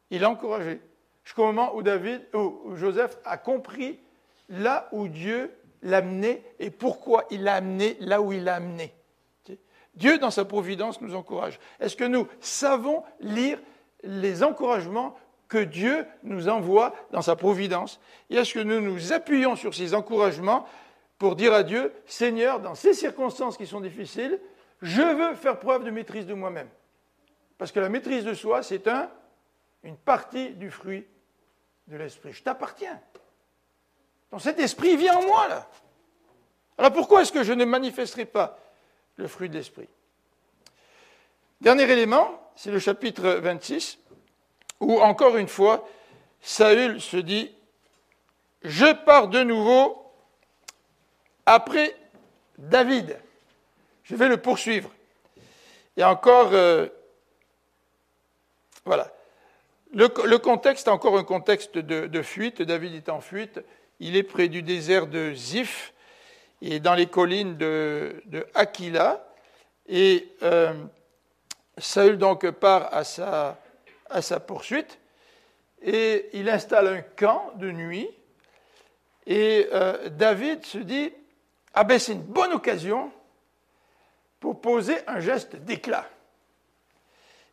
Il 0.10 0.22
l'a 0.22 0.30
encouragé. 0.30 0.82
jusqu'au 1.24 1.45
moment 1.45 1.76
où 1.76 2.76
Joseph 2.76 3.18
a 3.26 3.38
compris 3.38 4.00
là 4.50 4.88
où 4.91 5.08
Dieu 5.08 5.52
l'amener 5.82 6.44
et 6.60 6.70
pourquoi 6.72 7.26
il 7.32 7.44
l'a 7.44 7.56
amené 7.56 7.98
là 8.00 8.22
où 8.22 8.32
il 8.32 8.44
l'a 8.44 8.56
amené. 8.56 8.94
Dieu, 9.96 10.18
dans 10.18 10.32
sa 10.32 10.46
providence, 10.46 11.02
nous 11.02 11.16
encourage. 11.16 11.60
Est-ce 11.80 11.96
que 11.96 12.06
nous 12.06 12.28
savons 12.40 13.04
lire 13.20 13.60
les 14.04 14.44
encouragements 14.44 15.18
que 15.48 15.58
Dieu 15.58 16.06
nous 16.24 16.48
envoie 16.48 16.94
dans 17.12 17.22
sa 17.22 17.36
providence? 17.36 18.00
Et 18.30 18.36
est-ce 18.36 18.54
que 18.54 18.60
nous 18.60 18.80
nous 18.80 19.12
appuyons 19.12 19.56
sur 19.56 19.74
ces 19.74 19.94
encouragements 19.94 20.66
pour 21.18 21.36
dire 21.36 21.54
à 21.54 21.64
Dieu, 21.64 21.92
Seigneur, 22.06 22.62
dans 22.62 22.76
ces 22.76 22.94
circonstances 22.94 23.58
qui 23.58 23.68
sont 23.68 23.82
difficiles, 23.82 24.40
je 24.82 25.02
veux 25.02 25.36
faire 25.36 25.60
preuve 25.60 25.84
de 25.84 25.92
maîtrise 25.92 26.26
de 26.26 26.34
moi-même 26.34 26.70
Parce 27.58 27.74
que 27.74 27.82
la 27.82 27.90
maîtrise 27.90 28.24
de 28.24 28.34
soi, 28.34 28.64
c'est 28.64 28.88
un, 28.88 29.10
une 29.84 29.98
partie 29.98 30.52
du 30.52 30.72
fruit 30.72 31.06
de 31.88 31.98
l'esprit. 31.98 32.32
Je 32.32 32.44
t'appartiens. 32.44 33.02
Donc 34.32 34.42
cet 34.42 34.60
esprit 34.60 34.96
vient 34.98 35.18
en 35.18 35.26
moi, 35.26 35.48
là. 35.48 35.68
Alors 36.78 36.94
pourquoi 36.94 37.22
est-ce 37.22 37.32
que 37.32 37.44
je 37.44 37.54
ne 37.54 37.66
manifesterai 37.66 38.26
pas 38.26 38.60
le 39.18 39.28
fruit 39.28 39.50
de 39.50 39.56
l'esprit? 39.56 39.90
Dernier 41.62 41.92
élément, 41.92 42.52
c'est 42.56 42.72
le 42.72 42.80
chapitre 42.80 43.28
26, 43.28 44.00
où 44.80 45.00
encore 45.02 45.36
une 45.38 45.50
fois, 45.50 45.88
Saül 46.42 47.02
se 47.02 47.18
dit, 47.18 47.52
je 48.64 48.94
pars 48.94 49.28
de 49.28 49.44
nouveau 49.44 50.12
après 51.46 51.96
David. 52.58 53.18
Je 54.04 54.16
vais 54.16 54.28
le 54.28 54.38
poursuivre. 54.38 54.90
Et 55.98 56.04
encore, 56.04 56.50
euh, 56.54 56.88
voilà. 58.86 59.12
Le, 59.94 60.38
contexte 60.38 60.88
est 60.88 60.92
encore 60.92 61.18
un 61.18 61.24
contexte 61.24 61.78
de, 61.78 62.22
fuite. 62.22 62.62
David 62.62 62.94
est 62.94 63.10
en 63.10 63.22
fuite. 63.22 63.60
Il 64.00 64.16
est 64.16 64.24
près 64.24 64.47
du 64.47 64.62
désert 64.62 65.08
de 65.08 65.34
Ziph 65.34 65.93
et 66.62 66.80
dans 66.80 66.95
les 66.95 67.08
collines 67.08 67.58
de, 67.58 68.22
Aquila. 68.54 69.26
Et 69.88 70.30
euh, 70.43 70.74
Saül 71.78 72.18
donc 72.18 72.50
part 72.52 72.93
à 72.93 73.04
sa, 73.04 73.60
à 74.10 74.22
sa 74.22 74.39
poursuite 74.39 75.00
et 75.82 76.30
il 76.34 76.50
installe 76.50 76.88
un 76.88 77.02
camp 77.02 77.52
de 77.56 77.72
nuit. 77.72 78.10
Et 79.26 79.68
euh, 79.74 80.10
David 80.10 80.66
se 80.66 80.78
dit 80.78 81.12
Ah 81.74 81.84
ben 81.84 82.00
c'est 82.00 82.14
une 82.14 82.22
bonne 82.22 82.54
occasion 82.54 83.12
pour 84.39 84.62
poser 84.62 84.97
un 85.08 85.20
geste 85.20 85.56
d'éclat. 85.58 86.08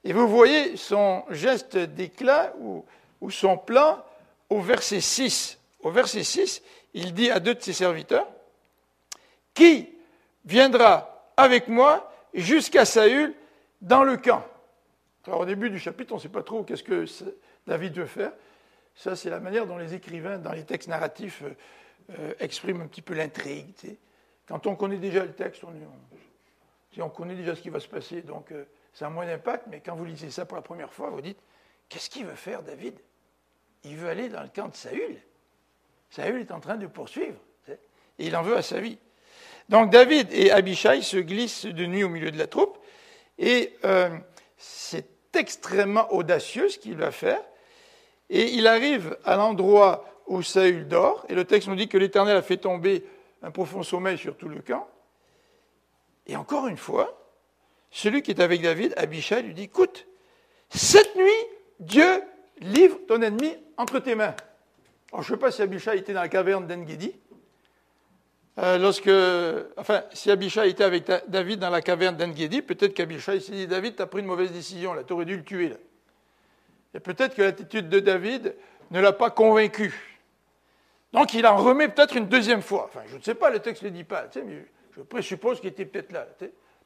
Et 0.04 0.12
vous 0.12 0.28
voyez 0.28 0.76
son 0.76 1.24
geste 1.30 1.76
d'éclat 1.76 2.52
ou, 2.60 2.84
ou 3.20 3.30
son 3.30 3.58
plan 3.58 4.04
au 4.48 4.60
verset 4.60 5.00
6 5.00 5.58
au 5.86 5.90
verset 5.92 6.24
6, 6.24 6.62
il 6.94 7.14
dit 7.14 7.30
à 7.30 7.38
deux 7.38 7.54
de 7.54 7.60
ses 7.60 7.72
serviteurs, 7.72 8.26
Qui 9.54 9.88
viendra 10.44 11.30
avec 11.36 11.68
moi 11.68 12.12
jusqu'à 12.34 12.84
Saül 12.84 13.34
dans 13.80 14.02
le 14.02 14.16
camp? 14.16 14.44
Alors 15.26 15.40
au 15.40 15.44
début 15.44 15.70
du 15.70 15.78
chapitre, 15.78 16.12
on 16.12 16.16
ne 16.16 16.20
sait 16.20 16.28
pas 16.28 16.42
trop 16.42 16.64
qu'est-ce 16.64 16.82
que 16.82 17.04
David 17.68 17.94
veut 17.94 18.06
faire. 18.06 18.32
Ça, 18.96 19.14
c'est 19.14 19.30
la 19.30 19.38
manière 19.38 19.66
dont 19.66 19.78
les 19.78 19.94
écrivains, 19.94 20.38
dans 20.38 20.52
les 20.52 20.64
textes 20.64 20.88
narratifs, 20.88 21.42
euh, 21.42 21.54
euh, 22.18 22.34
expriment 22.40 22.80
un 22.80 22.86
petit 22.88 23.02
peu 23.02 23.14
l'intrigue. 23.14 23.72
Quand 24.48 24.66
on 24.66 24.74
connaît 24.74 24.96
déjà 24.96 25.24
le 25.24 25.34
texte, 25.34 25.62
on, 25.62 25.72
on, 27.00 27.08
connaît 27.10 27.36
déjà 27.36 27.54
ce 27.54 27.60
qui 27.60 27.70
va 27.70 27.78
se 27.78 27.88
passer, 27.88 28.22
donc 28.22 28.50
euh, 28.50 28.64
ça 28.92 29.06
a 29.06 29.10
moins 29.10 29.26
d'impact, 29.26 29.66
mais 29.68 29.80
quand 29.80 29.94
vous 29.94 30.04
lisez 30.04 30.30
ça 30.30 30.46
pour 30.46 30.56
la 30.56 30.62
première 30.62 30.92
fois, 30.92 31.10
vous 31.10 31.20
dites, 31.20 31.38
qu'est-ce 31.88 32.10
qu'il 32.10 32.26
veut 32.26 32.34
faire, 32.34 32.62
David? 32.62 32.98
Il 33.84 33.96
veut 33.96 34.08
aller 34.08 34.28
dans 34.28 34.42
le 34.42 34.48
camp 34.48 34.68
de 34.68 34.74
Saül? 34.74 35.20
Saül 36.10 36.40
est 36.40 36.50
en 36.50 36.60
train 36.60 36.76
de 36.76 36.86
poursuivre. 36.86 37.38
Et 38.18 38.26
il 38.26 38.36
en 38.36 38.42
veut 38.42 38.56
à 38.56 38.62
sa 38.62 38.80
vie. 38.80 38.98
Donc 39.68 39.90
David 39.90 40.28
et 40.32 40.50
Abishai 40.50 41.02
se 41.02 41.16
glissent 41.16 41.66
de 41.66 41.86
nuit 41.86 42.04
au 42.04 42.08
milieu 42.08 42.30
de 42.30 42.38
la 42.38 42.46
troupe. 42.46 42.78
Et 43.38 43.74
euh, 43.84 44.08
c'est 44.56 45.08
extrêmement 45.34 46.12
audacieux 46.12 46.68
ce 46.68 46.78
qu'il 46.78 46.96
va 46.96 47.10
faire. 47.10 47.40
Et 48.30 48.52
il 48.54 48.66
arrive 48.66 49.16
à 49.24 49.36
l'endroit 49.36 50.04
où 50.26 50.42
Saül 50.42 50.88
dort. 50.88 51.26
Et 51.28 51.34
le 51.34 51.44
texte 51.44 51.68
nous 51.68 51.76
dit 51.76 51.88
que 51.88 51.98
l'Éternel 51.98 52.36
a 52.36 52.42
fait 52.42 52.56
tomber 52.56 53.04
un 53.42 53.50
profond 53.50 53.82
sommeil 53.82 54.18
sur 54.18 54.36
tout 54.36 54.48
le 54.48 54.60
camp. 54.60 54.88
Et 56.26 56.36
encore 56.36 56.66
une 56.66 56.76
fois, 56.76 57.22
celui 57.90 58.22
qui 58.22 58.30
est 58.32 58.40
avec 58.40 58.62
David, 58.62 58.94
Abishai, 58.96 59.42
lui 59.42 59.54
dit, 59.54 59.64
écoute, 59.64 60.06
cette 60.70 61.14
nuit, 61.14 61.30
Dieu 61.78 62.22
livre 62.60 62.98
ton 63.06 63.20
ennemi 63.22 63.54
entre 63.76 63.98
tes 64.00 64.14
mains 64.14 64.34
je 65.22 65.32
ne 65.32 65.36
sais 65.36 65.40
pas 65.40 65.50
si 65.50 65.62
Abishai 65.62 65.98
était 65.98 66.12
dans 66.12 66.20
la 66.20 66.28
caverne 66.28 66.66
d'Engedi. 66.66 67.14
Euh, 68.58 69.64
enfin, 69.76 70.02
si 70.12 70.30
Abishai 70.30 70.70
était 70.70 70.84
avec 70.84 71.10
David 71.28 71.60
dans 71.60 71.70
la 71.70 71.82
caverne 71.82 72.16
d'Engedi, 72.16 72.62
peut-être 72.62 72.94
qu'Abishai 72.94 73.40
s'est 73.40 73.52
dit 73.52 73.66
David, 73.66 73.96
tu 73.96 74.02
as 74.02 74.06
pris 74.06 74.20
une 74.20 74.26
mauvaise 74.26 74.52
décision, 74.52 74.94
là, 74.94 75.04
tu 75.04 75.12
aurais 75.12 75.26
dû 75.26 75.36
le 75.36 75.44
tuer. 75.44 75.74
Et 76.94 77.00
peut-être 77.00 77.34
que 77.34 77.42
l'attitude 77.42 77.88
de 77.88 78.00
David 78.00 78.54
ne 78.90 79.00
l'a 79.00 79.12
pas 79.12 79.30
convaincu. 79.30 80.16
Donc 81.12 81.34
il 81.34 81.46
en 81.46 81.56
remet 81.56 81.88
peut-être 81.88 82.16
une 82.16 82.28
deuxième 82.28 82.62
fois. 82.62 82.86
Enfin, 82.88 83.02
je 83.06 83.16
ne 83.16 83.22
sais 83.22 83.34
pas, 83.34 83.50
le 83.50 83.58
texte 83.58 83.82
ne 83.82 83.88
le 83.88 83.94
dit 83.94 84.04
pas, 84.04 84.26
je 84.96 85.02
présuppose 85.02 85.60
qu'il 85.60 85.68
était 85.68 85.84
peut-être 85.84 86.12
là, 86.12 86.26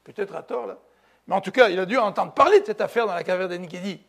peut-être 0.03 0.35
à 0.35 0.43
tort 0.43 0.67
là. 0.67 0.77
Mais 1.27 1.35
en 1.35 1.41
tout 1.41 1.51
cas, 1.51 1.69
il 1.69 1.79
a 1.79 1.85
dû 1.85 1.97
entendre 1.97 2.33
parler 2.33 2.59
de 2.59 2.65
cette 2.65 2.81
affaire 2.81 3.07
dans 3.07 3.13
la 3.13 3.23
caverne 3.23 3.49
d'Engedi, 3.49 4.01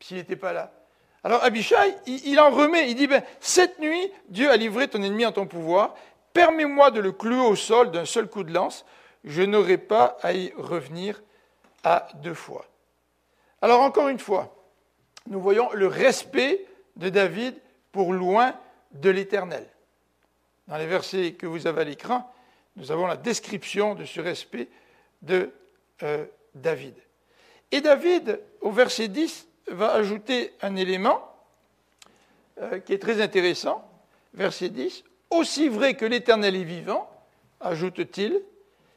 s'il 0.00 0.16
n'était 0.16 0.36
pas 0.36 0.52
là. 0.52 0.72
Alors 1.24 1.44
Abishai, 1.44 1.94
il, 2.06 2.40
en 2.40 2.50
remet, 2.50 2.90
il 2.90 2.96
dit, 2.96 3.06
ben, 3.06 3.22
cette 3.40 3.78
nuit, 3.78 4.10
Dieu 4.28 4.50
a 4.50 4.56
livré 4.56 4.88
ton 4.88 5.02
ennemi 5.02 5.24
en 5.24 5.32
ton 5.32 5.46
pouvoir, 5.46 5.94
permets-moi 6.32 6.90
de 6.90 7.00
le 7.00 7.12
clouer 7.12 7.46
au 7.46 7.54
sol 7.54 7.92
d'un 7.92 8.04
seul 8.04 8.28
coup 8.28 8.42
de 8.42 8.52
lance, 8.52 8.84
je 9.24 9.42
n'aurai 9.42 9.78
pas 9.78 10.16
à 10.22 10.32
y 10.32 10.52
revenir 10.56 11.22
à 11.84 12.08
deux 12.22 12.34
fois. 12.34 12.66
Alors 13.60 13.82
encore 13.82 14.08
une 14.08 14.18
fois, 14.18 14.56
nous 15.28 15.40
voyons 15.40 15.70
le 15.72 15.86
respect 15.86 16.66
de 16.96 17.08
David 17.08 17.54
pour 17.92 18.12
loin 18.12 18.54
de 18.90 19.10
l'Éternel. 19.10 19.66
Dans 20.66 20.76
les 20.76 20.86
versets 20.86 21.34
que 21.34 21.46
vous 21.46 21.68
avez 21.68 21.82
à 21.82 21.84
l'écran, 21.84 22.32
nous 22.76 22.90
avons 22.90 23.06
la 23.06 23.16
description 23.16 23.94
de 23.94 24.04
ce 24.04 24.20
respect 24.20 24.68
de 25.20 25.52
euh, 26.02 26.24
David. 26.54 26.94
Et 27.70 27.80
David, 27.80 28.40
au 28.60 28.72
verset 28.72 29.08
10, 29.08 29.46
va 29.68 29.92
ajouter 29.92 30.52
un 30.62 30.76
élément 30.76 31.32
euh, 32.60 32.78
qui 32.80 32.92
est 32.92 32.98
très 32.98 33.20
intéressant. 33.20 33.88
Verset 34.34 34.70
10. 34.70 35.04
Aussi 35.30 35.68
vrai 35.68 35.94
que 35.94 36.04
l'Éternel 36.04 36.56
est 36.56 36.64
vivant, 36.64 37.10
ajoute-t-il, 37.60 38.42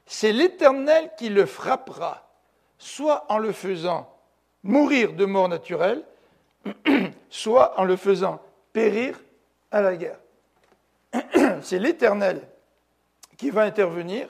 c'est 0.06 0.32
l'Éternel 0.32 1.12
qui 1.18 1.30
le 1.30 1.46
frappera, 1.46 2.30
soit 2.78 3.26
en 3.30 3.38
le 3.38 3.52
faisant 3.52 4.14
mourir 4.64 5.14
de 5.14 5.26
mort 5.26 5.50
naturelle, 5.50 6.04
soit 7.30 7.80
en 7.80 7.84
le 7.84 7.96
faisant 7.96 8.42
périr 8.74 9.20
à 9.72 9.82
la 9.82 9.96
guerre. 9.96 10.20
C'est 11.62 11.80
l'Éternel 11.80 12.42
qui 13.38 13.50
va 13.50 13.64
intervenir, 13.64 14.30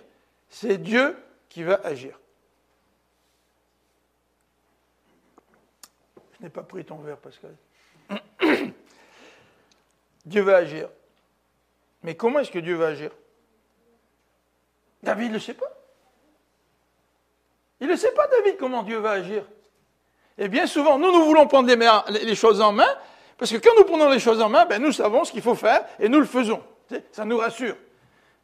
c'est 0.50 0.78
Dieu 0.78 1.18
qui 1.50 1.64
va 1.64 1.80
agir. 1.84 2.20
N'ai 6.46 6.52
pas 6.52 6.64
pris 6.64 6.86
ton 6.86 6.98
verre, 6.98 7.18
Pascal. 7.18 7.56
Dieu 10.26 10.42
va 10.42 10.58
agir. 10.58 10.90
Mais 12.04 12.16
comment 12.16 12.40
est-ce 12.40 12.52
que 12.52 12.60
Dieu 12.60 12.76
va 12.76 12.88
agir? 12.88 13.12
David 15.02 15.30
ne 15.30 15.34
le 15.34 15.40
sait 15.40 15.54
pas. 15.54 15.72
Il 17.80 17.88
ne 17.88 17.96
sait 17.96 18.12
pas, 18.12 18.28
David, 18.28 18.58
comment 18.58 18.84
Dieu 18.84 19.00
va 19.00 19.12
agir. 19.12 19.44
Et 20.38 20.48
bien 20.48 20.68
souvent, 20.68 20.98
nous, 20.98 21.12
nous 21.12 21.26
voulons 21.26 21.48
prendre 21.48 21.68
les, 22.10 22.36
choses 22.36 22.62
en 22.62 22.72
main, 22.72 22.88
parce 23.38 23.52
que 23.52 23.58
quand 23.58 23.76
nous 23.78 23.86
prenons 23.86 24.10
les 24.10 24.20
choses 24.20 24.42
en 24.42 24.50
main, 24.50 24.66
ben, 24.66 24.82
nous 24.82 24.92
savons 24.92 25.24
ce 25.24 25.32
qu'il 25.32 25.42
faut 25.42 25.56
faire 25.56 25.86
et 26.00 26.10
nous 26.10 26.20
le 26.20 26.26
faisons. 26.26 26.62
Ça 27.12 27.26
nous 27.26 27.38
rassure. 27.38 27.76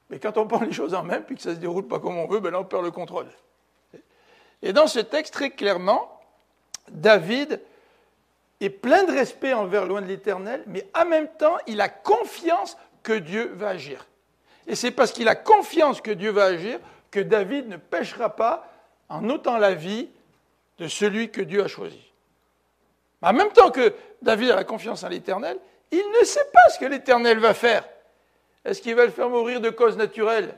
Mais 0.09 0.19
quand 0.19 0.37
on 0.37 0.47
prend 0.47 0.61
les 0.61 0.73
choses 0.73 0.93
en 0.93 1.03
main, 1.03 1.21
puis 1.21 1.35
que 1.35 1.41
ça 1.41 1.49
ne 1.51 1.55
se 1.55 1.59
déroule 1.59 1.87
pas 1.87 1.99
comme 1.99 2.17
on 2.17 2.27
veut, 2.27 2.39
ben 2.39 2.51
là, 2.51 2.59
on 2.59 2.65
perd 2.65 2.83
le 2.83 2.91
contrôle. 2.91 3.27
Et 4.61 4.73
dans 4.73 4.87
ce 4.87 4.99
texte, 4.99 5.33
très 5.33 5.51
clairement, 5.51 6.19
David 6.89 7.61
est 8.61 8.69
plein 8.69 9.03
de 9.03 9.11
respect 9.11 9.53
envers 9.53 9.85
loin 9.85 10.01
de 10.01 10.07
l'Éternel, 10.07 10.63
mais 10.67 10.87
en 10.95 11.05
même 11.05 11.27
temps, 11.37 11.57
il 11.67 11.81
a 11.81 11.89
confiance 11.89 12.77
que 13.03 13.13
Dieu 13.13 13.51
va 13.55 13.69
agir. 13.69 14.07
Et 14.67 14.75
c'est 14.75 14.91
parce 14.91 15.11
qu'il 15.11 15.27
a 15.27 15.35
confiance 15.35 16.01
que 16.01 16.11
Dieu 16.11 16.31
va 16.31 16.45
agir 16.45 16.79
que 17.09 17.19
David 17.19 17.67
ne 17.67 17.77
pêchera 17.77 18.35
pas 18.35 18.71
en 19.09 19.27
ôtant 19.29 19.57
la 19.57 19.73
vie 19.73 20.09
de 20.77 20.87
celui 20.87 21.29
que 21.29 21.41
Dieu 21.41 21.63
a 21.63 21.67
choisi. 21.67 22.11
En 23.21 23.33
même 23.33 23.51
temps 23.51 23.71
que 23.71 23.93
David 24.21 24.51
a 24.51 24.55
la 24.55 24.63
confiance 24.63 25.03
en 25.03 25.09
l'Éternel, 25.09 25.57
il 25.91 26.03
ne 26.19 26.25
sait 26.25 26.47
pas 26.53 26.69
ce 26.69 26.79
que 26.79 26.85
l'Éternel 26.85 27.39
va 27.39 27.53
faire. 27.53 27.87
Est-ce 28.63 28.81
qu'il 28.81 28.95
va 28.95 29.05
le 29.05 29.11
faire 29.11 29.29
mourir 29.29 29.59
de 29.59 29.69
cause 29.69 29.97
naturelle 29.97 30.55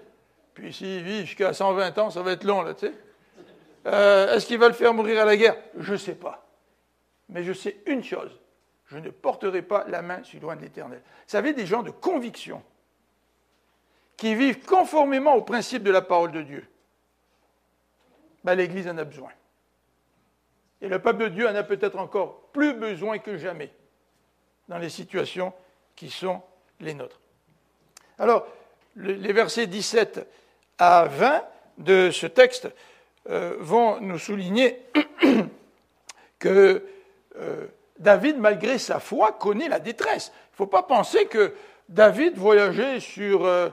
Puis 0.54 0.74
s'il 0.74 1.04
vit 1.04 1.26
jusqu'à 1.26 1.54
120 1.54 1.98
ans, 1.98 2.10
ça 2.10 2.22
va 2.22 2.34
être 2.34 2.44
long, 2.44 2.62
là, 2.62 2.74
tu 2.74 2.88
sais. 2.88 2.94
Euh, 3.86 4.36
est-ce 4.36 4.46
qu'il 4.46 4.60
va 4.60 4.68
le 4.68 4.74
faire 4.74 4.94
mourir 4.94 5.22
à 5.22 5.26
la 5.26 5.36
guerre? 5.36 5.58
Je 5.78 5.94
ne 5.94 5.98
sais 5.98 6.16
pas. 6.16 6.46
Mais 7.30 7.44
je 7.44 7.54
sais 7.54 7.78
une 7.86 8.04
chose, 8.04 8.40
je 8.88 8.98
ne 8.98 9.10
porterai 9.10 9.62
pas 9.62 9.86
la 9.88 10.02
main 10.02 10.24
sur 10.24 10.42
loin 10.42 10.56
de 10.56 10.62
l'Éternel. 10.62 11.02
Vous 11.06 11.30
savez, 11.30 11.54
des 11.54 11.66
gens 11.66 11.84
de 11.84 11.92
conviction 11.92 12.62
qui 14.18 14.36
vivent 14.36 14.64
conformément 14.66 15.36
aux 15.36 15.42
principes 15.42 15.84
de 15.84 15.92
la 15.92 16.02
parole 16.02 16.32
de 16.32 16.42
Dieu. 16.42 16.68
Ben, 18.44 18.56
L'Église 18.56 18.88
en 18.88 18.98
a 18.98 19.04
besoin. 19.04 19.32
Et 20.82 20.90
le 20.90 21.00
peuple 21.00 21.24
de 21.24 21.30
Dieu 21.30 21.48
en 21.48 21.56
a 21.56 21.64
peut-être 21.64 21.98
encore 21.98 22.42
plus 22.52 22.74
besoin 22.74 23.18
que 23.18 23.38
jamais 23.38 23.72
dans 24.68 24.78
les 24.78 24.90
situations 24.90 25.54
qui 25.96 26.10
sont 26.10 26.42
les 26.80 26.94
nôtres. 26.94 27.20
Alors, 28.20 28.46
les 28.96 29.34
versets 29.34 29.68
17 29.68 30.28
à 30.78 31.06
20 31.06 31.44
de 31.80 32.12
ce 32.12 32.28
texte 32.28 32.70
euh, 33.30 33.56
vont 33.60 34.00
nous 34.02 34.20
souligner 34.20 34.82
que 36.40 36.86
euh, 37.38 37.66
David, 38.00 38.38
malgré 38.38 38.78
sa 38.78 39.00
foi, 39.00 39.32
connaît 39.32 39.70
la 39.70 39.80
détresse. 39.80 40.32
Il 40.34 40.54
ne 40.54 40.58
faut 40.58 40.68
pas 40.68 40.84
penser 40.84 41.26
que 41.26 41.54
David 41.90 42.38
voyageait 42.38 43.00
sur, 43.00 43.46
euh, 43.46 43.70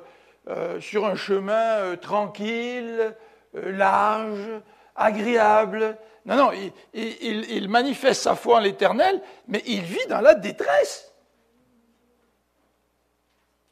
sur 0.81 1.07
un 1.07 1.15
chemin 1.15 1.97
tranquille, 1.97 3.15
large, 3.55 4.61
agréable. 4.95 5.97
Non, 6.27 6.37
non, 6.37 6.51
il 6.93 7.69
manifeste 7.69 8.23
sa 8.23 8.35
foi 8.35 8.57
en 8.57 8.61
l'Éternel, 8.61 9.21
mais 9.49 9.63
il 9.67 9.81
vit 9.81 10.07
dans 10.09 10.21
la 10.21 10.35
détresse. 10.35 11.11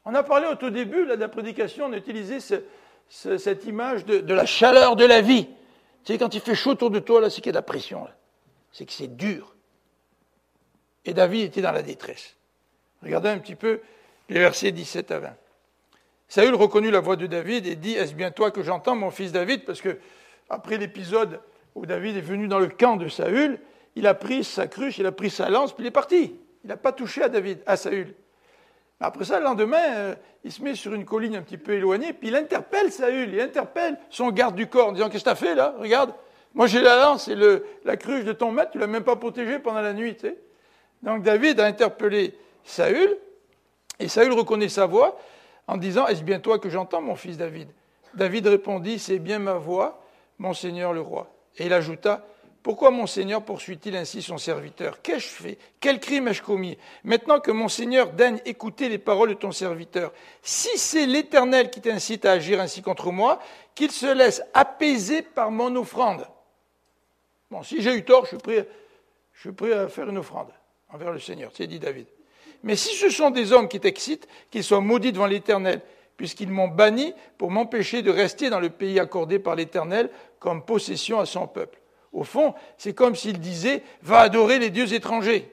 On 0.09 0.15
a 0.15 0.23
parlé 0.23 0.47
au 0.47 0.55
tout 0.55 0.71
début 0.71 1.05
de 1.05 1.13
la 1.13 1.27
prédication, 1.27 1.85
on 1.85 1.93
a 1.93 1.97
utilisé 1.97 2.39
cette 3.09 3.65
image 3.65 4.05
de, 4.05 4.33
la 4.33 4.47
chaleur 4.47 4.95
de 4.95 5.05
la 5.05 5.21
vie. 5.21 5.47
Tu 6.03 6.17
quand 6.17 6.33
il 6.33 6.41
fait 6.41 6.55
chaud 6.55 6.71
autour 6.71 6.89
de 6.89 6.97
toi, 6.97 7.29
c'est 7.29 7.41
qu'il 7.41 7.47
y 7.47 7.49
a 7.49 7.51
de 7.51 7.57
la 7.57 7.61
pression. 7.61 8.07
C'est 8.71 8.85
que 8.85 8.91
c'est 8.91 9.15
dur. 9.15 9.55
Et 11.05 11.13
David 11.13 11.45
était 11.45 11.61
dans 11.61 11.71
la 11.71 11.81
détresse. 11.81 12.35
Regardez 13.01 13.29
un 13.29 13.39
petit 13.39 13.55
peu 13.55 13.79
les 14.29 14.39
versets 14.39 14.71
17 14.71 15.11
à 15.11 15.19
20. 15.19 15.29
Saül 16.27 16.53
reconnut 16.53 16.91
la 16.91 16.99
voix 16.99 17.15
de 17.15 17.25
David 17.25 17.65
et 17.65 17.75
dit 17.75 17.93
Est-ce 17.93 18.13
bien 18.13 18.31
toi 18.31 18.51
que 18.51 18.61
j'entends, 18.61 18.95
mon 18.95 19.09
fils 19.09 19.31
David? 19.31 19.65
Parce 19.65 19.81
que, 19.81 19.97
après 20.49 20.77
l'épisode 20.77 21.39
où 21.75 21.85
David 21.85 22.17
est 22.17 22.21
venu 22.21 22.47
dans 22.47 22.59
le 22.59 22.67
camp 22.67 22.97
de 22.97 23.07
Saül, 23.07 23.59
il 23.95 24.05
a 24.05 24.13
pris 24.13 24.43
sa 24.43 24.67
cruche, 24.67 24.97
il 24.99 25.05
a 25.05 25.11
pris 25.11 25.29
sa 25.29 25.49
lance, 25.49 25.73
puis 25.73 25.83
il 25.83 25.87
est 25.87 25.91
parti. 25.91 26.35
Il 26.63 26.67
n'a 26.67 26.77
pas 26.77 26.91
touché 26.91 27.23
à 27.23 27.29
David, 27.29 27.59
à 27.65 27.77
Saül. 27.77 28.13
Après 28.99 29.23
ça, 29.23 29.39
le 29.39 29.45
lendemain, 29.45 29.93
euh, 29.95 30.15
il 30.43 30.51
se 30.51 30.61
met 30.61 30.75
sur 30.75 30.93
une 30.93 31.05
colline 31.05 31.35
un 31.35 31.41
petit 31.41 31.57
peu 31.57 31.73
éloignée, 31.73 32.13
puis 32.13 32.27
il 32.27 32.35
interpelle 32.35 32.91
Saül, 32.91 33.33
il 33.33 33.39
interpelle 33.39 33.97
son 34.09 34.29
garde 34.29 34.55
du 34.55 34.67
corps 34.67 34.89
en 34.89 34.91
disant 34.91 35.09
Qu'est-ce 35.09 35.23
que 35.23 35.29
tu 35.29 35.31
as 35.31 35.35
fait 35.35 35.55
là? 35.55 35.73
Regarde, 35.79 36.13
moi 36.53 36.67
j'ai 36.67 36.81
la 36.81 37.01
lance 37.01 37.27
et 37.27 37.35
la 37.85 37.97
cruche 37.97 38.25
de 38.25 38.33
ton 38.33 38.51
maître, 38.51 38.71
tu 38.71 38.77
ne 38.77 38.81
l'as 38.81 38.87
même 38.87 39.03
pas 39.03 39.15
protégé 39.15 39.57
pendant 39.57 39.81
la 39.81 39.93
nuit. 39.93 40.17
Donc 41.03 41.23
David 41.23 41.59
a 41.59 41.65
interpellé 41.65 42.35
Saül, 42.63 43.17
et 43.99 44.07
Saül 44.07 44.33
reconnaît 44.33 44.69
sa 44.69 44.85
voix 44.85 45.19
en 45.67 45.77
disant 45.77 46.07
Est-ce 46.07 46.23
bien 46.23 46.39
toi 46.39 46.59
que 46.59 46.69
j'entends, 46.69 47.01
mon 47.01 47.15
fils 47.15 47.37
David? 47.37 47.69
David 48.13 48.47
répondit 48.47 48.99
C'est 48.99 49.19
bien 49.19 49.39
ma 49.39 49.53
voix, 49.53 50.01
mon 50.37 50.53
Seigneur 50.53 50.93
le 50.93 51.01
roi. 51.01 51.31
Et 51.57 51.65
il 51.65 51.73
ajouta 51.73 52.25
pourquoi 52.61 52.91
mon 52.91 53.07
Seigneur 53.07 53.43
poursuit-il 53.43 53.95
ainsi 53.95 54.21
son 54.21 54.37
serviteur? 54.37 55.01
Qu'ai-je 55.01 55.27
fait? 55.27 55.57
Quel 55.79 55.99
crime 55.99 56.27
ai-je 56.27 56.43
commis? 56.43 56.77
Maintenant 57.05 57.39
que 57.39 57.51
mon 57.51 57.69
Seigneur 57.69 58.11
daigne 58.11 58.41
écouter 58.45 58.89
les 58.89 58.97
paroles 58.97 59.29
de 59.29 59.33
ton 59.35 59.51
serviteur, 59.51 60.11
si 60.41 60.77
c'est 60.77 61.05
l'Éternel 61.05 61.69
qui 61.69 61.79
t'incite 61.79 62.25
à 62.25 62.33
agir 62.33 62.59
ainsi 62.59 62.81
contre 62.81 63.11
moi, 63.11 63.39
qu'il 63.75 63.91
se 63.91 64.13
laisse 64.13 64.43
apaiser 64.53 65.21
par 65.21 65.51
mon 65.51 65.73
offrande. 65.77 66.27
Bon, 67.49 67.63
si 67.63 67.81
j'ai 67.81 67.95
eu 67.95 68.03
tort, 68.03 68.25
je 68.25 68.35
suis 69.39 69.51
prêt, 69.51 69.71
à 69.71 69.87
faire 69.87 70.09
une 70.09 70.17
offrande 70.17 70.51
envers 70.89 71.11
le 71.11 71.19
Seigneur, 71.19 71.51
c'est 71.53 71.67
dit 71.67 71.79
David. 71.79 72.07
Mais 72.63 72.75
si 72.75 72.95
ce 72.95 73.09
sont 73.09 73.29
des 73.29 73.53
hommes 73.53 73.67
qui 73.67 73.79
t'excitent, 73.79 74.27
qu'ils 74.51 74.63
soient 74.63 74.81
maudits 74.81 75.11
devant 75.11 75.27
l'Éternel, 75.27 75.81
puisqu'ils 76.17 76.49
m'ont 76.49 76.67
banni 76.67 77.13
pour 77.37 77.51
m'empêcher 77.51 78.01
de 78.01 78.11
rester 78.11 78.49
dans 78.49 78.59
le 78.59 78.69
pays 78.69 78.99
accordé 78.99 79.39
par 79.39 79.55
l'Éternel 79.55 80.09
comme 80.39 80.65
possession 80.65 81.19
à 81.19 81.25
son 81.25 81.47
peuple. 81.47 81.79
Au 82.11 82.23
fond, 82.23 82.53
c'est 82.77 82.93
comme 82.93 83.15
s'il 83.15 83.39
disait 83.39 83.83
Va 84.01 84.19
adorer 84.19 84.59
les 84.59 84.69
dieux 84.69 84.93
étrangers. 84.93 85.49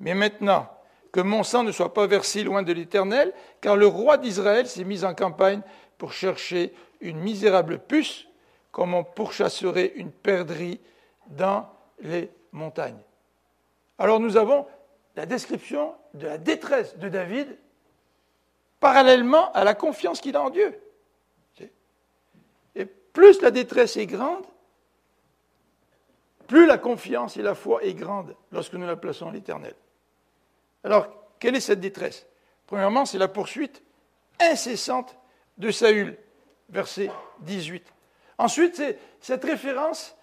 Mais 0.00 0.14
maintenant, 0.14 0.68
que 1.12 1.20
mon 1.20 1.44
sang 1.44 1.62
ne 1.62 1.72
soit 1.72 1.94
pas 1.94 2.06
versé 2.06 2.42
loin 2.42 2.62
de 2.62 2.72
l'Éternel, 2.72 3.32
car 3.60 3.76
le 3.76 3.86
roi 3.86 4.18
d'Israël 4.18 4.66
s'est 4.66 4.84
mis 4.84 5.04
en 5.04 5.14
campagne 5.14 5.62
pour 5.98 6.12
chercher 6.12 6.74
une 7.00 7.18
misérable 7.18 7.78
puce, 7.78 8.26
comme 8.72 8.92
on 8.92 9.04
pourchasserait 9.04 9.92
une 9.96 10.10
perdrix 10.10 10.80
dans 11.28 11.68
les 12.00 12.28
montagnes. 12.52 12.98
Alors 13.98 14.20
nous 14.20 14.36
avons 14.36 14.66
la 15.14 15.26
description 15.26 15.94
de 16.14 16.26
la 16.26 16.38
détresse 16.38 16.96
de 16.98 17.08
David 17.08 17.56
parallèlement 18.80 19.52
à 19.52 19.64
la 19.64 19.74
confiance 19.74 20.20
qu'il 20.20 20.36
a 20.36 20.42
en 20.42 20.50
Dieu. 20.50 20.78
Et 22.74 22.84
plus 22.84 23.40
la 23.40 23.50
détresse 23.50 23.96
est 23.96 24.06
grande, 24.06 24.44
plus 26.46 26.66
la 26.66 26.78
confiance 26.78 27.36
et 27.36 27.42
la 27.42 27.54
foi 27.54 27.82
est 27.82 27.94
grande 27.94 28.36
lorsque 28.52 28.74
nous 28.74 28.86
la 28.86 28.96
plaçons 28.96 29.28
à 29.28 29.32
l'Éternel. 29.32 29.74
Alors, 30.84 31.08
quelle 31.38 31.56
est 31.56 31.60
cette 31.60 31.80
détresse? 31.80 32.26
Premièrement, 32.66 33.04
c'est 33.04 33.18
la 33.18 33.28
poursuite 33.28 33.82
incessante 34.40 35.16
de 35.58 35.70
Saül, 35.70 36.16
verset 36.68 37.10
18. 37.40 37.84
Ensuite, 38.38 38.76
c'est 38.76 38.98
cette 39.20 39.44
référence 39.44 40.14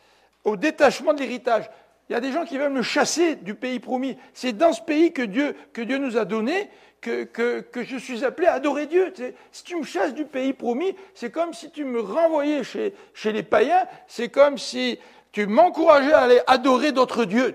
au 0.44 0.56
détachement 0.56 1.14
de 1.14 1.20
l'héritage. 1.20 1.70
Il 2.10 2.14
y 2.14 2.16
a 2.16 2.20
des 2.20 2.32
gens 2.32 2.46
qui 2.46 2.58
veulent 2.58 2.74
me 2.74 2.82
chasser 2.82 3.36
du 3.36 3.56
pays 3.56 3.80
promis. 3.80 4.18
C'est 4.34 4.54
dans 4.54 4.74
ce 4.74 4.82
pays 4.82 5.14
que 5.14 5.22
Dieu, 5.22 5.56
que 5.72 5.82
Dieu 5.82 5.98
nous 5.98 6.18
a 6.18 6.26
donné 6.26 6.70
que, 7.04 7.24
que, 7.26 7.84
je 7.84 7.98
suis 7.98 8.24
appelé 8.24 8.48
à 8.48 8.54
adorer 8.54 8.88
Dieu. 8.88 9.14
Si 9.52 9.64
tu 9.64 9.76
me 9.76 9.84
chasses 9.84 10.14
du 10.14 10.26
pays 10.26 10.54
promis, 10.54 10.96
c'est 11.14 11.32
comme 11.32 11.54
si 11.54 11.70
tu 11.70 11.84
me 11.84 12.00
renvoyais 12.00 12.64
chez, 12.64 12.94
chez 13.14 13.32
les 13.32 13.44
païens, 13.44 13.86
c'est 14.08 14.30
comme 14.30 14.58
si 14.58 15.00
tu 15.32 15.48
m'encourageais 15.48 16.14
à 16.14 16.20
aller 16.20 16.42
adorer 16.48 16.92
d'autres 16.92 17.26
dieux. 17.26 17.54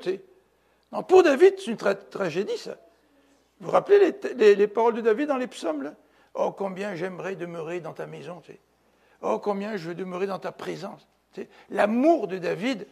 Non, 0.92 1.02
pour 1.02 1.22
David, 1.22 1.54
c'est 1.58 1.70
une 1.70 1.76
tragédie, 1.76 2.56
ça. 2.58 2.76
Vous 3.60 3.66
vous 3.66 3.72
rappelez 3.72 4.14
les, 4.36 4.66
paroles 4.68 4.94
de 4.94 5.00
David 5.00 5.28
dans 5.28 5.36
les 5.36 5.48
psaumes 5.48 5.94
Oh, 6.34 6.52
combien 6.52 6.94
j'aimerais 6.94 7.34
demeurer 7.34 7.80
dans 7.80 7.92
ta 7.92 8.06
maison. 8.06 8.40
Oh, 9.22 9.38
combien 9.38 9.76
je 9.76 9.88
veux 9.88 9.94
demeurer 9.94 10.26
dans 10.26 10.38
ta 10.38 10.52
présence. 10.52 11.08
L'amour 11.70 12.28
de 12.28 12.38
David 12.38 12.86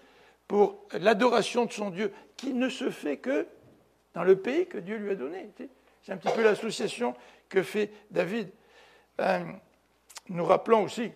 pour 0.48 0.86
l'adoration 0.92 1.64
de 1.64 1.72
son 1.72 1.90
Dieu, 1.90 2.12
qui 2.36 2.52
ne 2.52 2.68
se 2.68 2.90
fait 2.90 3.16
que 3.16 3.46
dans 4.14 4.24
le 4.24 4.36
pays 4.36 4.66
que 4.66 4.78
Dieu 4.78 4.96
lui 4.96 5.10
a 5.10 5.14
donné. 5.14 5.50
C'est 6.02 6.12
un 6.12 6.16
petit 6.16 6.34
peu 6.34 6.42
l'association 6.42 7.14
que 7.48 7.62
fait 7.62 7.90
David. 8.10 8.50
Euh, 9.20 9.44
nous 10.28 10.44
rappelons 10.44 10.84
aussi 10.84 11.12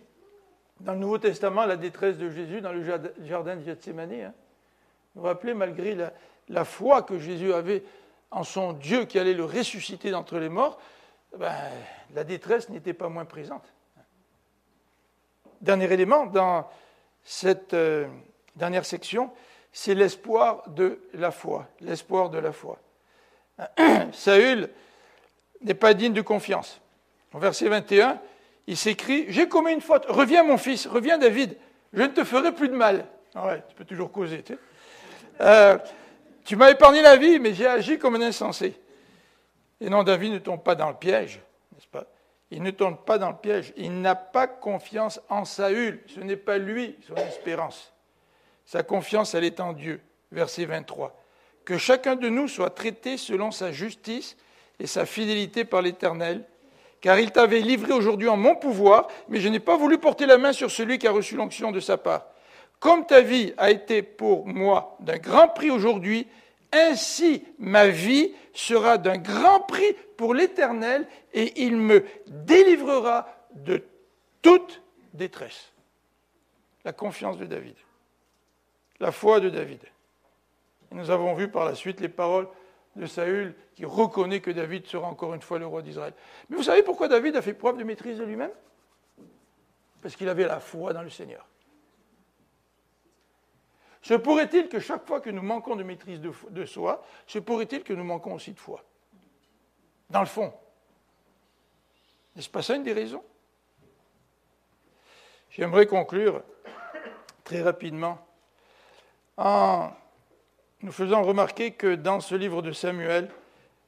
dans 0.79 0.93
le 0.93 0.99
Nouveau 0.99 1.17
Testament 1.17 1.65
la 1.65 1.77
détresse 1.77 2.17
de 2.17 2.29
Jésus 2.29 2.61
dans 2.61 2.71
le 2.71 2.83
jardin 3.23 3.55
de 3.55 3.63
Gethsemane. 3.63 4.13
Hein. 4.13 4.33
Vous 5.15 5.21
vous 5.21 5.27
rappelez, 5.27 5.53
malgré 5.53 5.97
la, 6.47 6.65
foi 6.65 7.03
que 7.03 7.19
Jésus 7.19 7.53
avait 7.53 7.83
en 8.31 8.43
son 8.43 8.73
Dieu 8.73 9.05
qui 9.05 9.19
allait 9.19 9.33
le 9.33 9.45
ressusciter 9.45 10.11
d'entre 10.11 10.37
les 10.37 10.49
morts, 10.49 10.79
ben, 11.37 11.53
la 12.13 12.23
détresse 12.23 12.69
n'était 12.69 12.93
pas 12.93 13.09
moins 13.09 13.25
présente. 13.25 13.73
Dernier 15.59 15.91
élément 15.91 16.25
dans 16.25 16.69
cette 17.23 17.73
euh, 17.73 18.07
dernière 18.55 18.85
section, 18.85 19.31
c'est 19.71 19.95
l'espoir 19.95 20.63
de 20.69 20.99
la 21.13 21.31
foi. 21.31 21.67
L'espoir 21.79 22.29
de 22.29 22.39
la 22.39 22.51
foi. 22.51 22.77
Saül 24.11 24.69
n'est 25.61 25.73
pas 25.73 25.93
digne 25.93 26.13
de 26.13 26.21
confiance. 26.21 26.81
Au 27.33 27.39
verset 27.39 27.69
21, 27.69 28.19
il 28.67 28.77
s'écrit 28.77 29.25
J'ai 29.29 29.47
commis 29.47 29.73
une 29.73 29.81
faute, 29.81 30.05
reviens 30.07 30.43
mon 30.43 30.57
fils, 30.57 30.87
reviens 30.87 31.17
David, 31.17 31.57
je 31.93 32.03
ne 32.03 32.07
te 32.07 32.23
ferai 32.23 32.51
plus 32.53 32.69
de 32.69 32.75
mal. 32.75 33.05
Ah 33.35 33.47
ouais, 33.47 33.63
tu 33.67 33.75
peux 33.75 33.85
toujours 33.85 34.11
causer. 34.11 34.43
Tu. 34.43 34.57
Euh, 35.39 35.77
tu 36.43 36.55
m'as 36.55 36.71
épargné 36.71 37.01
la 37.01 37.15
vie, 37.15 37.39
mais 37.39 37.53
j'ai 37.53 37.67
agi 37.67 37.97
comme 37.97 38.15
un 38.15 38.21
insensé. 38.21 38.75
Et 39.79 39.89
non, 39.89 40.03
David 40.03 40.33
ne 40.33 40.39
tombe 40.39 40.63
pas 40.63 40.75
dans 40.75 40.89
le 40.89 40.95
piège, 40.95 41.39
n'est-ce 41.73 41.87
pas? 41.87 42.05
Il 42.51 42.61
ne 42.61 42.71
tombe 42.71 43.03
pas 43.05 43.17
dans 43.17 43.29
le 43.29 43.37
piège. 43.37 43.73
Il 43.77 44.01
n'a 44.01 44.15
pas 44.15 44.45
confiance 44.45 45.21
en 45.29 45.45
Saül. 45.45 46.01
Ce 46.07 46.19
n'est 46.19 46.35
pas 46.35 46.57
lui 46.57 46.97
son 47.07 47.15
espérance. 47.15 47.93
Sa 48.65 48.83
confiance, 48.83 49.35
elle 49.35 49.43
est 49.43 49.59
en 49.59 49.73
Dieu. 49.73 50.01
Verset 50.31 50.65
23. 50.65 51.17
Que 51.65 51.77
chacun 51.77 52.15
de 52.15 52.29
nous 52.29 52.47
soit 52.47 52.69
traité 52.69 53.17
selon 53.17 53.51
sa 53.51 53.71
justice 53.71 54.37
et 54.79 54.87
sa 54.87 55.05
fidélité 55.05 55.65
par 55.65 55.81
l'Éternel, 55.81 56.43
car 57.01 57.19
il 57.19 57.31
t'avait 57.31 57.59
livré 57.59 57.93
aujourd'hui 57.93 58.29
en 58.29 58.37
mon 58.37 58.55
pouvoir, 58.55 59.07
mais 59.27 59.39
je 59.39 59.49
n'ai 59.49 59.59
pas 59.59 59.77
voulu 59.77 59.97
porter 59.97 60.25
la 60.25 60.37
main 60.37 60.53
sur 60.53 60.71
celui 60.71 60.97
qui 60.97 61.07
a 61.07 61.11
reçu 61.11 61.35
l'onction 61.35 61.71
de 61.71 61.79
sa 61.79 61.97
part. 61.97 62.25
Comme 62.79 63.05
ta 63.05 63.21
vie 63.21 63.53
a 63.57 63.69
été 63.69 64.01
pour 64.01 64.47
moi 64.47 64.97
d'un 64.99 65.17
grand 65.17 65.47
prix 65.49 65.69
aujourd'hui, 65.69 66.27
ainsi 66.71 67.43
ma 67.59 67.87
vie 67.87 68.33
sera 68.53 68.97
d'un 68.97 69.17
grand 69.17 69.59
prix 69.61 69.95
pour 70.17 70.33
l'Éternel, 70.33 71.07
et 71.33 71.63
il 71.63 71.75
me 71.75 72.05
délivrera 72.27 73.27
de 73.53 73.83
toute 74.41 74.81
détresse. 75.13 75.71
La 76.83 76.93
confiance 76.93 77.37
de 77.37 77.45
David, 77.45 77.75
la 79.01 79.11
foi 79.11 79.39
de 79.39 79.49
David. 79.49 79.81
nous 80.91 81.09
avons 81.09 81.33
vu 81.33 81.49
par 81.49 81.65
la 81.65 81.75
suite 81.75 81.99
les 81.99 82.09
paroles 82.09 82.47
de 82.95 83.07
Saül 83.07 83.55
qui 83.73 83.83
reconnaît 83.83 84.41
que 84.41 84.51
David 84.51 84.85
sera 84.85 85.07
encore 85.07 85.33
une 85.33 85.41
fois 85.41 85.57
le 85.57 85.65
roi 85.65 85.81
d'Israël. 85.81 86.13
Mais 86.49 86.55
vous 86.55 86.63
savez 86.63 86.83
pourquoi 86.83 87.07
David 87.07 87.35
a 87.35 87.41
fait 87.41 87.53
preuve 87.53 87.77
de 87.77 87.83
maîtrise 87.83 88.19
de 88.19 88.23
lui-même? 88.23 88.51
Parce 90.01 90.15
qu'il 90.15 90.29
avait 90.29 90.45
la 90.45 90.59
foi 90.59 90.93
dans 90.93 91.01
le 91.01 91.09
Seigneur. 91.09 91.47
Se 94.03 94.13
pourrait-il 94.13 94.69
que 94.69 94.79
chaque 94.79 95.05
fois 95.07 95.19
que 95.19 95.29
nous 95.29 95.41
manquons 95.41 95.75
de 95.75 95.83
maîtrise 95.83 96.21
de, 96.21 96.65
soi, 96.65 97.03
se 97.25 97.39
pourrait-il 97.39 97.83
que 97.83 97.93
nous 97.93 98.03
manquons 98.03 98.33
aussi 98.33 98.51
de 98.51 98.59
foi? 98.59 98.83
Dans 100.09 100.21
le 100.21 100.27
fond. 100.27 100.53
N'est-ce 102.35 102.49
pas 102.49 102.61
ça 102.61 102.75
une 102.75 102.83
des 102.83 102.93
raisons? 102.93 103.23
J'aimerais 105.49 105.87
conclure 105.87 106.43
très 107.43 107.61
rapidement 107.61 108.27
en 109.37 109.91
nous 110.81 110.91
faisant 110.91 111.23
remarquer 111.23 111.71
que 111.71 111.95
dans 111.95 112.19
ce 112.19 112.35
livre 112.35 112.61
de 112.61 112.71
Samuel, 112.71 113.29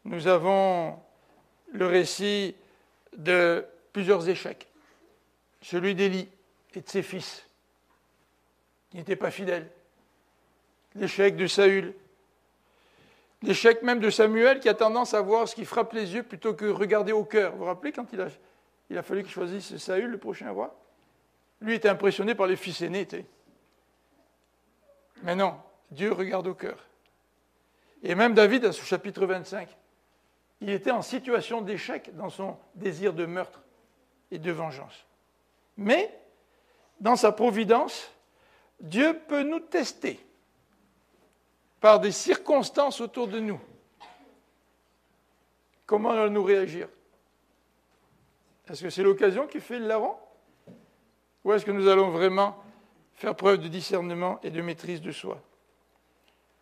nous 0.06 0.28
avons 0.28 1.00
le 1.72 1.88
récit 1.88 2.56
de 3.18 3.66
plusieurs 3.94 4.28
échecs. 4.30 4.68
Celui 5.62 5.96
d'Élie 5.96 6.30
et 6.76 6.82
de 6.82 6.90
ses 6.90 7.04
fils. 7.04 7.46
qui 8.90 8.98
n'étaient 8.98 9.16
pas 9.16 9.32
fidèles 9.32 9.70
l'échec 10.96 11.36
de 11.36 11.48
Saül, 11.48 11.94
l'échec 13.42 13.82
même 13.84 14.00
de 14.00 14.10
Samuel 14.10 14.60
qui 14.60 14.70
a 14.70 14.74
tendance 14.74 15.14
à 15.14 15.22
voir 15.22 15.48
ce 15.48 15.56
qui 15.56 15.66
frappe 15.66 15.94
les 15.94 16.14
yeux 16.14 16.24
plutôt 16.24 16.54
que 16.54 16.66
regarder 16.66 17.12
au 17.12 17.24
cœur. 17.24 17.54
Vous 17.54 17.60
vous 17.60 17.66
rappelez 17.66 17.92
quand 17.92 18.12
il 18.14 18.22
a, 18.22 18.28
il 18.90 18.98
a 18.98 19.04
fallu 19.04 19.24
qu'il 19.24 19.32
choisisse 19.32 19.76
Saül, 19.78 20.12
le 20.12 20.18
prochain 20.18 20.50
roi? 20.52 20.76
Lui 21.62 21.76
était 21.76 21.90
impressionné 21.90 22.36
par 22.36 22.48
les 22.48 22.56
fils 22.56 22.82
aînés. 22.82 23.08
Mais 25.24 25.36
non, 25.36 25.56
Dieu 25.90 26.12
regarde 26.12 26.48
au 26.48 26.54
cœur. 26.54 26.78
Et 28.04 28.14
même 28.14 28.34
David, 28.34 28.66
à 28.66 28.74
ce 28.74 28.84
chapitre 28.84 29.26
25, 29.26 29.70
il 30.62 30.70
était 30.70 30.92
en 30.92 31.02
situation 31.02 31.62
d'échec 31.62 32.14
dans 32.16 32.30
son 32.30 32.58
désir 32.76 33.14
de 33.14 33.26
meurtre 33.26 33.62
et 34.32 34.38
de 34.38 34.52
vengeance. 34.52 35.06
Mais, 35.78 36.14
dans 37.00 37.16
sa 37.16 37.32
providence, 37.32 38.12
Dieu 38.82 39.18
peut 39.28 39.44
nous 39.44 39.62
tester 39.62 40.20
par 41.80 42.00
des 42.00 42.12
circonstances 42.12 43.00
autour 43.00 43.28
de 43.28 43.40
nous. 43.40 43.60
Comment 45.86 46.12
allons-nous 46.12 46.44
réagir? 46.44 46.90
Est-ce 48.70 48.84
que 48.84 48.90
c'est 48.90 49.04
l'occasion 49.04 49.48
qui 49.48 49.60
fait 49.60 49.80
le 49.80 49.88
larron? 49.88 50.16
Ou 51.44 51.54
est-ce 51.54 51.66
que 51.66 51.72
nous 51.72 51.88
allons 51.88 52.10
vraiment 52.10 52.63
faire 53.16 53.36
preuve 53.36 53.60
de 53.60 53.68
discernement 53.68 54.40
et 54.44 54.50
de 54.50 54.62
maîtrise 54.62 55.02
de 55.02 55.12
soi 55.12 55.42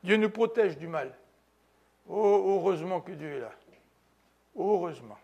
Dieu 0.04 0.18
nous 0.18 0.30
protège 0.30 0.78
du 0.78 0.88
mal. 0.88 1.16
Oh, 2.08 2.58
heureusement 2.58 3.02
que 3.02 3.12
Dieu 3.12 3.38
est 3.38 3.40
là. 3.40 3.52
Heureusement. 4.56 5.18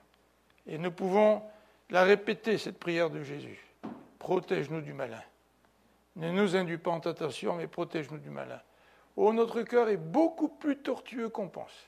Et 0.68 0.78
nous 0.78 0.92
pouvons 0.92 1.42
la 1.90 2.04
répéter, 2.04 2.58
cette 2.58 2.80
prière 2.80 3.10
de 3.10 3.24
Jésus. 3.24 3.60
Protège-nous 4.20 4.82
du 4.82 4.94
malin. 4.94 5.22
Ne 6.16 6.32
nous 6.32 6.56
induis 6.56 6.78
pas 6.78 6.92
en 6.92 7.00
tentation, 7.00 7.56
mais 7.56 7.68
protège-nous 7.68 8.20
du 8.20 8.30
malin. 8.30 8.62
Oh, 9.16 9.34
notre 9.34 9.62
cœur 9.64 9.90
est 9.90 9.98
beaucoup 9.98 10.48
plus 10.48 10.78
tortueux 10.78 11.30
qu'on 11.30 11.50
pense. 11.50 11.88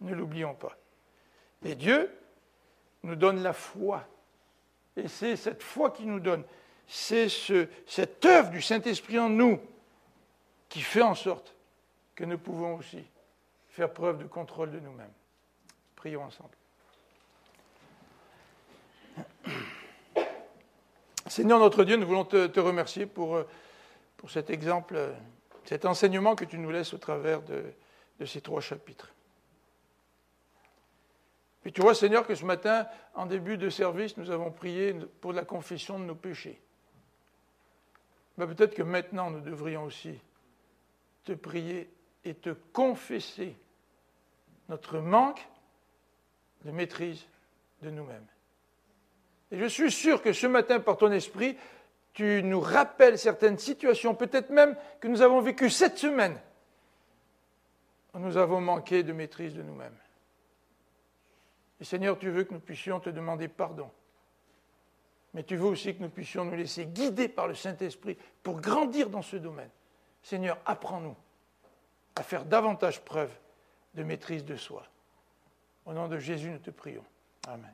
Ne 0.00 0.14
l'oublions 0.14 0.54
pas. 0.54 0.76
Et 1.64 1.74
Dieu 1.74 2.10
nous 3.02 3.16
donne 3.16 3.42
la 3.42 3.52
foi. 3.52 4.04
Et 4.96 5.08
c'est 5.08 5.36
cette 5.36 5.62
foi 5.62 5.90
qui 5.90 6.06
nous 6.06 6.20
donne, 6.20 6.44
c'est 6.92 7.28
ce, 7.28 7.68
cette 7.86 8.24
œuvre 8.26 8.50
du 8.50 8.60
Saint-Esprit 8.60 9.20
en 9.20 9.28
nous 9.28 9.60
qui 10.68 10.80
fait 10.80 11.02
en 11.02 11.14
sorte 11.14 11.54
que 12.16 12.24
nous 12.24 12.36
pouvons 12.36 12.76
aussi 12.76 13.02
faire 13.68 13.92
preuve 13.92 14.18
de 14.18 14.24
contrôle 14.24 14.72
de 14.72 14.80
nous-mêmes. 14.80 15.12
Prions 15.94 16.24
ensemble. 16.24 16.50
Seigneur 21.28 21.60
notre 21.60 21.84
Dieu, 21.84 21.96
nous 21.96 22.08
voulons 22.08 22.24
te, 22.24 22.58
remercier 22.58 23.06
pour, 23.06 23.36
euh, 23.36 23.48
pour 24.16 24.30
cet 24.32 24.50
exemple 24.50 24.96
euh, 24.96 25.12
cet 25.66 25.84
enseignement 25.84 26.34
que 26.34 26.44
tu 26.44 26.58
nous 26.58 26.72
laisses 26.72 26.92
au 26.92 26.98
travers 26.98 27.40
de, 27.42 27.62
ces 28.26 28.40
trois 28.40 28.60
chapitres. 28.60 29.12
Puis 31.62 31.72
tu 31.72 31.82
vois, 31.82 31.94
Seigneur, 31.94 32.26
que 32.26 32.34
ce 32.34 32.44
matin, 32.44 32.88
en 33.14 33.26
début 33.26 33.56
de 33.56 33.70
service, 33.70 34.16
nous 34.16 34.30
avons 34.30 34.50
prié 34.50 34.96
pour 35.20 35.32
la 35.32 35.44
confession 35.44 36.00
de 36.00 36.04
nos 36.04 36.16
péchés. 36.16 36.60
Ben, 38.40 38.46
peut-être 38.46 38.74
que 38.74 38.82
maintenant, 38.82 39.30
nous 39.30 39.42
devrions 39.42 39.84
aussi 39.84 40.18
te 41.24 41.32
prier 41.32 41.90
et 42.24 42.32
te 42.32 42.48
confesser 42.72 43.54
notre 44.70 44.98
manque 44.98 45.46
de 46.64 46.70
maîtrise 46.70 47.26
de 47.82 47.90
nous-mêmes. 47.90 48.24
Et 49.50 49.58
je 49.58 49.66
suis 49.66 49.92
sûr 49.92 50.22
que 50.22 50.32
ce 50.32 50.46
matin, 50.46 50.80
par 50.80 50.96
ton 50.96 51.12
esprit, 51.12 51.54
tu 52.14 52.42
nous 52.42 52.60
rappelles 52.60 53.18
certaines 53.18 53.58
situations, 53.58 54.14
peut-être 54.14 54.48
même 54.48 54.74
que 55.00 55.08
nous 55.08 55.20
avons 55.20 55.42
vécues 55.42 55.68
cette 55.68 55.98
semaine, 55.98 56.40
où 58.14 58.20
nous 58.20 58.38
avons 58.38 58.62
manqué 58.62 59.02
de 59.02 59.12
maîtrise 59.12 59.52
de 59.52 59.62
nous-mêmes. 59.62 59.98
Et 61.78 61.84
Seigneur, 61.84 62.18
tu 62.18 62.30
veux 62.30 62.44
que 62.44 62.54
nous 62.54 62.60
puissions 62.60 63.00
te 63.00 63.10
demander 63.10 63.48
pardon. 63.48 63.90
Mais 65.34 65.44
tu 65.44 65.56
veux 65.56 65.66
aussi 65.66 65.94
que 65.94 66.02
nous 66.02 66.08
puissions 66.08 66.44
nous 66.44 66.56
laisser 66.56 66.86
guider 66.86 67.28
par 67.28 67.46
le 67.46 67.54
Saint-Esprit 67.54 68.16
pour 68.42 68.60
grandir 68.60 69.10
dans 69.10 69.22
ce 69.22 69.36
domaine. 69.36 69.70
Seigneur, 70.22 70.58
apprends-nous 70.66 71.16
à 72.16 72.22
faire 72.22 72.44
davantage 72.44 73.00
preuve 73.00 73.32
de 73.94 74.02
maîtrise 74.02 74.44
de 74.44 74.56
soi. 74.56 74.84
Au 75.86 75.92
nom 75.92 76.08
de 76.08 76.18
Jésus, 76.18 76.50
nous 76.50 76.58
te 76.58 76.70
prions. 76.70 77.04
Amen. 77.46 77.72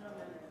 Amen. 0.00 0.47